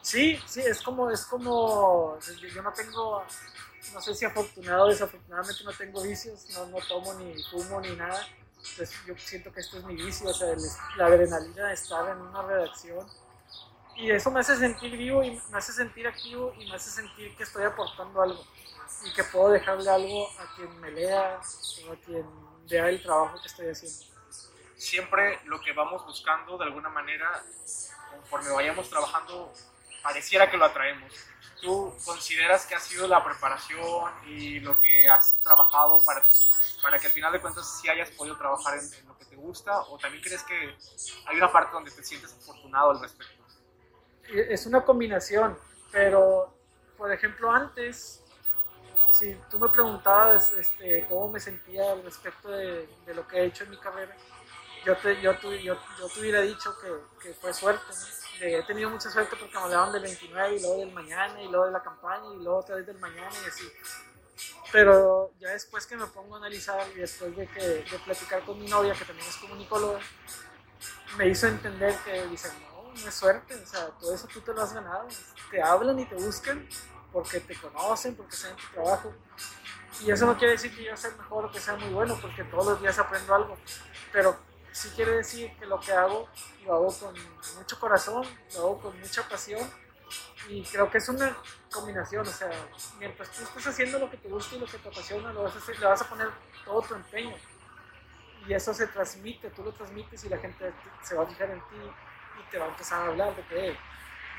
Sí, 0.00 0.40
sí, 0.46 0.60
es 0.60 0.80
como, 0.80 1.10
es 1.10 1.24
como, 1.26 2.18
yo 2.20 2.62
no 2.62 2.72
tengo, 2.72 3.24
no 3.92 4.00
sé 4.00 4.14
si 4.14 4.24
afortunado 4.24 4.84
o 4.84 4.88
desafortunadamente 4.88 5.64
no 5.64 5.72
tengo 5.72 6.02
vicios, 6.02 6.46
no, 6.54 6.66
no 6.66 6.78
tomo 6.86 7.12
ni 7.14 7.42
fumo 7.44 7.80
ni 7.80 7.94
nada 7.96 8.26
pues 8.76 8.92
yo 9.06 9.14
siento 9.16 9.52
que 9.52 9.60
esto 9.60 9.78
es 9.78 9.84
mi 9.84 9.96
vicio, 9.96 10.28
o 10.28 10.34
sea, 10.34 10.54
la 10.96 11.06
adrenalina 11.06 11.68
de 11.68 11.74
estar 11.74 12.08
en 12.10 12.18
una 12.18 12.42
redacción. 12.42 13.06
Y 13.96 14.10
eso 14.10 14.30
me 14.30 14.40
hace 14.40 14.56
sentir 14.56 14.96
vivo 14.96 15.22
y 15.22 15.40
me 15.50 15.58
hace 15.58 15.72
sentir 15.72 16.06
activo 16.06 16.52
y 16.58 16.68
me 16.68 16.74
hace 16.74 16.90
sentir 16.90 17.36
que 17.36 17.44
estoy 17.44 17.64
aportando 17.64 18.22
algo 18.22 18.44
y 19.04 19.12
que 19.12 19.22
puedo 19.24 19.50
dejarle 19.50 19.88
algo 19.88 20.28
a 20.38 20.54
quien 20.56 20.80
me 20.80 20.90
lea 20.90 21.40
o 21.88 21.92
a 21.92 21.96
quien 21.96 22.26
vea 22.68 22.88
el 22.88 23.02
trabajo 23.02 23.40
que 23.40 23.48
estoy 23.48 23.68
haciendo. 23.68 24.04
Siempre 24.76 25.38
lo 25.44 25.60
que 25.60 25.72
vamos 25.72 26.04
buscando 26.04 26.58
de 26.58 26.64
alguna 26.64 26.88
manera, 26.88 27.42
conforme 28.10 28.50
vayamos 28.50 28.88
trabajando, 28.90 29.52
pareciera 30.02 30.50
que 30.50 30.56
lo 30.56 30.64
atraemos. 30.64 31.12
¿Tú 31.64 31.94
consideras 32.04 32.66
que 32.66 32.74
ha 32.74 32.78
sido 32.78 33.08
la 33.08 33.24
preparación 33.24 34.12
y 34.26 34.60
lo 34.60 34.78
que 34.78 35.08
has 35.08 35.40
trabajado 35.42 35.96
para, 36.04 36.28
para 36.82 36.98
que 36.98 37.06
al 37.06 37.12
final 37.14 37.32
de 37.32 37.40
cuentas 37.40 37.80
sí 37.80 37.88
hayas 37.88 38.10
podido 38.10 38.36
trabajar 38.36 38.78
en, 38.78 39.08
lo 39.08 39.16
que 39.16 39.24
te 39.24 39.34
gusta? 39.34 39.80
¿O 39.80 39.96
también 39.96 40.22
crees 40.22 40.42
que 40.42 40.76
hay 41.26 41.36
una 41.38 41.50
parte 41.50 41.72
donde 41.72 41.90
te 41.90 42.04
sientes 42.04 42.34
afortunado 42.34 42.90
al 42.90 43.00
respecto? 43.00 43.42
Es 44.28 44.66
una 44.66 44.84
combinación, 44.84 45.58
pero 45.90 46.54
por 46.98 47.10
ejemplo 47.10 47.50
antes, 47.50 48.22
si 49.10 49.34
tú 49.50 49.58
me 49.58 49.70
preguntabas 49.70 50.52
este, 50.52 51.06
cómo 51.08 51.30
me 51.30 51.40
sentía 51.40 51.92
al 51.92 52.02
respecto 52.02 52.50
de, 52.50 52.86
lo 53.06 53.26
que 53.26 53.38
he 53.38 53.44
hecho 53.46 53.64
en 53.64 53.70
mi 53.70 53.78
carrera, 53.78 54.14
yo 54.84 54.94
te, 54.98 55.18
yo, 55.22 55.32
yo, 55.40 55.78
yo 55.98 56.08
te 56.12 56.20
hubiera 56.20 56.42
dicho 56.42 56.76
que, 56.78 56.88
que 57.22 57.32
fue 57.32 57.54
suerte. 57.54 57.86
He 58.40 58.62
tenido 58.64 58.90
mucha 58.90 59.10
suerte 59.10 59.36
porque 59.36 59.54
me 59.54 59.62
hablaban 59.62 59.92
del 59.92 60.02
29 60.02 60.56
y 60.56 60.60
luego 60.60 60.78
del 60.78 60.92
mañana 60.92 61.42
y 61.42 61.48
luego 61.48 61.66
de 61.66 61.72
la 61.72 61.82
campaña 61.82 62.34
y 62.34 62.42
luego 62.42 62.58
otra 62.58 62.76
vez 62.76 62.86
del 62.86 62.98
mañana 62.98 63.34
y 63.44 63.48
así. 63.48 63.70
Pero 64.72 65.32
ya 65.38 65.50
después 65.50 65.86
que 65.86 65.96
me 65.96 66.06
pongo 66.06 66.34
a 66.34 66.38
analizar 66.38 66.86
y 66.94 66.98
después 66.98 67.36
de, 67.36 67.46
que, 67.46 67.60
de 67.60 67.98
platicar 68.04 68.44
con 68.44 68.58
mi 68.58 68.66
novia, 68.66 68.92
que 68.94 69.04
también 69.04 69.28
es 69.28 69.36
comunicóloga, 69.36 70.00
me 71.16 71.28
hizo 71.28 71.46
entender 71.46 71.94
que 72.04 72.26
dicen, 72.26 72.52
no, 72.72 72.92
no 72.92 73.08
es 73.08 73.14
suerte, 73.14 73.54
o 73.54 73.66
sea, 73.66 73.86
todo 74.00 74.14
eso 74.14 74.26
tú 74.26 74.40
te 74.40 74.52
lo 74.52 74.62
has 74.62 74.72
ganado. 74.72 75.06
Te 75.50 75.62
hablan 75.62 75.98
y 76.00 76.06
te 76.06 76.16
buscan 76.16 76.66
porque 77.12 77.40
te 77.40 77.54
conocen, 77.56 78.16
porque 78.16 78.34
saben 78.34 78.56
tu 78.56 78.66
trabajo. 78.72 79.14
Y 80.00 80.10
eso 80.10 80.26
no 80.26 80.36
quiere 80.36 80.54
decir 80.54 80.74
que 80.74 80.84
yo 80.84 80.96
sea 80.96 81.10
mejor 81.10 81.44
o 81.44 81.52
que 81.52 81.60
sea 81.60 81.76
muy 81.76 81.90
bueno, 81.90 82.18
porque 82.20 82.42
todos 82.44 82.66
los 82.66 82.80
días 82.80 82.98
aprendo 82.98 83.34
algo. 83.34 83.56
Pero 84.12 84.36
sí 84.74 84.90
quiere 84.96 85.12
decir 85.12 85.56
que 85.56 85.66
lo 85.66 85.78
que 85.78 85.92
hago 85.92 86.28
lo 86.66 86.74
hago 86.74 86.98
con 86.98 87.14
mucho 87.56 87.78
corazón, 87.78 88.26
lo 88.54 88.60
hago 88.60 88.80
con 88.80 89.00
mucha 89.00 89.26
pasión 89.28 89.70
y 90.48 90.62
creo 90.64 90.90
que 90.90 90.98
es 90.98 91.08
una 91.08 91.34
combinación, 91.72 92.26
o 92.26 92.30
sea, 92.30 92.50
mientras 92.98 93.30
tú 93.30 93.44
estés 93.44 93.66
haciendo 93.68 93.98
lo 94.00 94.10
que 94.10 94.16
te 94.16 94.28
gusta 94.28 94.56
y 94.56 94.58
lo 94.58 94.66
que 94.66 94.78
te 94.78 94.88
apasiona, 94.88 95.32
lo 95.32 95.44
vas 95.44 95.54
a 95.54 95.58
hacer, 95.58 95.78
le 95.78 95.86
vas 95.86 96.02
a 96.02 96.08
poner 96.08 96.28
todo 96.64 96.82
tu 96.82 96.94
empeño 96.94 97.36
y 98.46 98.52
eso 98.52 98.74
se 98.74 98.88
transmite, 98.88 99.48
tú 99.50 99.62
lo 99.62 99.72
transmites 99.72 100.24
y 100.24 100.28
la 100.28 100.38
gente 100.38 100.72
se 101.02 101.14
va 101.14 101.22
a 101.22 101.26
fijar 101.26 101.50
en 101.50 101.60
ti 101.60 101.76
y 102.40 102.50
te 102.50 102.58
va 102.58 102.66
a 102.66 102.68
empezar 102.68 103.00
a 103.00 103.06
hablar 103.06 103.34
de 103.36 103.42
que 103.46 103.78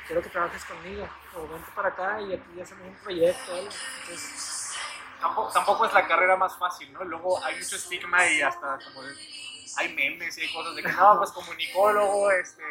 quiero 0.06 0.22
que 0.22 0.30
trabajes 0.30 0.66
conmigo 0.66 1.08
o 1.34 1.48
vente 1.48 1.72
para 1.74 1.90
acá 1.90 2.22
y 2.22 2.34
aquí 2.34 2.62
hacemos 2.62 2.88
un 2.88 2.96
proyecto. 2.96 3.52
¿vale? 3.52 3.70
Entonces, 4.02 4.76
tampoco, 5.22 5.52
tampoco 5.54 5.86
es 5.86 5.94
la 5.94 6.06
carrera 6.06 6.36
más 6.36 6.58
fácil, 6.58 6.92
¿no? 6.92 7.06
Luego 7.06 7.42
hay 7.44 7.56
mucho 7.58 7.78
estigma 7.78 8.28
y 8.28 8.42
hasta 8.42 8.78
como 8.86 9.02
de 9.02 9.16
hay 9.78 9.94
memes 9.94 10.38
y 10.38 10.42
hay 10.42 10.54
cosas 10.54 10.76
de 10.76 10.84
que 10.84 10.92
no, 10.92 11.18
pues 11.18 11.32
comunicólogo, 11.32 12.32
este... 12.32 12.64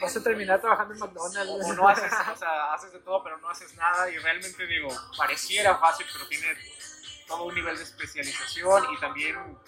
Vas 0.00 0.16
a 0.16 0.22
terminar 0.22 0.60
trabajando 0.60 0.94
en 0.94 1.00
McDonald's. 1.00 1.50
O 1.50 1.72
no 1.72 1.88
haces, 1.88 2.12
o 2.32 2.36
sea, 2.36 2.72
haces 2.72 2.92
de 2.92 3.00
todo, 3.00 3.20
pero 3.24 3.36
no 3.38 3.50
haces 3.50 3.74
nada. 3.74 4.08
Y 4.08 4.16
realmente 4.18 4.64
digo, 4.66 4.88
pareciera 5.16 5.76
fácil, 5.76 6.06
pero 6.12 6.28
tiene 6.28 6.56
todo 7.26 7.44
un 7.44 7.54
nivel 7.54 7.76
de 7.76 7.82
especialización 7.82 8.94
y 8.94 9.00
también 9.00 9.58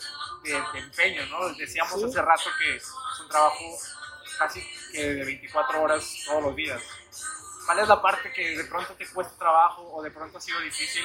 de, 0.45 0.53
de 0.53 0.79
empeño, 0.79 1.27
¿no? 1.27 1.49
Decíamos 1.55 2.01
¿Sí? 2.01 2.05
hace 2.05 2.23
rato 2.23 2.49
que 2.59 2.77
es 2.77 2.93
un 3.21 3.29
trabajo 3.29 3.77
casi 4.39 4.63
que 4.93 5.15
de 5.15 5.25
24 5.25 5.83
horas 5.83 6.17
todos 6.25 6.43
los 6.45 6.57
días. 6.57 6.83
¿Cuál 7.67 7.81
es 7.81 7.89
la 7.89 8.01
parte 8.01 8.33
que 8.33 8.57
de 8.57 8.65
pronto 8.65 8.95
te 8.95 9.07
cuesta 9.09 9.37
trabajo 9.37 9.83
o 9.93 10.03
de 10.03 10.11
pronto 10.11 10.39
ha 10.39 10.41
sido 10.41 10.61
difícil 10.61 11.05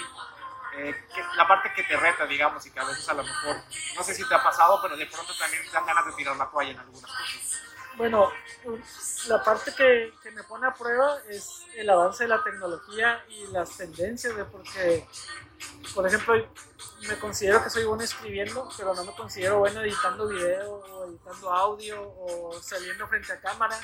eh, 0.77 0.95
la 1.35 1.47
parte 1.47 1.71
que 1.73 1.83
te 1.83 1.97
reta, 1.97 2.25
digamos, 2.25 2.65
y 2.65 2.71
que 2.71 2.79
a 2.79 2.85
veces 2.85 3.07
a 3.09 3.13
lo 3.13 3.23
mejor, 3.23 3.57
no 3.95 4.03
sé 4.03 4.13
si 4.13 4.27
te 4.27 4.35
ha 4.35 4.43
pasado, 4.43 4.79
pero 4.81 4.95
de 4.97 5.05
pronto 5.05 5.33
también 5.37 5.63
te 5.65 5.71
dan 5.71 5.85
ganas 5.85 6.05
de 6.05 6.13
tirar 6.13 6.35
la 6.35 6.49
toalla 6.49 6.71
en 6.71 6.79
algunas 6.79 7.11
cosas. 7.11 7.61
Bueno, 7.97 8.29
la 9.27 9.41
parte 9.41 9.73
que, 9.73 10.13
que 10.21 10.31
me 10.31 10.43
pone 10.43 10.67
a 10.67 10.73
prueba 10.73 11.17
es 11.29 11.63
el 11.75 11.89
avance 11.89 12.25
de 12.25 12.29
la 12.29 12.43
tecnología 12.43 13.23
y 13.29 13.47
las 13.47 13.77
tendencias, 13.77 14.35
de 14.35 14.43
porque, 14.43 15.07
por 15.93 16.05
ejemplo, 16.05 16.35
me 17.07 17.17
considero 17.19 17.63
que 17.63 17.69
soy 17.69 17.85
bueno 17.85 18.03
escribiendo, 18.03 18.69
pero 18.77 18.93
no 18.93 19.05
me 19.05 19.13
considero 19.13 19.59
bueno 19.59 19.79
editando 19.81 20.27
video 20.27 20.73
o 20.73 21.05
editando 21.05 21.53
audio 21.53 22.01
o 22.01 22.61
saliendo 22.61 23.07
frente 23.07 23.31
a 23.31 23.39
cámara. 23.39 23.79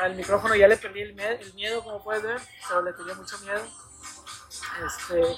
Al 0.00 0.14
micrófono 0.14 0.54
ya 0.54 0.66
le 0.66 0.78
perdí 0.78 1.02
el, 1.02 1.20
el 1.20 1.54
miedo, 1.54 1.84
como 1.84 2.02
puedes 2.02 2.22
ver, 2.22 2.40
pero 2.66 2.82
le 2.82 2.92
tenía 2.94 3.14
mucho 3.14 3.38
miedo. 3.40 3.62
Este, 4.86 5.36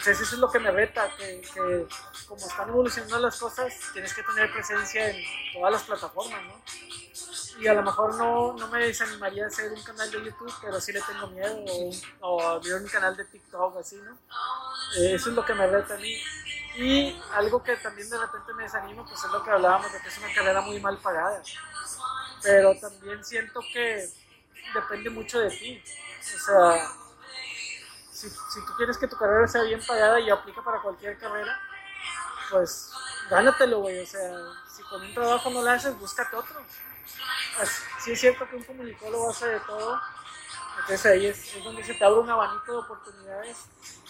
entonces 0.00 0.26
eso 0.26 0.36
es 0.36 0.40
lo 0.40 0.50
que 0.50 0.58
me 0.58 0.70
reta, 0.70 1.14
que, 1.14 1.42
que, 1.42 1.86
como 2.26 2.40
están 2.40 2.70
evolucionando 2.70 3.18
las 3.18 3.38
cosas, 3.38 3.70
tienes 3.92 4.14
que 4.14 4.22
tener 4.22 4.50
presencia 4.50 5.10
en 5.10 5.22
todas 5.52 5.72
las 5.72 5.82
plataformas, 5.82 6.42
¿no? 6.42 6.54
Y 7.60 7.66
a 7.66 7.74
lo 7.74 7.82
mejor 7.82 8.14
no, 8.14 8.54
no 8.54 8.68
me 8.68 8.78
desanimaría 8.86 9.44
a 9.44 9.48
hacer 9.48 9.70
un 9.70 9.82
canal 9.82 10.10
de 10.10 10.24
YouTube, 10.24 10.54
pero 10.62 10.80
sí 10.80 10.94
le 10.94 11.02
tengo 11.02 11.26
miedo, 11.26 11.62
o, 12.20 12.42
abrir 12.42 12.76
un 12.76 12.88
canal 12.88 13.14
de 13.14 13.26
TikTok, 13.26 13.76
así, 13.76 13.96
¿no? 13.96 14.12
Eh, 14.96 15.16
eso 15.16 15.28
es 15.28 15.36
lo 15.36 15.44
que 15.44 15.52
me 15.52 15.66
reta 15.66 15.92
a 15.92 15.98
mí. 15.98 16.16
Y 16.76 17.20
algo 17.34 17.62
que 17.62 17.76
también 17.76 18.08
de 18.08 18.16
repente 18.16 18.54
me 18.54 18.62
desanima, 18.62 19.04
pues 19.04 19.22
es 19.22 19.30
lo 19.30 19.44
que 19.44 19.50
hablábamos, 19.50 19.92
de 19.92 20.00
que 20.00 20.08
es 20.08 20.16
una 20.16 20.32
carrera 20.32 20.62
muy 20.62 20.80
mal 20.80 20.96
pagada. 20.96 21.42
Pero 22.42 22.74
también 22.80 23.22
siento 23.22 23.60
que 23.70 24.08
depende 24.72 25.10
mucho 25.10 25.40
de 25.40 25.50
ti. 25.50 25.82
O 26.36 26.38
sea, 26.38 26.90
si, 28.20 28.28
si, 28.28 28.66
tú 28.66 28.74
quieres 28.76 28.98
que 28.98 29.06
tu 29.06 29.16
carrera 29.16 29.48
sea 29.48 29.62
bien 29.62 29.80
pagada 29.86 30.20
y 30.20 30.28
aplica 30.28 30.62
para 30.62 30.82
cualquier 30.82 31.18
carrera, 31.18 31.58
pues 32.50 32.92
gánatelo, 33.30 33.80
güey. 33.80 34.00
O 34.00 34.06
sea, 34.06 34.30
si 34.74 34.82
con 34.82 35.00
un 35.00 35.14
trabajo 35.14 35.48
no 35.50 35.62
lo 35.62 35.70
haces, 35.70 35.98
búscate 35.98 36.36
otro. 36.36 36.62
Si 37.98 38.12
es 38.12 38.20
cierto 38.20 38.48
que 38.48 38.56
un 38.56 38.64
comunicólogo 38.64 39.30
hace 39.30 39.46
de 39.46 39.60
todo. 39.60 40.00
Entonces 40.80 41.06
ahí 41.06 41.26
es, 41.26 41.54
es, 41.54 41.64
donde 41.64 41.84
se 41.84 41.94
te 41.94 42.04
abre 42.04 42.20
un 42.20 42.30
abanico 42.30 42.72
de 42.72 42.78
oportunidades 42.78 43.56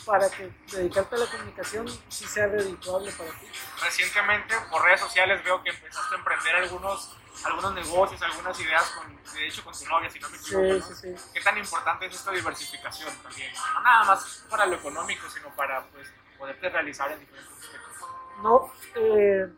para 0.04 0.30
que 0.30 0.50
dedicarte 0.70 1.16
a 1.16 1.18
la 1.18 1.26
comunicación 1.26 1.88
sí 2.08 2.26
sea 2.26 2.46
redituable 2.46 3.10
para 3.12 3.30
ti. 3.30 3.46
Recientemente 3.82 4.54
por 4.70 4.82
redes 4.84 5.00
sociales 5.00 5.42
veo 5.44 5.62
que 5.62 5.70
empezaste 5.70 6.14
a 6.14 6.18
emprender 6.18 6.56
algunos 6.56 7.16
algunos 7.44 7.74
negocios, 7.74 8.22
algunas 8.22 8.60
ideas, 8.60 8.90
con, 8.90 9.34
de 9.34 9.46
hecho 9.46 9.64
con 9.64 9.72
tu 9.72 9.84
novia, 9.86 10.10
si 10.10 10.18
no 10.18 10.28
me 10.28 10.36
equivoco. 10.36 10.86
Sí, 10.86 10.94
sí, 10.94 11.16
sí. 11.16 11.30
¿Qué 11.32 11.40
tan 11.40 11.56
importante 11.58 12.06
es 12.06 12.14
esta 12.14 12.30
diversificación 12.32 13.14
también? 13.22 13.52
No 13.74 13.82
nada 13.82 14.04
más 14.04 14.44
para 14.48 14.66
lo 14.66 14.76
económico, 14.76 15.28
sino 15.30 15.48
para 15.54 15.84
pues, 15.86 16.08
poderte 16.38 16.68
realizar 16.68 17.10
en 17.12 17.20
diferentes 17.20 17.52
aspectos. 17.52 18.08
No, 18.42 18.72
eh, 18.96 19.48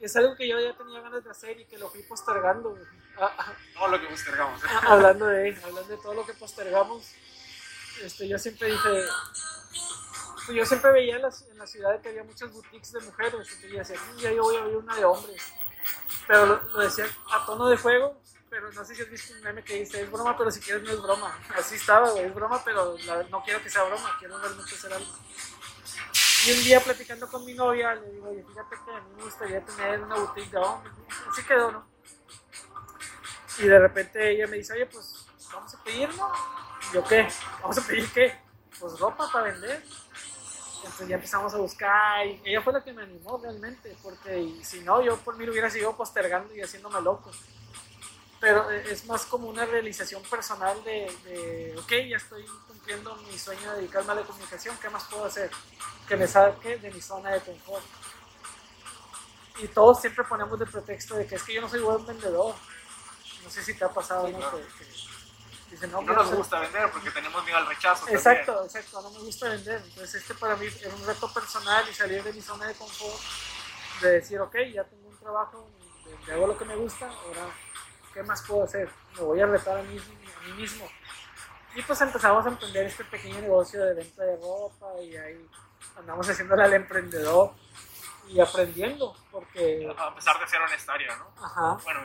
es 0.00 0.16
algo 0.16 0.34
que 0.36 0.48
yo 0.48 0.58
ya 0.60 0.76
tenía 0.76 1.00
ganas 1.00 1.24
de 1.24 1.30
hacer 1.30 1.60
y 1.60 1.64
que 1.66 1.78
lo 1.78 1.88
fui 1.88 2.02
postergando. 2.02 2.76
Todo 3.74 3.88
lo 3.88 4.00
que 4.00 4.06
postergamos. 4.06 4.62
¿eh? 4.64 4.66
hablando, 4.86 5.26
de, 5.26 5.56
hablando 5.62 5.84
de 5.84 5.96
todo 5.98 6.14
lo 6.14 6.26
que 6.26 6.34
postergamos, 6.34 7.12
este, 8.02 8.26
yo 8.26 8.38
siempre 8.38 8.68
dije, 8.68 9.04
pues, 10.46 10.56
yo 10.56 10.66
siempre 10.66 10.92
veía 10.92 11.16
en 11.16 11.22
la, 11.22 11.30
en 11.50 11.58
la 11.58 11.66
ciudad 11.66 12.00
que 12.00 12.08
había 12.08 12.24
muchas 12.24 12.52
boutiques 12.52 12.92
de 12.92 13.00
mujeres 13.00 13.58
y 13.62 13.68
yo 13.68 13.78
decía, 13.78 13.96
ya 14.18 14.32
yo 14.32 14.42
voy 14.42 14.56
a 14.56 14.60
abrir 14.60 14.76
una 14.76 14.96
de 14.96 15.04
hombres 15.04 15.52
pero 16.26 16.46
lo, 16.46 16.80
decía 16.80 17.06
a 17.32 17.44
tono 17.44 17.68
de 17.68 17.76
juego, 17.76 18.20
pero 18.48 18.70
no 18.72 18.84
sé 18.84 18.94
si 18.94 19.02
has 19.02 19.10
visto 19.10 19.34
un 19.34 19.40
meme 19.40 19.64
que 19.64 19.74
dice, 19.74 20.02
es 20.02 20.10
broma, 20.10 20.36
pero 20.36 20.50
si 20.50 20.60
quieres 20.60 20.82
no 20.82 20.90
es 20.90 21.00
broma. 21.00 21.38
Así 21.56 21.76
estaba, 21.76 22.08
es 22.20 22.34
broma, 22.34 22.62
pero 22.64 22.96
no 23.30 23.42
quiero 23.42 23.62
que 23.62 23.70
sea 23.70 23.84
broma, 23.84 24.16
quiero 24.18 24.38
realmente 24.38 24.74
hacer 24.74 24.92
algo. 24.92 25.12
Y 26.44 26.50
un 26.52 26.64
día 26.64 26.80
platicando 26.80 27.28
con 27.28 27.44
mi 27.44 27.54
novia, 27.54 27.94
le 27.94 28.10
digo, 28.10 28.28
oye, 28.28 28.44
fíjate 28.44 28.76
que 28.84 28.90
a 28.90 29.00
mí 29.00 29.14
me 29.16 29.22
gustaría 29.22 29.64
tener 29.64 30.00
una 30.00 30.16
boutique 30.16 30.50
de 30.50 30.58
hombres. 30.58 30.92
Así 31.30 31.44
quedó, 31.44 31.70
¿no? 31.70 31.86
Y 33.58 33.66
de 33.66 33.78
repente 33.78 34.30
ella 34.30 34.46
me 34.48 34.56
dice, 34.56 34.72
oye, 34.72 34.86
pues 34.86 35.26
vamos 35.52 35.72
a 35.74 35.84
pedir, 35.84 36.08
¿no? 36.16 36.32
Y 36.90 36.94
yo, 36.94 37.04
¿qué? 37.04 37.28
¿Vamos 37.60 37.78
a 37.78 37.86
pedir 37.86 38.10
qué? 38.12 38.40
Pues 38.80 38.98
ropa 38.98 39.30
para 39.30 39.52
vender. 39.52 39.84
Entonces 40.82 41.08
ya 41.08 41.14
empezamos 41.14 41.54
a 41.54 41.58
buscar 41.58 42.26
y 42.26 42.40
ella 42.44 42.60
fue 42.60 42.72
la 42.72 42.82
que 42.82 42.92
me 42.92 43.02
animó 43.02 43.38
realmente, 43.38 43.96
porque 44.02 44.52
si 44.62 44.80
no, 44.80 45.00
yo 45.00 45.16
por 45.18 45.36
mí 45.36 45.46
lo 45.46 45.52
hubiera 45.52 45.70
seguido 45.70 45.96
postergando 45.96 46.54
y 46.54 46.60
haciéndome 46.60 47.00
loco. 47.00 47.30
Pero 48.40 48.68
e, 48.68 48.90
es 48.90 49.06
más 49.06 49.24
como 49.26 49.48
una 49.48 49.64
realización 49.64 50.22
personal 50.24 50.82
de, 50.82 51.14
de, 51.24 51.78
ok, 51.78 51.92
ya 52.10 52.16
estoy 52.16 52.44
cumpliendo 52.66 53.14
mi 53.30 53.38
sueño 53.38 53.70
de 53.70 53.76
dedicarme 53.78 54.12
a 54.12 54.14
la 54.16 54.22
comunicación, 54.22 54.76
¿qué 54.82 54.90
más 54.90 55.04
puedo 55.04 55.24
hacer? 55.24 55.50
Que 56.08 56.16
me 56.16 56.26
saque 56.26 56.78
de 56.78 56.90
mi 56.90 57.00
zona 57.00 57.30
de 57.30 57.40
confort. 57.40 57.84
Y 59.62 59.68
todos 59.68 60.00
siempre 60.00 60.24
ponemos 60.24 60.58
de 60.58 60.66
pretexto 60.66 61.14
de 61.14 61.26
que 61.26 61.36
es 61.36 61.42
que 61.44 61.54
yo 61.54 61.60
no 61.60 61.68
soy 61.68 61.80
buen 61.80 62.04
vendedor. 62.04 62.54
No 63.44 63.50
sé 63.50 63.62
si 63.62 63.74
te 63.74 63.84
ha 63.84 63.88
pasado, 63.88 64.28
¿no? 64.28 64.40
No, 65.88 66.02
nos 66.02 66.34
gusta 66.34 66.60
vender 66.60 66.90
porque 66.90 67.10
tenemos 67.10 67.44
miedo 67.44 67.58
al 67.58 67.66
rechazo. 67.66 68.08
Exacto, 68.08 68.64
exacto, 68.64 69.02
no 69.02 69.10
me 69.10 69.18
gusta 69.20 69.48
vender. 69.48 69.82
Entonces 69.84 70.14
este 70.16 70.34
para 70.34 70.56
mí 70.56 70.66
era 70.80 70.94
un 70.94 71.06
reto 71.06 71.32
personal 71.32 71.84
y 71.88 71.94
salir 71.94 72.22
de 72.22 72.32
mi 72.32 72.40
zona 72.40 72.66
de 72.66 72.74
confort, 72.74 73.20
de 74.00 74.10
decir, 74.12 74.40
ok, 74.40 74.56
ya 74.72 74.84
tengo 74.84 75.08
un 75.08 75.18
trabajo, 75.18 75.70
hago 76.30 76.46
lo 76.46 76.58
que 76.58 76.64
me 76.64 76.76
gusta, 76.76 77.08
ahora, 77.08 77.48
¿qué 78.12 78.22
más 78.22 78.42
puedo 78.42 78.64
hacer? 78.64 78.88
Me 79.14 79.22
voy 79.22 79.40
a 79.40 79.46
retar 79.46 79.78
a 79.78 79.82
mí, 79.82 79.98
a 79.98 80.46
mí 80.46 80.52
mismo. 80.54 80.88
Y 81.74 81.82
pues 81.82 82.00
empezamos 82.02 82.44
a 82.44 82.50
emprender 82.50 82.86
este 82.86 83.04
pequeño 83.04 83.40
negocio 83.40 83.82
de 83.82 83.94
venta 83.94 84.22
de 84.22 84.36
ropa 84.36 85.00
y 85.00 85.16
ahí 85.16 85.48
andamos 85.96 86.28
haciéndole 86.28 86.64
al 86.64 86.74
emprendedor 86.74 87.54
y 88.28 88.40
aprendiendo, 88.40 89.16
porque... 89.30 89.90
A 89.96 90.14
pesar 90.14 90.38
de 90.38 90.46
ser 90.46 90.60
honestaria, 90.60 91.16
¿no? 91.16 91.32
Ajá. 91.42 91.78
Bueno, 91.82 92.00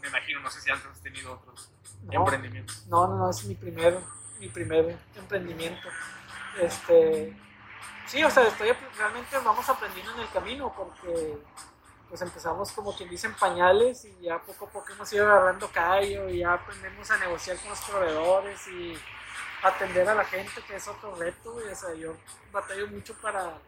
me 0.00 0.08
imagino, 0.08 0.40
no 0.40 0.50
sé 0.50 0.60
si 0.60 0.70
antes 0.70 0.86
has 0.86 1.02
tenido 1.02 1.32
otros 1.32 1.75
no, 2.12 2.20
emprendimiento. 2.20 2.72
No, 2.88 3.08
no, 3.08 3.30
es 3.30 3.44
mi 3.44 3.54
primer, 3.54 3.98
mi 4.38 4.48
primer 4.48 4.96
emprendimiento. 5.14 5.88
Este, 6.60 7.36
sí, 8.06 8.22
o 8.22 8.30
sea, 8.30 8.44
estoy, 8.44 8.72
realmente 8.96 9.38
vamos 9.38 9.68
aprendiendo 9.68 10.12
en 10.14 10.20
el 10.20 10.30
camino 10.30 10.72
porque 10.76 11.38
pues 12.08 12.22
empezamos 12.22 12.70
como 12.70 12.96
quien 12.96 13.10
dice 13.10 13.26
en 13.26 13.34
pañales 13.34 14.04
y 14.04 14.16
ya 14.22 14.40
poco 14.40 14.66
a 14.66 14.70
poco 14.70 14.92
hemos 14.92 15.12
ido 15.12 15.26
agarrando 15.26 15.68
callo 15.72 16.28
y 16.28 16.38
ya 16.38 16.52
aprendemos 16.52 17.10
a 17.10 17.18
negociar 17.18 17.56
con 17.58 17.70
los 17.70 17.80
proveedores 17.80 18.68
y 18.68 18.96
atender 19.62 20.08
a 20.08 20.14
la 20.14 20.24
gente, 20.24 20.62
que 20.66 20.76
es 20.76 20.86
otro 20.86 21.14
reto. 21.16 21.60
Y, 21.66 21.72
o 21.72 21.74
sea, 21.74 21.94
yo 21.94 22.14
batallo 22.52 22.86
mucho 22.88 23.14
para 23.20 23.58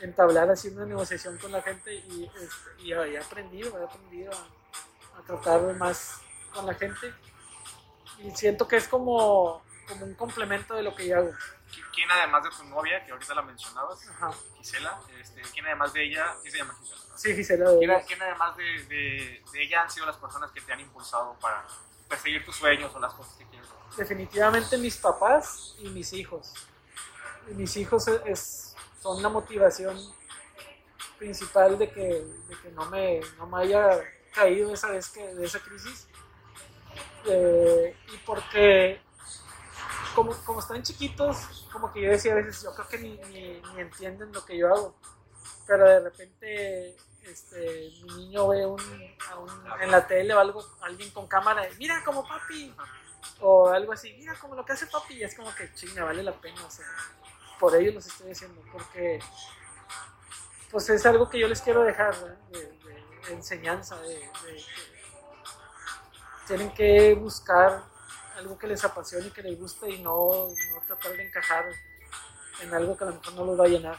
entablar 0.00 0.50
así 0.50 0.68
una 0.68 0.86
negociación 0.86 1.36
con 1.36 1.52
la 1.52 1.60
gente 1.60 1.94
y, 1.94 2.24
este, 2.24 2.82
y 2.82 2.92
he 2.92 3.18
aprendido, 3.18 3.78
he 3.78 3.84
aprendido 3.84 4.32
a, 4.32 5.18
a 5.18 5.22
tratar 5.22 5.60
más 5.76 6.20
con 6.52 6.66
la 6.66 6.74
gente 6.74 7.12
y 8.18 8.30
siento 8.32 8.66
que 8.68 8.76
es 8.76 8.88
como, 8.88 9.62
como 9.88 10.04
un 10.04 10.14
complemento 10.14 10.74
de 10.74 10.82
lo 10.82 10.94
que 10.94 11.08
yo 11.08 11.18
hago. 11.18 11.32
¿Quién 11.92 12.10
además 12.10 12.44
de 12.44 12.50
tu 12.50 12.64
novia, 12.64 13.04
que 13.04 13.12
ahorita 13.12 13.34
la 13.34 13.42
mencionabas, 13.42 13.98
Gisela, 14.56 15.00
este, 15.20 15.42
quién 15.52 15.66
además 15.66 15.92
de 15.92 16.04
ella, 16.04 16.34
¿qué 16.42 16.50
se 16.50 16.58
llama 16.58 16.74
Gisela? 16.80 17.04
Sí, 17.16 17.34
Gisela. 17.34 18.02
¿Quién, 18.06 18.22
además 18.22 18.56
de, 18.56 18.84
de, 18.84 19.62
ella 19.62 19.82
han 19.82 19.90
sido 19.90 20.06
las 20.06 20.16
personas 20.16 20.50
que 20.52 20.60
te 20.60 20.72
han 20.72 20.80
impulsado 20.80 21.36
para 21.40 21.64
perseguir 22.08 22.44
tus 22.44 22.56
sueños 22.56 22.94
o 22.94 23.00
las 23.00 23.14
cosas 23.14 23.34
que 23.34 23.44
quieres? 23.46 23.68
Definitivamente 23.96 24.76
mis 24.78 24.96
papás 24.96 25.76
y 25.78 25.88
mis 25.88 26.12
hijos. 26.12 26.52
Y 27.50 27.54
mis 27.54 27.76
hijos 27.76 28.08
es, 28.08 28.74
son 29.00 29.22
la 29.22 29.28
motivación 29.28 29.96
principal 31.18 31.78
de 31.78 31.90
que, 31.90 32.00
de 32.02 32.58
que 32.62 32.70
no, 32.72 32.86
me, 32.86 33.20
no 33.38 33.46
me 33.46 33.62
haya 33.62 34.00
caído 34.32 34.72
esa 34.72 34.90
vez 34.90 35.08
que, 35.08 35.22
de 35.34 35.46
esa 35.46 35.60
crisis 35.60 36.08
eh, 37.26 37.96
y 38.12 38.16
porque 38.18 39.00
como, 40.14 40.32
como 40.44 40.60
están 40.60 40.82
chiquitos, 40.82 41.66
como 41.72 41.92
que 41.92 42.02
yo 42.02 42.10
decía 42.10 42.32
a 42.32 42.36
veces, 42.36 42.62
yo 42.62 42.74
creo 42.74 42.88
que 42.88 42.98
ni, 42.98 43.16
ni, 43.30 43.80
entienden 43.80 44.32
lo 44.32 44.44
que 44.44 44.56
yo 44.56 44.68
hago. 44.68 44.94
Pero 45.66 45.88
de 45.88 46.00
repente 46.00 46.96
este, 47.26 47.90
mi 48.02 48.14
niño 48.16 48.48
ve 48.48 48.66
un, 48.66 48.80
en 49.80 49.90
la 49.90 50.06
tele 50.06 50.34
o 50.34 50.38
algo, 50.38 50.64
alguien 50.82 51.10
con 51.10 51.26
cámara, 51.26 51.66
mira 51.78 52.02
como 52.04 52.26
papi, 52.26 52.74
o 53.40 53.68
algo 53.68 53.92
así, 53.92 54.12
mira 54.18 54.34
como 54.38 54.54
lo 54.54 54.64
que 54.64 54.72
hace 54.72 54.86
papi, 54.86 55.14
y 55.14 55.24
es 55.24 55.34
como 55.34 55.54
que 55.54 55.72
chinga, 55.74 56.04
vale 56.04 56.22
la 56.22 56.32
pena, 56.32 56.64
o 56.64 56.70
sea, 56.70 56.86
por 57.58 57.74
ello 57.74 57.92
los 57.92 58.06
estoy 58.06 58.28
diciendo, 58.28 58.62
porque 58.70 59.20
pues 60.70 60.88
es 60.90 61.06
algo 61.06 61.28
que 61.28 61.38
yo 61.38 61.48
les 61.48 61.62
quiero 61.62 61.82
dejar 61.82 62.14
de, 62.50 62.74
enseñanza, 63.30 63.96
de, 64.02 64.30
tienen 66.46 66.70
que 66.72 67.14
buscar 67.14 67.82
algo 68.36 68.58
que 68.58 68.66
les 68.66 68.84
apasione 68.84 69.26
y 69.26 69.30
que 69.30 69.42
les 69.42 69.58
guste 69.58 69.90
y 69.90 70.02
no, 70.02 70.48
no 70.70 70.80
tratar 70.86 71.12
de 71.12 71.26
encajar 71.26 71.64
en 72.60 72.74
algo 72.74 72.96
que 72.96 73.04
a 73.04 73.06
lo 73.08 73.14
mejor 73.14 73.32
no 73.34 73.44
los 73.44 73.60
va 73.60 73.64
a 73.64 73.68
llenar. 73.68 73.98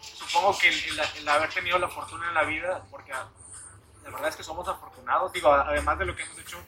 Supongo 0.00 0.58
que 0.58 0.68
el, 0.68 1.28
haber 1.28 1.50
tenido 1.50 1.78
la 1.78 1.88
fortuna 1.88 2.28
en 2.28 2.34
la 2.34 2.44
vida, 2.44 2.84
porque 2.90 3.12
la 3.12 4.10
verdad 4.10 4.28
es 4.28 4.36
que 4.36 4.42
somos 4.42 4.66
afortunados, 4.68 5.32
digo, 5.32 5.52
además 5.52 5.98
de 5.98 6.04
lo 6.04 6.14
que 6.14 6.22
hemos 6.22 6.38
hecho, 6.38 6.58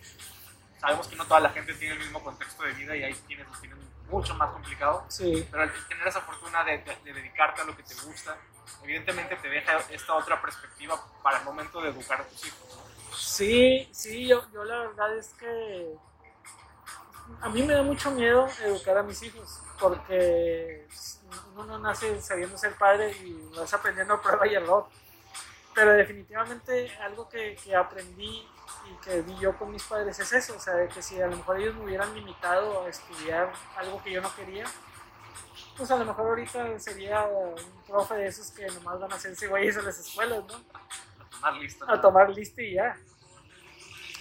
sabemos 0.81 1.07
que 1.09 1.17
no 1.17 1.27
toda 1.27 1.41
la 1.41 1.51
gente 1.51 1.75
tiene 1.75 1.95
el 1.95 2.01
mismo 2.01 2.23
contexto 2.23 2.63
de 2.63 2.73
vida 2.73 2.97
y 2.97 3.05
hay 3.05 3.15
quienes 3.27 3.49
lo 3.49 3.59
tienen 3.59 3.79
mucho 4.09 4.35
más 4.35 4.51
complicado. 4.51 5.05
Sí. 5.09 5.47
Pero 5.51 5.65
el 5.65 5.87
tener 5.89 6.09
esa 6.09 6.21
fortuna 6.21 6.65
de, 6.65 6.79
de, 6.79 7.13
dedicarte 7.13 7.61
a 7.61 7.65
lo 7.65 7.77
que 7.77 7.83
te 7.83 7.95
gusta, 7.95 8.37
evidentemente 8.83 9.37
te 9.37 9.49
deja 9.49 9.79
esta 9.91 10.15
otra 10.15 10.41
perspectiva 10.41 11.01
para 11.23 11.39
el 11.39 11.45
momento 11.45 11.81
de 11.81 11.91
educar 11.91 12.21
a 12.21 12.25
tus 12.25 12.47
hijos. 12.47 12.90
Sí, 13.15 13.89
sí, 13.93 14.27
yo, 14.27 14.43
yo 14.53 14.65
la 14.65 14.81
verdad 14.81 15.17
es 15.17 15.29
que 15.35 15.95
a 17.41 17.49
mí 17.49 17.63
me 17.63 17.75
da 17.75 17.83
mucho 17.83 18.11
miedo 18.11 18.49
educar 18.65 18.99
a 18.99 19.03
mis 19.03 19.23
hijos, 19.23 19.61
porque 19.79 20.87
uno 21.55 21.65
no 21.65 21.79
nace 21.79 22.21
sabiendo 22.21 22.57
ser 22.59 22.75
padre 22.75 23.13
y 23.13 23.51
vas 23.57 23.73
aprendiendo 23.73 24.15
a 24.15 24.23
prueba 24.23 24.47
y 24.47 24.55
error. 24.55 24.87
Pero 25.75 25.93
definitivamente 25.93 26.91
algo 26.99 27.29
que, 27.29 27.57
que 27.63 27.75
aprendí 27.77 28.47
y 28.91 29.05
que 29.05 29.23
vi 29.23 29.37
yo 29.39 29.57
con 29.57 29.71
mis 29.71 29.85
padres 29.85 30.19
es 30.19 30.33
eso, 30.33 30.57
o 30.57 30.61
sea, 30.61 30.87
que 30.89 31.01
si 31.01 31.21
a 31.21 31.29
lo 31.29 31.37
mejor 31.37 31.61
ellos 31.61 31.75
me 31.77 31.85
hubieran 31.85 32.13
limitado 32.15 32.85
a 32.85 32.89
estudiar 32.89 33.53
algo 33.77 34.03
que 34.03 34.13
yo 34.13 34.21
no 34.21 34.35
quería, 34.35 34.65
pues 35.77 35.91
a 35.91 35.97
lo 35.97 36.05
mejor 36.05 36.27
ahorita 36.27 36.79
sería 36.79 37.23
un 37.23 37.55
profe 37.87 38.15
de 38.15 38.27
esos 38.27 38.51
que 38.51 38.67
nomás 38.67 38.99
van 39.01 39.13
a 39.13 39.17
hacerse 39.17 39.47
güeyes 39.47 39.77
en 39.77 39.85
las 39.85 39.99
escuelas, 39.99 40.45
¿no? 40.47 40.61
A 41.43 41.51
tomar 41.51 41.61
lista. 41.61 41.85
A 41.89 42.01
tomar 42.01 42.31
lista 42.31 42.63
y 42.63 42.75
ya. 42.75 42.97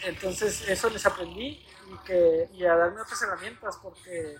Entonces 0.03 0.67
eso 0.69 0.89
les 0.89 1.05
aprendí 1.05 1.65
y, 1.87 1.97
que, 2.05 2.49
y 2.53 2.65
a 2.65 2.75
darme 2.75 3.01
otras 3.01 3.21
herramientas 3.21 3.77
porque 3.81 4.37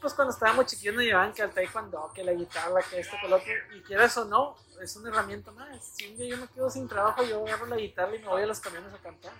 pues 0.00 0.14
cuando 0.14 0.32
estábamos 0.32 0.66
chiquillos 0.66 0.94
nos 0.94 1.04
llevaban 1.04 1.32
que 1.32 1.42
al 1.42 1.50
taekwondo, 1.50 2.12
que 2.14 2.22
la 2.22 2.32
guitarra, 2.32 2.80
que 2.82 3.00
esto, 3.00 3.16
que 3.20 3.28
lo 3.28 3.36
otro, 3.36 3.52
y 3.74 3.80
quieras 3.82 4.16
o 4.18 4.24
no, 4.24 4.56
es 4.80 4.94
una 4.96 5.08
herramienta 5.08 5.50
más. 5.52 5.84
Si 5.94 6.10
un 6.10 6.16
día 6.16 6.28
yo 6.28 6.36
me 6.36 6.48
quedo 6.48 6.70
sin 6.70 6.86
trabajo, 6.86 7.24
yo 7.24 7.44
agarro 7.46 7.66
la 7.66 7.76
guitarra 7.76 8.14
y 8.14 8.18
me 8.18 8.28
voy 8.28 8.42
a 8.42 8.46
los 8.46 8.60
camiones 8.60 8.92
a 8.92 8.98
cantar. 8.98 9.32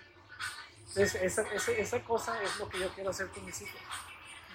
Entonces, 0.79 1.15
esa, 1.21 1.43
esa, 1.53 1.71
esa 1.71 2.03
cosa 2.03 2.41
es 2.41 2.59
lo 2.59 2.67
que 2.67 2.79
yo 2.79 2.89
quiero 2.89 3.11
hacer 3.11 3.27
con 3.27 3.45
mis 3.45 3.61
hijos. 3.61 3.79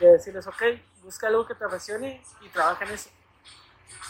De 0.01 0.13
decirles, 0.13 0.47
ok, 0.47 0.63
busca 1.03 1.29
algo 1.29 1.47
que 1.47 1.55
te 1.55 1.65
apasione 1.65 2.23
y 2.41 2.49
trabaja 2.49 2.85
en 2.85 2.91
eso. 2.91 3.11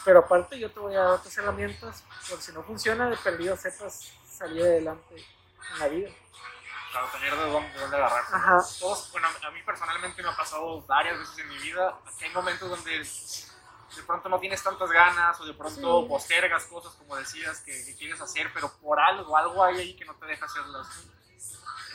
Pero 0.04 0.20
aparte 0.20 0.58
yo 0.58 0.70
te 0.70 0.80
voy 0.80 0.94
a 0.96 1.00
dar 1.00 1.10
otras 1.12 1.36
herramientas, 1.38 2.02
por 2.28 2.40
si 2.40 2.52
no 2.52 2.62
funciona, 2.62 3.08
de 3.08 3.16
perdido 3.16 3.56
sepas 3.56 4.12
salir 4.28 4.62
adelante 4.62 5.14
en 5.16 5.78
la 5.78 5.88
vida 5.88 6.10
para 6.92 7.10
tener 7.12 7.34
de 7.36 7.50
dónde, 7.50 7.72
de 7.72 7.78
dónde 7.80 7.96
agarrar. 7.96 8.24
Ajá. 8.32 8.58
Todos, 8.80 9.10
bueno, 9.12 9.28
a 9.46 9.50
mí 9.50 9.62
personalmente 9.62 10.22
me 10.22 10.28
ha 10.28 10.36
pasado 10.36 10.82
varias 10.82 11.18
veces 11.18 11.38
en 11.38 11.48
mi 11.48 11.58
vida 11.58 11.98
que 12.18 12.24
hay 12.26 12.32
momentos 12.32 12.68
donde 12.68 12.98
de 12.98 14.02
pronto 14.06 14.28
no 14.28 14.40
tienes 14.40 14.62
tantas 14.62 14.90
ganas 14.90 15.40
o 15.40 15.44
de 15.44 15.54
pronto 15.54 16.02
Sí. 16.02 16.08
postergas 16.08 16.64
cosas 16.64 16.92
como 16.94 17.16
decías 17.16 17.60
que, 17.60 17.84
que 17.84 17.96
quieres 17.96 18.20
hacer, 18.20 18.50
pero 18.52 18.70
por 18.78 18.98
algo, 18.98 19.36
algo 19.36 19.62
hay 19.64 19.78
ahí 19.78 19.96
que 19.96 20.04
no 20.04 20.14
te 20.16 20.26
deja 20.26 20.44
hacerlas. 20.46 20.86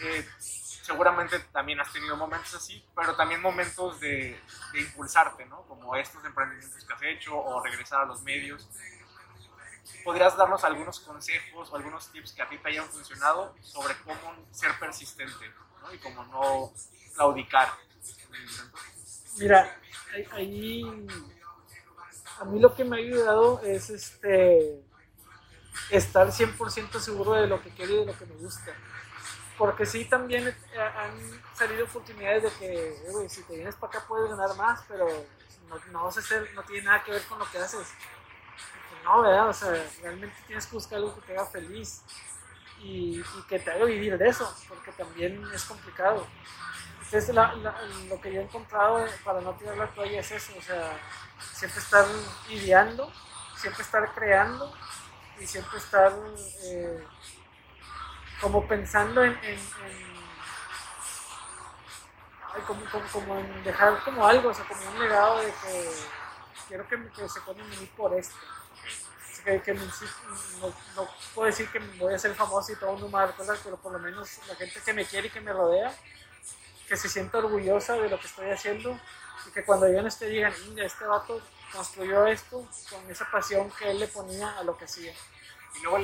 Eh, 0.02 0.28
seguramente 0.88 1.38
también 1.52 1.82
has 1.82 1.92
tenido 1.92 2.16
momentos 2.16 2.54
así, 2.56 2.82
pero 2.96 3.14
también 3.14 3.42
momentos 3.42 4.00
de, 4.00 4.40
impulsarte, 4.74 5.46
¿no? 5.46 5.64
Como 5.64 5.94
estos 5.98 6.24
emprendimientos 6.24 6.86
que 6.86 6.94
has 6.94 7.02
hecho 7.04 7.38
o 7.38 7.62
regresar 7.62 8.04
a 8.04 8.06
los 8.06 8.22
medios. 8.22 8.70
¿Podrías 10.06 10.38
darnos 10.38 10.64
algunos 10.64 11.02
consejos 11.02 11.70
o 11.70 11.76
algunos 11.76 12.10
tips 12.12 12.32
que 12.32 12.42
a 12.42 12.48
ti 12.48 12.58
te 12.58 12.70
hayan 12.70 12.86
funcionado 12.86 13.54
sobre 13.62 13.96
cómo 14.06 14.48
ser 14.52 14.72
persistente 14.80 15.52
¿no? 15.82 15.94
y 15.94 15.98
cómo 15.98 16.24
no 16.26 16.72
claudicar? 17.16 17.68
Mira, 19.38 19.78
ahí 20.32 20.84
a 22.40 22.46
mí 22.46 22.60
lo 22.62 22.74
que 22.74 22.86
me 22.86 22.96
ha 22.96 23.00
ayudado 23.00 23.62
es 23.62 23.90
este 23.90 24.82
estar 25.92 26.28
100% 26.28 27.00
seguro 27.00 27.34
de 27.34 27.48
lo 27.48 27.62
que 27.62 27.72
quiero 27.72 27.94
y 27.94 27.98
de 27.98 28.06
lo 28.06 28.18
que 28.18 28.26
me 28.26 28.36
gusta. 28.36 28.74
Porque 29.58 29.86
sí, 29.86 30.06
también 30.06 30.48
eh, 30.48 30.80
han 30.80 31.42
salido 31.56 31.86
oportunidades 31.86 32.44
de 32.44 32.52
que, 32.60 33.30
si 33.30 33.42
te 33.44 33.56
vienes 33.56 33.76
para 33.76 33.98
acá 33.98 34.08
puedes 34.08 34.30
ganar 34.30 34.56
más, 34.56 34.82
pero 34.88 35.08
no, 35.68 35.80
no, 35.92 36.64
tiene 36.64 36.84
nada 36.84 37.04
que 37.04 37.12
ver 37.12 37.24
con 37.24 37.40
lo 37.40 37.50
que 37.50 37.58
haces. 37.58 37.88
No, 39.04 39.22
¿verdad? 39.22 39.50
O 39.50 39.54
sea, 39.54 39.72
realmente 40.02 40.36
tienes 40.46 40.68
que 40.68 40.76
buscar 40.76 40.98
algo 40.98 41.16
que 41.16 41.22
te 41.22 41.34
haga 41.34 41.46
feliz 41.46 42.02
y, 42.80 43.24
que 43.50 43.60
te 43.60 43.72
haga 43.72 43.86
vivir 43.86 44.18
de 44.18 44.30
eso, 44.30 44.54
porque 44.68 44.92
también 44.92 45.44
es 45.54 45.64
complicado. 45.64 46.28
Entonces, 47.04 47.34
lo 47.34 48.22
que 48.22 48.34
yo 48.34 48.42
he 48.42 48.44
encontrado 48.44 49.06
para 49.24 49.42
no 49.42 49.54
tirar 49.56 49.78
la 49.78 49.88
toalla 49.88 50.20
es 50.20 50.32
eso, 50.32 50.54
o 50.58 50.62
sea, 50.62 51.00
siempre 51.40 51.80
estar 51.80 52.06
ideando, 52.50 53.12
siempre 53.56 53.82
estar 53.82 54.14
creando 54.14 54.74
y 55.40 55.48
siempre 55.48 55.78
estar 55.78 56.14
eh, 56.64 57.04
como 58.42 58.68
pensando 58.68 59.24
en, 59.24 59.38
en- 59.44 59.60
como, 63.12 63.38
en 63.38 63.64
dejar 63.64 64.04
como 64.04 64.26
algo, 64.26 64.50
o 64.50 64.54
sea, 64.54 64.66
como 64.66 64.82
un 64.90 65.00
legado 65.00 65.40
de 65.40 65.48
que 65.52 65.92
quiero 66.68 66.88
que, 66.88 66.98
que 67.10 67.30
se 67.30 67.40
venir 67.54 67.92
por 67.96 68.14
esto. 68.18 68.36
Que, 69.44 69.74
no, 69.74 71.08
puedo 71.34 71.46
decir 71.48 71.72
que 71.72 71.80
voy 72.00 72.14
a 72.14 72.20
ser 72.20 72.36
famoso 72.36 72.74
y 72.74 72.76
todo 72.76 73.10
va 73.10 73.24
a 73.24 73.28
recordar, 73.28 73.58
pero 73.64 73.78
por 73.78 73.94
lo 73.94 74.00
menos 74.00 74.40
la 74.46 74.56
gente 74.56 74.82
que 74.84 74.92
me 74.94 75.06
quiere 75.06 75.28
y 75.28 75.32
que 75.32 75.40
me 75.40 75.54
rodea, 75.54 75.96
que 76.88 76.98
se 76.98 77.08
sienta 77.08 77.38
orgullosa 77.38 77.94
de 77.94 78.10
lo 78.10 78.20
que 78.20 78.28
estoy 78.28 78.50
haciendo 78.52 79.00
y 79.48 79.52
que 79.52 79.64
cuando 79.64 79.88
yo 79.90 80.02
no 80.02 80.10
esté 80.10 80.28
digan, 80.28 80.54
mira, 80.70 80.86
este 80.86 81.06
vato 81.06 81.42
construyó 81.72 82.28
esto 82.28 82.68
con 82.90 83.10
esa 83.10 83.30
pasión 83.32 83.72
que 83.72 83.90
él 83.92 84.00
le 84.00 84.08
ponía 84.10 84.58
a 84.58 84.64
lo 84.64 84.78
que 84.78 84.86
hacía. 84.86 85.14
Y 85.76 85.84
luego 85.84 86.00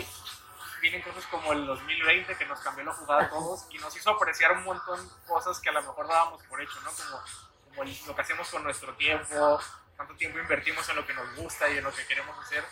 vienen 0.84 1.02
cosas 1.02 1.26
como 1.28 1.54
el 1.54 1.66
2020 1.66 2.36
que 2.36 2.46
nos 2.46 2.60
cambió 2.60 2.84
la 2.84 2.92
jugada 2.94 3.24
a 3.24 3.30
todos 3.30 3.66
y 3.72 3.78
nos 3.78 3.96
hizo 3.96 4.10
apreciar 4.10 4.52
un 4.52 4.66
montón 4.66 5.00
cosas 5.26 5.58
que 5.62 5.70
a 5.70 5.72
lo 5.72 5.82
mejor 5.82 6.06
dábamos 6.10 6.44
por 6.44 6.62
hecho, 6.62 6.78
¿no? 6.82 6.92
Como, 6.92 7.24
como 7.70 7.84
lo 8.08 8.16
que 8.16 8.22
hacemos 8.22 8.50
con 8.50 8.64
nuestro 8.66 8.94
tiempo, 8.96 9.62
cuánto 9.96 10.14
tiempo 10.16 10.40
invertimos 10.40 10.88
en 10.90 10.98
lo 10.98 11.08
que 11.08 11.14
nos 11.14 11.36
gusta 11.38 11.70
y 11.70 11.78
en 11.78 11.86
lo 11.86 11.92
que 11.94 12.06
queremos 12.06 12.38
hacer. 12.38 12.66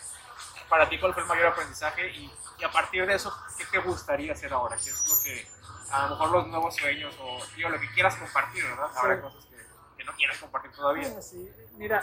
Para 0.68 0.88
ti, 0.90 1.00
¿cuál 1.00 1.14
fue 1.14 1.22
el 1.22 1.28
mayor 1.30 1.46
aprendizaje? 1.46 2.10
Y, 2.10 2.30
y 2.58 2.64
a 2.64 2.70
partir 2.70 3.06
de 3.06 3.14
eso, 3.14 3.34
¿qué 3.56 3.64
te 3.64 3.78
gustaría 3.78 4.34
hacer 4.34 4.52
ahora? 4.52 4.76
¿Qué 4.76 4.90
es 4.90 5.08
lo 5.08 5.14
que, 5.22 5.48
a 5.90 6.02
lo 6.02 6.08
mejor 6.10 6.30
los 6.32 6.46
nuevos 6.48 6.76
sueños 6.76 7.14
o 7.18 7.38
digo, 7.56 7.70
lo 7.70 7.80
que 7.80 7.90
quieras 7.92 8.16
compartir, 8.16 8.62
¿verdad? 8.64 8.90
Habrá 8.94 9.16
Sí. 9.16 9.22
cosas 9.22 9.44
que, 9.46 9.56
que 9.96 10.04
no 10.04 10.12
quieras 10.16 10.36
compartir 10.38 10.72
todavía. 10.72 11.14
Ah, 11.16 11.22
sí. 11.22 11.50
Mira, 11.78 12.02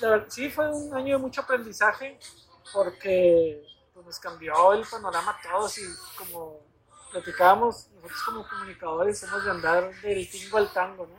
la 0.00 0.08
verdad, 0.10 0.26
sí 0.30 0.48
fue 0.50 0.66
un 0.70 0.94
año 0.94 1.16
de 1.16 1.22
mucho 1.22 1.42
aprendizaje 1.42 2.18
porque 2.72 3.62
pues, 3.96 4.06
nos 4.06 4.18
cambió 4.18 4.74
el 4.74 4.86
panorama 4.86 5.30
a 5.30 5.40
todos 5.40 5.74
como 6.18 6.60
platicábamos, 7.10 7.88
nosotros 7.94 8.22
como 8.26 8.46
comunicadores 8.46 9.22
hemos 9.22 9.42
de 9.42 9.50
andar 9.50 10.00
del 10.02 10.30
tingo 10.30 10.58
al 10.58 10.70
tango, 10.70 11.06
¿no? 11.06 11.16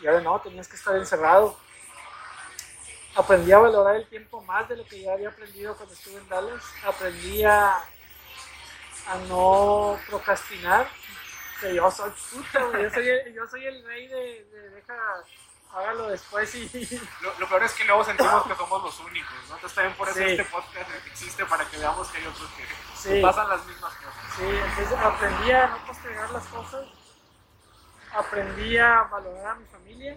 Y 0.00 0.06
ahora 0.06 0.20
no, 0.20 0.40
tenías 0.40 0.68
que 0.68 0.76
estar 0.76 0.94
encerrado. 0.94 1.58
Aprendí 3.16 3.50
a 3.50 3.58
valorar 3.58 3.96
el 3.96 4.06
tiempo 4.06 4.40
más 4.42 4.68
de 4.68 4.76
lo 4.76 4.84
que 4.84 5.00
ya 5.00 5.14
había 5.14 5.30
aprendido 5.30 5.74
cuando 5.74 5.94
estuve 5.94 6.18
en 6.18 6.28
Dallas. 6.28 6.62
Aprendí 6.86 7.42
a, 7.42 7.82
no 9.28 9.98
procrastinar, 10.08 10.88
que 11.60 11.74
yo 11.74 11.90
soy 11.90 12.12
puta. 12.30 12.82
Yo 12.82 12.90
soy 12.90 13.08
el, 13.08 13.34
yo 13.34 13.46
soy 13.48 13.66
el 13.66 13.84
rey 13.84 14.06
de, 14.06 14.44
de 14.44 14.70
deja, 14.70 14.94
hágalo 15.72 16.08
después 16.08 16.54
y... 16.54 16.68
Lo, 17.20 17.38
lo 17.38 17.48
peor 17.48 17.62
es 17.64 17.72
que 17.74 17.84
luego 17.84 18.04
sentimos 18.04 18.46
que 18.46 18.54
somos 18.54 18.82
los 18.82 19.00
únicos, 19.00 19.32
¿no? 19.48 19.54
Entonces 19.56 19.74
también 19.74 19.96
por 19.96 20.08
eso 20.08 20.18
Sí. 20.18 20.24
este 20.24 20.44
podcast 20.44 20.90
existe 21.06 21.44
para 21.46 21.64
que 21.68 21.76
veamos 21.78 22.08
que 22.08 22.18
hay 22.18 22.26
otros 22.26 22.48
que 22.50 22.66
Sí. 22.96 23.08
que 23.10 23.20
pasan 23.20 23.48
las 23.48 23.64
mismas 23.66 23.92
cosas. 23.94 24.14
Sí, 24.36 24.44
entonces 24.44 24.98
aprendí 24.98 25.50
a 25.52 25.66
no 25.68 25.86
postergar 25.86 26.30
las 26.30 26.46
cosas, 26.46 26.86
aprendí 28.14 28.78
a 28.78 29.02
valorar 29.02 29.46
a 29.48 29.54
mi 29.56 29.66
familia, 29.66 30.16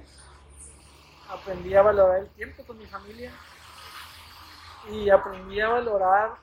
aprendí 1.29 1.75
a 1.75 1.81
valorar 1.81 2.19
el 2.19 2.29
tiempo 2.29 2.65
con 2.65 2.77
mi 2.77 2.87
familia 2.87 3.31
y 4.89 5.09
aprendí 5.09 5.59
a 5.61 5.67
valorar 5.69 6.37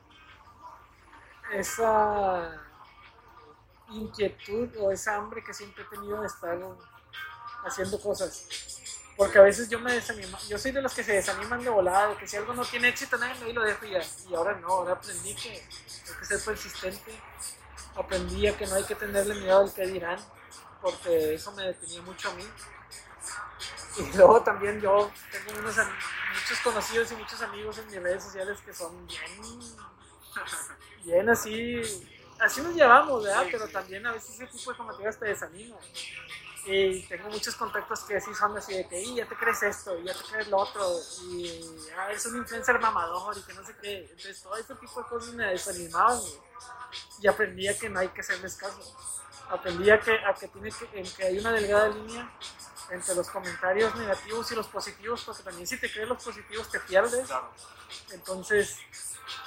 esa 1.51 2.61
inquietud 3.89 4.69
o 4.79 4.91
esa 4.91 5.15
hambre 5.15 5.43
que 5.43 5.53
siempre 5.53 5.83
he 5.83 5.87
tenido 5.87 6.21
de 6.21 6.27
estar 6.27 6.57
haciendo 7.65 7.99
cosas. 8.01 8.47
Porque 9.17 9.39
a 9.39 9.41
veces 9.41 9.67
yo 9.67 9.79
me 9.79 9.91
desanimo, 9.93 10.37
yo 10.47 10.59
soy 10.59 10.71
de 10.71 10.81
los 10.81 10.93
que 10.93 11.03
se 11.03 11.13
desaniman 11.13 11.63
de 11.63 11.71
volada, 11.71 12.09
de 12.09 12.17
que 12.17 12.27
si 12.27 12.37
algo 12.37 12.53
no 12.53 12.63
tiene 12.63 12.89
éxito, 12.89 13.17
nadie 13.17 13.43
ahí 13.43 13.51
lo 13.51 13.63
dejo 13.63 13.83
y 13.87 13.91
ya. 13.91 14.01
Y 14.29 14.35
ahora 14.35 14.53
no, 14.59 14.67
ahora 14.67 14.93
aprendí 14.93 15.33
que 15.33 15.49
hay 15.49 16.19
que 16.19 16.25
ser 16.25 16.39
persistente, 16.45 17.19
aprendí 17.95 18.47
a 18.47 18.55
que 18.55 18.67
no 18.67 18.75
hay 18.75 18.83
que 18.83 18.93
tenerle 18.93 19.33
miedo 19.33 19.59
al 19.59 19.73
que 19.73 19.87
dirán, 19.87 20.19
porque 20.83 21.33
eso 21.33 21.51
me 21.53 21.63
detenía 21.63 22.01
mucho 22.03 22.29
a 22.29 22.33
mí. 22.35 22.47
Y 23.97 24.03
luego 24.17 24.43
también 24.43 24.79
yo 24.79 25.11
tengo 25.31 25.59
unos, 25.61 25.75
muchos 25.75 26.59
conocidos 26.63 27.11
y 27.11 27.15
muchos 27.15 27.41
amigos 27.41 27.77
en 27.79 27.87
mis 27.87 28.01
redes 28.03 28.23
sociales 28.23 28.59
que 28.63 28.71
son 28.71 29.07
bien, 29.07 29.59
bien 31.03 31.29
así, 31.29 31.81
así 32.39 32.61
nos 32.61 32.75
llevamos, 32.75 33.23
¿verdad? 33.23 33.47
Pero 33.51 33.67
también 33.67 34.05
a 34.05 34.11
veces 34.11 34.35
ese 34.35 34.45
tipo 34.45 34.71
de 34.71 34.77
comentarios 34.77 35.17
te 35.17 35.25
desaniman. 35.25 35.79
Y 36.69 37.07
tengo 37.07 37.29
muchos 37.29 37.55
contactos 37.55 38.01
que 38.01 38.19
sí 38.19 38.33
son 38.35 38.57
así 38.57 38.73
de 38.73 38.87
que, 38.87 39.01
"Y, 39.01 39.15
ya 39.15 39.25
te 39.25 39.35
crees 39.35 39.63
esto, 39.63 39.97
y 39.97 40.03
ya 40.03 40.13
te 40.13 40.23
crees 40.25 40.47
lo 40.49 40.57
otro, 40.57 40.85
y 41.23 41.65
ah, 41.97 42.09
eres 42.09 42.25
un 42.25 42.37
influencer 42.37 42.79
mamador, 42.79 43.37
y 43.37 43.41
que 43.43 43.53
no 43.53 43.65
sé 43.65 43.75
qué. 43.81 44.01
Entonces, 44.01 44.41
todo 44.41 44.55
ese 44.57 44.75
tipo 44.75 45.01
de 45.01 45.07
cosas 45.07 45.33
me 45.33 45.45
desanimaban. 45.45 46.19
Y 47.21 47.27
aprendí 47.27 47.67
a 47.67 47.77
que 47.77 47.89
no 47.89 47.99
hay 47.99 48.09
que 48.09 48.21
hacerles 48.21 48.55
caso. 48.55 48.95
Aprendí 49.49 49.89
a 49.89 49.99
que, 49.99 50.11
a 50.11 50.33
que, 50.33 50.47
tiene 50.49 50.71
que, 50.71 50.99
en 50.99 51.09
que 51.15 51.23
hay 51.23 51.39
una 51.39 51.51
delgada 51.51 51.89
línea 51.89 52.29
entre 52.89 53.15
los 53.15 53.29
comentarios 53.29 53.95
negativos 53.95 54.51
y 54.51 54.55
los 54.55 54.67
positivos, 54.67 55.23
porque 55.23 55.43
también 55.43 55.67
si 55.67 55.79
te 55.79 55.91
crees 55.91 56.07
los 56.07 56.23
positivos 56.23 56.69
te 56.69 56.79
pierdes. 56.81 57.29
Entonces, 58.11 58.77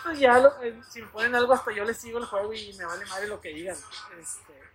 pues 0.03 0.19
ya 0.19 0.39
eh, 0.63 0.81
si 0.91 1.03
me 1.03 1.09
ponen 1.09 1.35
algo 1.35 1.53
hasta 1.53 1.73
yo 1.73 1.85
les 1.85 1.97
sigo 1.99 2.19
el 2.19 2.27
juego 2.27 2.53
y 2.53 2.73
me 2.75 2.85
vale 2.85 3.05
madre 3.07 3.27
lo 3.29 3.41
que 3.41 3.51
digan. 3.51 3.77
Este, 4.19 4.70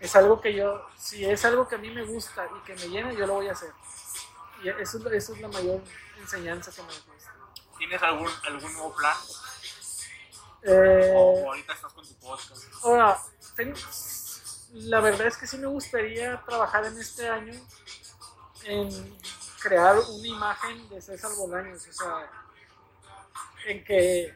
es 0.00 0.16
algo 0.16 0.40
que 0.40 0.54
yo, 0.54 0.86
si 0.96 1.24
es 1.24 1.44
algo 1.44 1.68
que 1.68 1.76
a 1.76 1.78
mí 1.78 1.90
me 1.90 2.04
gusta 2.04 2.46
y 2.46 2.64
que 2.64 2.74
me 2.74 2.88
llena, 2.88 3.12
yo 3.12 3.26
lo 3.26 3.34
voy 3.34 3.48
a 3.48 3.52
hacer. 3.52 3.72
Y 4.62 4.68
eso, 4.68 5.10
eso 5.10 5.34
es 5.34 5.40
la 5.40 5.48
mayor 5.48 5.80
enseñanza 6.18 6.70
que 6.70 6.82
me 6.82 6.88
gusta. 6.88 7.34
¿Tienes 7.78 8.02
algún, 8.02 8.30
algún 8.46 8.72
nuevo 8.72 8.94
plan? 8.94 9.16
Eh, 10.62 11.12
o 11.14 11.46
ahorita 11.48 11.74
estás 11.74 11.92
con 11.92 12.06
tu 12.06 12.14
podcast. 12.14 12.64
Ahora, 12.82 13.18
la 14.72 15.00
verdad 15.00 15.26
es 15.26 15.36
que 15.36 15.46
sí 15.46 15.58
me 15.58 15.66
gustaría 15.66 16.42
trabajar 16.44 16.86
en 16.86 16.98
este 16.98 17.28
año 17.28 17.52
en 18.64 19.18
crear 19.60 19.96
una 19.98 20.26
imagen 20.26 20.88
de 20.88 21.00
César 21.00 21.30
Bolaños, 21.36 21.86
o 21.86 21.92
sea, 21.92 22.30
en 23.66 23.84
que, 23.84 24.34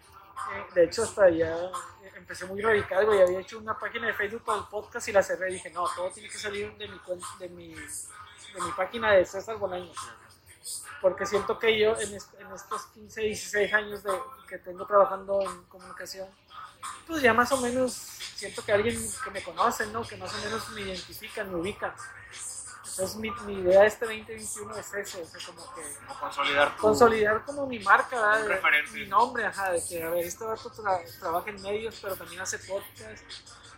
eh, 0.52 0.66
de 0.74 0.84
hecho, 0.84 1.02
hasta 1.02 1.28
ya 1.30 1.70
empecé 2.14 2.46
muy 2.46 2.60
radical, 2.60 3.06
güey, 3.06 3.22
había 3.22 3.40
hecho 3.40 3.58
una 3.58 3.78
página 3.78 4.06
de 4.06 4.14
Facebook 4.14 4.44
para 4.44 4.58
el 4.58 4.64
podcast 4.66 5.08
y 5.08 5.12
la 5.12 5.22
cerré 5.22 5.50
y 5.50 5.54
dije, 5.54 5.70
no, 5.70 5.86
todo 5.94 6.10
tiene 6.10 6.28
que 6.28 6.38
salir 6.38 6.76
de 6.76 6.88
mi, 6.88 7.00
de 7.38 7.48
mi, 7.48 7.74
de 7.74 8.60
mi 8.60 8.70
página 8.76 9.12
de 9.12 9.24
César 9.24 9.56
Bolaños. 9.56 9.96
Porque 11.00 11.24
siento 11.26 11.58
que 11.58 11.78
yo 11.78 11.96
en, 11.98 12.12
en 12.12 12.52
estos 12.54 12.86
15, 12.94 13.20
16 13.22 13.72
años 13.72 14.02
de, 14.02 14.12
que 14.48 14.58
tengo 14.58 14.84
trabajando 14.84 15.40
en 15.42 15.62
comunicación, 15.64 16.28
pues 17.06 17.22
ya 17.22 17.32
más 17.32 17.50
o 17.52 17.56
menos 17.58 17.92
siento 17.92 18.64
que 18.64 18.72
alguien 18.72 18.96
que 19.24 19.30
me 19.30 19.42
conoce, 19.42 19.86
¿no? 19.86 20.02
Que 20.02 20.16
más 20.16 20.32
o 20.34 20.38
menos 20.44 20.68
me 20.70 20.82
identifica, 20.82 21.44
me 21.44 21.56
ubica. 21.56 21.94
Entonces 22.98 23.16
mi, 23.20 23.30
mi 23.46 23.60
idea 23.60 23.86
este 23.86 24.06
2021 24.06 24.76
es 24.76 24.92
eso, 24.92 25.18
sea, 25.24 25.40
como 25.46 25.72
que... 25.72 25.82
consolidar 26.18 26.76
Consolidar 26.76 27.44
como 27.44 27.64
mi 27.64 27.78
marca, 27.78 28.38
referente. 28.38 28.90
Mi 28.90 29.06
nombre, 29.06 29.46
ajá, 29.46 29.70
de 29.70 29.80
que, 29.88 30.02
a 30.02 30.10
ver, 30.10 30.24
este 30.24 30.44
vato 30.44 30.68
trabaja 31.20 31.48
en 31.48 31.62
medios, 31.62 31.96
pero 32.02 32.16
también 32.16 32.40
hace 32.40 32.58
podcast, 32.58 33.22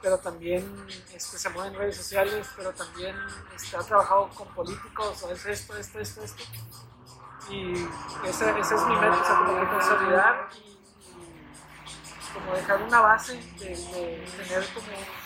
pero 0.01 0.17
también 0.21 0.87
este, 1.13 1.39
se 1.39 1.51
mueve 1.51 1.69
en 1.69 1.75
redes 1.75 1.99
sociales, 1.99 2.49
pero 2.57 2.73
también 2.73 3.15
este, 3.55 3.77
ha 3.77 3.81
trabajado 3.81 4.31
con 4.31 4.49
políticos, 4.55 5.23
o 5.23 5.31
es 5.31 5.45
esto, 5.45 5.77
esto, 5.77 6.01
esto, 6.01 6.23
esto. 6.23 6.43
Y 7.51 7.73
ese, 8.27 8.59
ese 8.59 8.75
es 8.75 8.87
mi 8.87 8.95
meta, 8.95 9.21
o 9.21 9.27
sea, 9.27 9.37
como 9.37 9.61
que 9.61 9.69
consolidar 9.69 10.49
y 10.55 12.33
como 12.33 12.55
dejar 12.55 12.83
una 12.85 13.01
base 13.01 13.35
de, 13.35 14.27
tener 14.39 14.67
como 14.73 15.20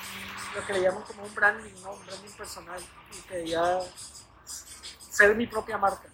lo 0.54 0.66
que 0.66 0.72
le 0.72 0.82
llaman 0.82 1.02
como 1.02 1.24
un 1.24 1.34
branding, 1.34 1.74
¿no? 1.82 1.92
Un 1.92 2.06
branding 2.06 2.32
personal 2.32 2.80
y 3.12 3.20
que 3.22 3.46
ya 3.46 3.80
ser 5.10 5.34
mi 5.34 5.46
propia 5.46 5.78
marca. 5.78 6.08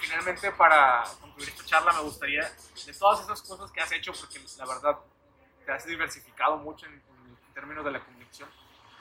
Finalmente, 0.00 0.50
para 0.52 1.04
concluir 1.20 1.48
esta 1.50 1.64
charla, 1.64 1.92
me 1.92 2.02
gustaría, 2.02 2.50
de 2.86 2.92
todas 2.94 3.20
esas 3.20 3.42
cosas 3.42 3.70
que 3.70 3.80
has 3.80 3.92
hecho, 3.92 4.12
porque 4.12 4.40
la 4.56 4.66
verdad 4.66 4.98
te 5.66 5.72
has 5.72 5.84
diversificado 5.84 6.56
mucho 6.56 6.86
en, 6.86 6.94
en 6.94 7.54
términos 7.54 7.84
de 7.84 7.90
la 7.90 8.04
comunicación, 8.04 8.48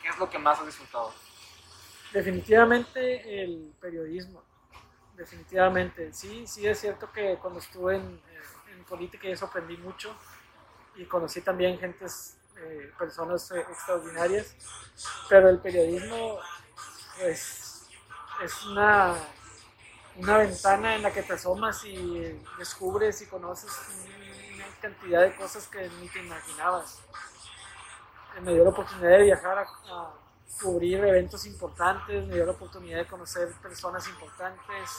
¿qué 0.02 0.10
es 0.10 0.18
lo 0.18 0.30
que 0.30 0.38
más 0.38 0.60
has 0.60 0.66
disfrutado? 0.66 1.14
Definitivamente 2.12 3.43
el 3.43 3.74
periodismo, 3.80 4.43
definitivamente. 5.16 6.14
Sí, 6.14 6.48
sí 6.48 6.68
es 6.68 6.80
cierto 6.80 7.12
que 7.12 7.38
cuando 7.38 7.60
estuve 7.60 7.98
en, 7.98 8.22
en 8.72 8.84
política 8.86 9.28
eso 9.28 9.45
aprendí 9.45 9.78
mucho 9.78 10.16
y 10.95 11.06
conocí 11.06 11.41
también 11.41 11.78
gentes, 11.80 12.37
eh, 12.60 12.91
personas 12.97 13.51
eh, 13.51 13.60
extraordinarias, 13.60 14.55
pero 15.30 15.49
el 15.49 15.60
periodismo 15.60 16.39
pues, 17.20 17.88
es 18.43 18.64
una, 18.66 19.16
una 20.16 20.38
ventana 20.38 20.95
en 20.95 21.03
la 21.03 21.12
que 21.12 21.24
te 21.24 21.34
asomas 21.34 21.84
y 21.86 22.41
descubres 22.58 23.22
y 23.22 23.28
conoces 23.28 23.72
una 24.55 24.66
cantidad 24.82 25.22
de 25.22 25.36
cosas 25.36 25.68
que 25.68 25.89
ni 25.99 26.10
te 26.10 26.20
imaginabas. 26.20 26.99
Me 28.41 28.53
dio 28.53 28.64
la 28.64 28.70
oportunidad 28.70 29.18
de 29.18 29.24
viajar 29.24 29.58
a, 29.60 30.14
cubrir 30.60 31.03
eventos 31.03 31.45
importantes, 31.45 32.26
me 32.26 32.34
dio 32.34 32.45
la 32.45 32.53
oportunidad 32.53 32.97
de 32.97 33.05
conocer 33.05 33.51
personas 33.62 34.08
importantes, 34.08 34.89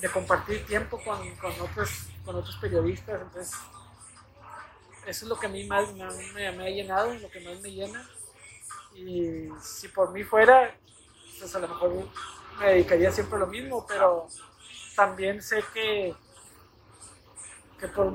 de 0.00 0.08
compartir 0.08 0.64
tiempo 0.64 1.00
con, 1.02 1.34
con, 1.36 1.52
otros, 1.60 2.06
con 2.24 2.36
otros 2.36 2.56
periodistas. 2.58 3.20
Entonces, 3.20 3.58
eso 5.06 5.24
es 5.24 5.28
lo 5.28 5.38
que 5.38 5.46
a 5.46 5.48
mí 5.48 5.64
más 5.64 5.92
me, 5.92 6.04
ha 6.04 6.70
llenado, 6.70 7.14
lo 7.14 7.30
que 7.30 7.40
más 7.40 7.60
me 7.60 7.70
llena. 7.70 8.08
Y 8.94 9.48
si 9.62 9.88
por 9.88 10.12
mí 10.12 10.24
fuera, 10.24 10.74
pues 11.38 11.54
a 11.54 11.58
lo 11.60 11.68
mejor 11.68 11.92
me 12.58 12.66
dedicaría 12.66 13.12
siempre 13.12 13.36
a 13.36 13.40
lo 13.40 13.46
mismo, 13.46 13.86
pero 13.86 14.26
también 14.96 15.42
sé 15.42 15.62
que, 15.72 16.14
que 17.78 17.88
por, 17.88 18.12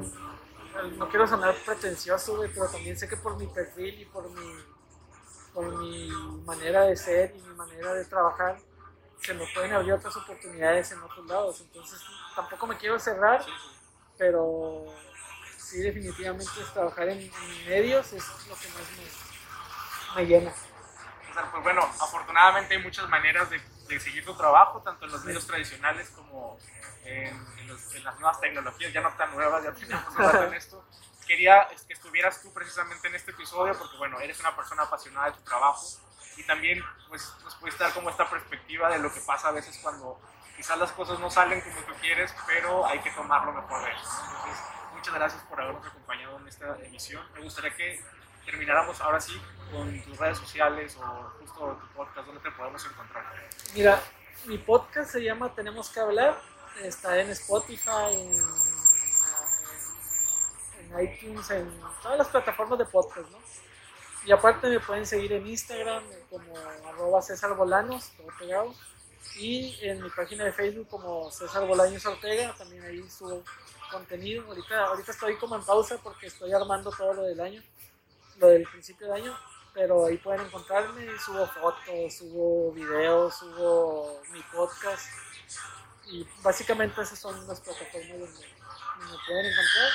no 0.98 1.10
quiero 1.10 1.28
sonar 1.28 1.56
pretencioso, 1.66 2.42
pero 2.54 2.68
también 2.68 2.98
sé 2.98 3.08
que 3.08 3.18
por 3.18 3.38
mi 3.38 3.48
perfil 3.48 4.02
y 4.02 4.06
por 4.06 4.30
mi, 4.30 4.56
por 5.54 5.78
mi 5.78 6.10
manera 6.46 6.82
de 6.86 6.96
ser 6.98 7.36
y 7.38 7.42
mi 7.42 7.54
manera 7.54 7.94
de 7.94 8.06
trabajar, 8.06 8.58
se 9.22 9.34
me 9.34 9.46
pueden 9.54 9.72
abrir 9.74 9.94
otras 9.94 10.18
oportunidades 10.18 10.92
en 10.92 11.02
otros 11.02 11.26
lados. 11.28 11.62
Entonces, 11.62 12.02
tampoco 12.36 12.68
me 12.68 12.78
quiero 12.78 13.00
cerrar, 13.00 13.46
pero 14.18 14.88
sí, 15.72 15.82
definitivamente 15.82 16.52
es 16.62 16.74
trabajar 16.74 17.10
en, 17.10 17.32
medios 17.68 18.12
es 18.14 18.26
lo 18.48 18.56
que 18.56 18.68
más 18.68 20.16
me, 20.16 20.26
llena. 20.26 20.52
Pues 21.52 21.64
bueno, 21.64 21.82
afortunadamente 21.82 22.76
hay 22.76 22.84
muchas 22.84 23.08
maneras 23.08 23.50
de, 23.50 23.62
seguir 24.00 24.24
tu 24.24 24.36
trabajo, 24.36 24.82
tanto 24.82 25.06
en 25.06 25.12
los 25.12 25.24
medios 25.26 25.46
tradicionales 25.46 26.10
como 26.12 26.58
en, 27.04 27.48
las 28.04 28.20
nuevas 28.20 28.40
tecnologías, 28.40 28.94
ya 28.94 29.02
no 29.02 29.10
tan 29.16 29.34
nuevas, 29.34 29.64
ya 29.64 29.74
tenemos 29.74 30.36
en 30.48 30.54
esto. 30.54 30.86
Quería 31.28 31.68
que 31.88 31.94
estuvieras 31.94 32.42
tú 32.42 32.54
precisamente 32.54 33.08
en 33.08 33.16
este 33.16 33.32
episodio 33.32 33.78
porque, 33.78 33.98
bueno, 33.98 34.20
eres 34.20 34.40
una 34.40 34.56
persona 34.56 34.84
apasionada 34.84 35.28
de 35.28 35.34
tu 35.34 35.42
trabajo 35.44 35.86
y 36.38 36.44
también 36.44 36.84
pues, 37.08 37.34
nos 37.44 37.56
puedes 37.56 37.78
dar 37.78 37.94
como 37.94 38.10
esta 38.10 38.30
perspectiva 38.30 38.90
de 38.90 39.00
lo 39.00 39.14
que 39.14 39.22
pasa 39.22 39.50
a 39.50 39.52
veces 39.52 39.78
cuando 39.82 40.20
quizás 40.56 40.78
las 40.78 40.92
cosas 40.92 41.20
no 41.20 41.30
salen 41.30 41.62
como 41.62 41.82
tú 41.82 41.94
quieres, 42.02 42.34
pero 42.46 42.86
hay 42.86 43.00
que 43.00 43.12
tomar 43.12 43.46
lo 43.46 43.54
mejor 43.54 43.84
de 43.84 43.92
eso. 43.92 44.10
Entonces, 44.26 44.81
muchas 45.02 45.16
gracias 45.16 45.44
por 45.50 45.60
habernos 45.60 45.88
acompañado 45.88 46.38
en 46.38 46.48
esta 46.48 46.78
emisión. 46.86 47.24
Me 47.34 47.42
gustaría 47.42 47.76
que 47.76 48.00
termináramos 48.46 49.02
ahora 49.02 49.20
sí 49.20 49.34
con 49.72 50.00
tus 50.04 50.16
redes 50.16 50.38
sociales 50.38 50.96
o 50.96 51.02
justo 51.40 51.80
tu 51.82 51.88
podcast, 51.96 52.28
¿dónde 52.28 52.40
te 52.42 52.52
podemos 52.52 52.86
encontrar? 52.86 53.26
Mira, 53.74 54.00
mi 54.46 54.60
podcast 54.60 55.12
se 55.12 55.24
llama 55.24 55.56
Tenemos 55.56 55.90
que 55.90 56.02
hablar, 56.02 56.40
está 56.84 57.20
en 57.20 57.32
Spotify, 57.32 58.12
en, 58.12 58.32
en, 60.82 61.04
iTunes, 61.04 61.50
en 61.50 61.82
todas 62.04 62.20
las 62.20 62.28
plataformas 62.28 62.78
de 62.78 62.86
podcast, 62.86 63.28
¿no? 63.32 63.40
Y 64.24 64.32
aparte 64.32 64.68
me 64.68 64.80
pueden 64.82 65.08
seguir 65.08 65.34
en 65.34 65.48
Instagram 65.48 66.04
como 66.30 66.56
arroba 66.88 67.24
César 67.24 67.56
Bolanos, 67.56 68.12
todo 68.16 68.28
pegado. 68.38 68.76
Y 69.40 69.80
en 69.82 70.04
mi 70.04 70.12
página 70.12 70.44
de 70.44 70.52
Facebook 70.52 70.90
como 70.90 71.32
César 71.32 71.66
Bolaños 71.66 72.06
Ortega, 72.06 72.54
también 72.56 72.84
ahí 72.84 73.10
subo 73.10 73.44
contenido. 73.92 74.46
Ahorita, 74.48 74.86
ahorita 74.86 75.12
estoy 75.12 75.36
como 75.38 75.56
en 75.56 75.64
pausa 75.64 75.98
porque 76.02 76.28
estoy 76.28 76.52
armando 76.54 76.92
todo 76.92 77.14
lo 77.14 77.24
del 77.24 77.40
año, 77.40 77.62
lo 78.38 78.48
del 78.48 78.64
principio 78.64 79.08
de 79.08 79.14
año, 79.14 79.38
pero 79.74 80.06
ahí 80.06 80.18
pueden 80.18 80.42
encontrarme, 80.42 81.08
subo 81.20 81.46
fotos, 81.48 82.18
subo 82.18 82.72
videos, 82.72 83.36
subo 83.36 84.22
mi 84.32 84.42
podcast 84.54 85.08
y 86.08 86.28
básicamente 86.42 87.02
esas 87.02 87.20
son 87.20 87.48
las 87.48 87.60
plataformas 87.62 88.20
donde, 88.20 88.48
me 89.00 89.18
pueden 89.28 89.46
encontrar. 89.46 89.92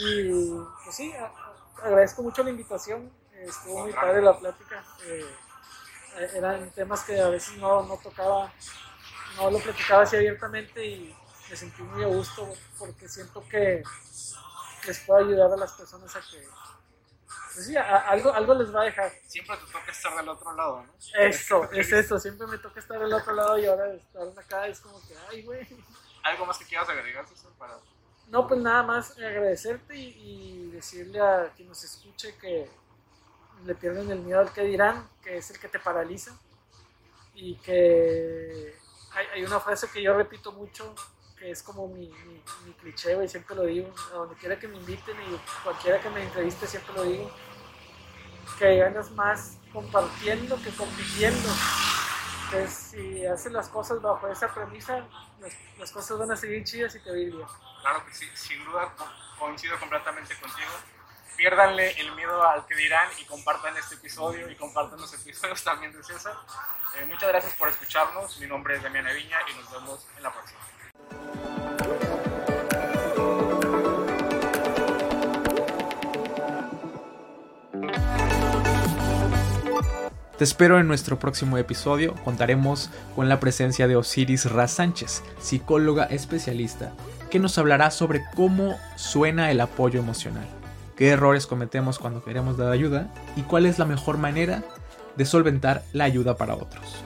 Y 0.00 0.84
pues 0.84 0.96
sí, 0.96 1.12
agradezco 1.82 2.22
mucho 2.22 2.42
la 2.42 2.50
invitación, 2.50 3.12
estuvo 3.32 3.80
muy 3.80 3.92
padre 3.92 4.22
la 4.22 4.38
plática. 4.38 4.84
Eh, 5.04 5.26
eran 6.34 6.70
temas 6.72 7.04
que 7.04 7.18
a 7.20 7.28
veces 7.28 7.56
no, 7.56 7.82
no 7.84 7.96
tocaba, 7.96 8.52
no 9.36 9.50
lo 9.50 9.58
platicaba 9.58 10.02
así 10.02 10.16
abiertamente 10.16 10.84
y 10.84 11.16
me 11.50 11.56
sentí 11.56 11.82
muy 11.82 12.04
a 12.04 12.06
gusto 12.06 12.48
porque 12.78 13.08
siento 13.08 13.44
que 13.48 13.82
les 14.86 15.00
puedo 15.00 15.26
ayudar 15.26 15.52
a 15.52 15.56
las 15.56 15.72
personas 15.72 16.14
a 16.14 16.20
que, 16.20 16.46
pues 17.54 17.66
sí, 17.66 17.76
algo, 17.76 18.32
algo 18.32 18.54
les 18.54 18.74
va 18.74 18.82
a 18.82 18.84
dejar. 18.84 19.12
Siempre 19.26 19.56
te 19.56 19.72
toca 19.72 19.90
estar 19.90 20.16
del 20.16 20.28
otro 20.28 20.52
lado, 20.54 20.84
¿no? 20.84 20.92
Eso, 21.18 21.70
es 21.72 21.92
eso, 21.92 22.18
siempre 22.20 22.46
me 22.46 22.58
toca 22.58 22.78
estar 22.78 23.00
del 23.00 23.12
otro 23.12 23.34
lado 23.34 23.58
y 23.58 23.66
ahora 23.66 23.92
estar 23.92 24.22
acá 24.38 24.66
es 24.68 24.80
como 24.80 25.00
que, 25.06 25.14
ay, 25.28 25.42
güey. 25.42 25.66
¿Algo 26.22 26.46
más 26.46 26.58
que 26.58 26.66
quieras 26.66 26.88
agregar, 26.88 27.24
para...? 27.58 27.78
No, 28.28 28.46
pues 28.46 28.60
nada 28.60 28.84
más 28.84 29.18
agradecerte 29.18 29.96
y, 29.96 30.70
decirle 30.70 31.20
a 31.20 31.52
quien 31.56 31.68
nos 31.68 31.82
escuche 31.82 32.36
que 32.36 32.70
le 33.64 33.74
pierden 33.74 34.10
el 34.10 34.20
miedo 34.20 34.38
al 34.38 34.52
que 34.52 34.62
dirán, 34.62 35.08
que 35.22 35.36
es 35.36 35.50
el 35.50 35.58
que 35.58 35.68
te 35.68 35.80
paraliza 35.80 36.38
y 37.34 37.56
que 37.56 38.78
hay, 39.12 39.26
hay 39.34 39.44
una 39.44 39.60
frase 39.60 39.88
que 39.90 40.00
yo 40.00 40.14
repito 40.16 40.52
mucho 40.52 40.94
que 41.40 41.50
es 41.50 41.62
como 41.62 41.88
mi, 41.88 42.12
mi, 42.66 42.72
cliché, 42.74 43.24
y 43.24 43.28
siempre 43.28 43.56
lo 43.56 43.64
digo, 43.64 43.92
a 44.12 44.16
donde 44.16 44.34
quiera 44.36 44.58
que 44.58 44.68
me 44.68 44.76
inviten 44.76 45.16
y 45.22 45.40
cualquiera 45.64 45.98
que 45.98 46.10
me 46.10 46.22
entreviste 46.22 46.66
siempre 46.66 46.94
lo 46.94 47.04
digo, 47.04 47.30
que 48.58 48.76
ganas 48.76 49.10
más 49.12 49.56
compartiendo 49.72 50.62
que 50.62 50.68
compitiendo. 50.70 51.48
Entonces, 52.44 52.74
si 52.74 53.24
haces 53.24 53.52
las 53.52 53.68
cosas 53.70 54.02
bajo 54.02 54.28
esa 54.28 54.52
premisa, 54.52 55.06
las, 55.78 55.90
cosas 55.92 56.18
van 56.18 56.30
a 56.30 56.36
seguir 56.36 56.62
chidas 56.64 56.94
y 56.94 57.00
te 57.00 57.08
va 57.08 57.16
bien. 57.16 57.32
Claro 57.80 58.04
que 58.04 58.12
sí, 58.12 58.28
sin 58.34 58.62
duda 58.66 58.94
coincido 59.38 59.78
completamente 59.80 60.34
contigo. 60.38 60.70
Piérdanle 61.36 61.98
el 62.00 62.14
miedo 62.16 62.42
al 62.46 62.66
que 62.66 62.74
dirán 62.74 63.08
y 63.18 63.24
compartan 63.24 63.74
este 63.78 63.94
episodio 63.94 64.50
y 64.50 64.56
compartan 64.56 65.00
los 65.00 65.14
episodios 65.14 65.64
también 65.64 65.92
de 65.92 66.02
César. 66.02 66.34
Eh, 66.98 67.06
muchas 67.06 67.30
gracias 67.30 67.54
por 67.54 67.70
escucharnos. 67.70 68.38
Mi 68.40 68.46
nombre 68.46 68.76
es 68.76 68.82
Damián 68.82 69.06
Viña 69.14 69.38
y 69.50 69.54
nos 69.54 69.70
vemos 69.70 70.06
en 70.18 70.22
la 70.22 70.30
próxima. 70.30 70.60
Te 80.40 80.44
espero 80.44 80.80
en 80.80 80.88
nuestro 80.88 81.18
próximo 81.18 81.58
episodio. 81.58 82.14
Contaremos 82.24 82.88
con 83.14 83.28
la 83.28 83.40
presencia 83.40 83.86
de 83.86 83.96
Osiris 83.96 84.50
Raz 84.50 84.70
Sánchez, 84.70 85.22
psicóloga 85.38 86.04
especialista, 86.04 86.94
que 87.30 87.38
nos 87.38 87.58
hablará 87.58 87.90
sobre 87.90 88.22
cómo 88.34 88.78
suena 88.96 89.50
el 89.50 89.60
apoyo 89.60 90.00
emocional, 90.00 90.46
qué 90.96 91.10
errores 91.10 91.46
cometemos 91.46 91.98
cuando 91.98 92.24
queremos 92.24 92.56
dar 92.56 92.72
ayuda 92.72 93.12
y 93.36 93.42
cuál 93.42 93.66
es 93.66 93.78
la 93.78 93.84
mejor 93.84 94.16
manera 94.16 94.62
de 95.14 95.26
solventar 95.26 95.82
la 95.92 96.04
ayuda 96.04 96.38
para 96.38 96.54
otros. 96.54 97.04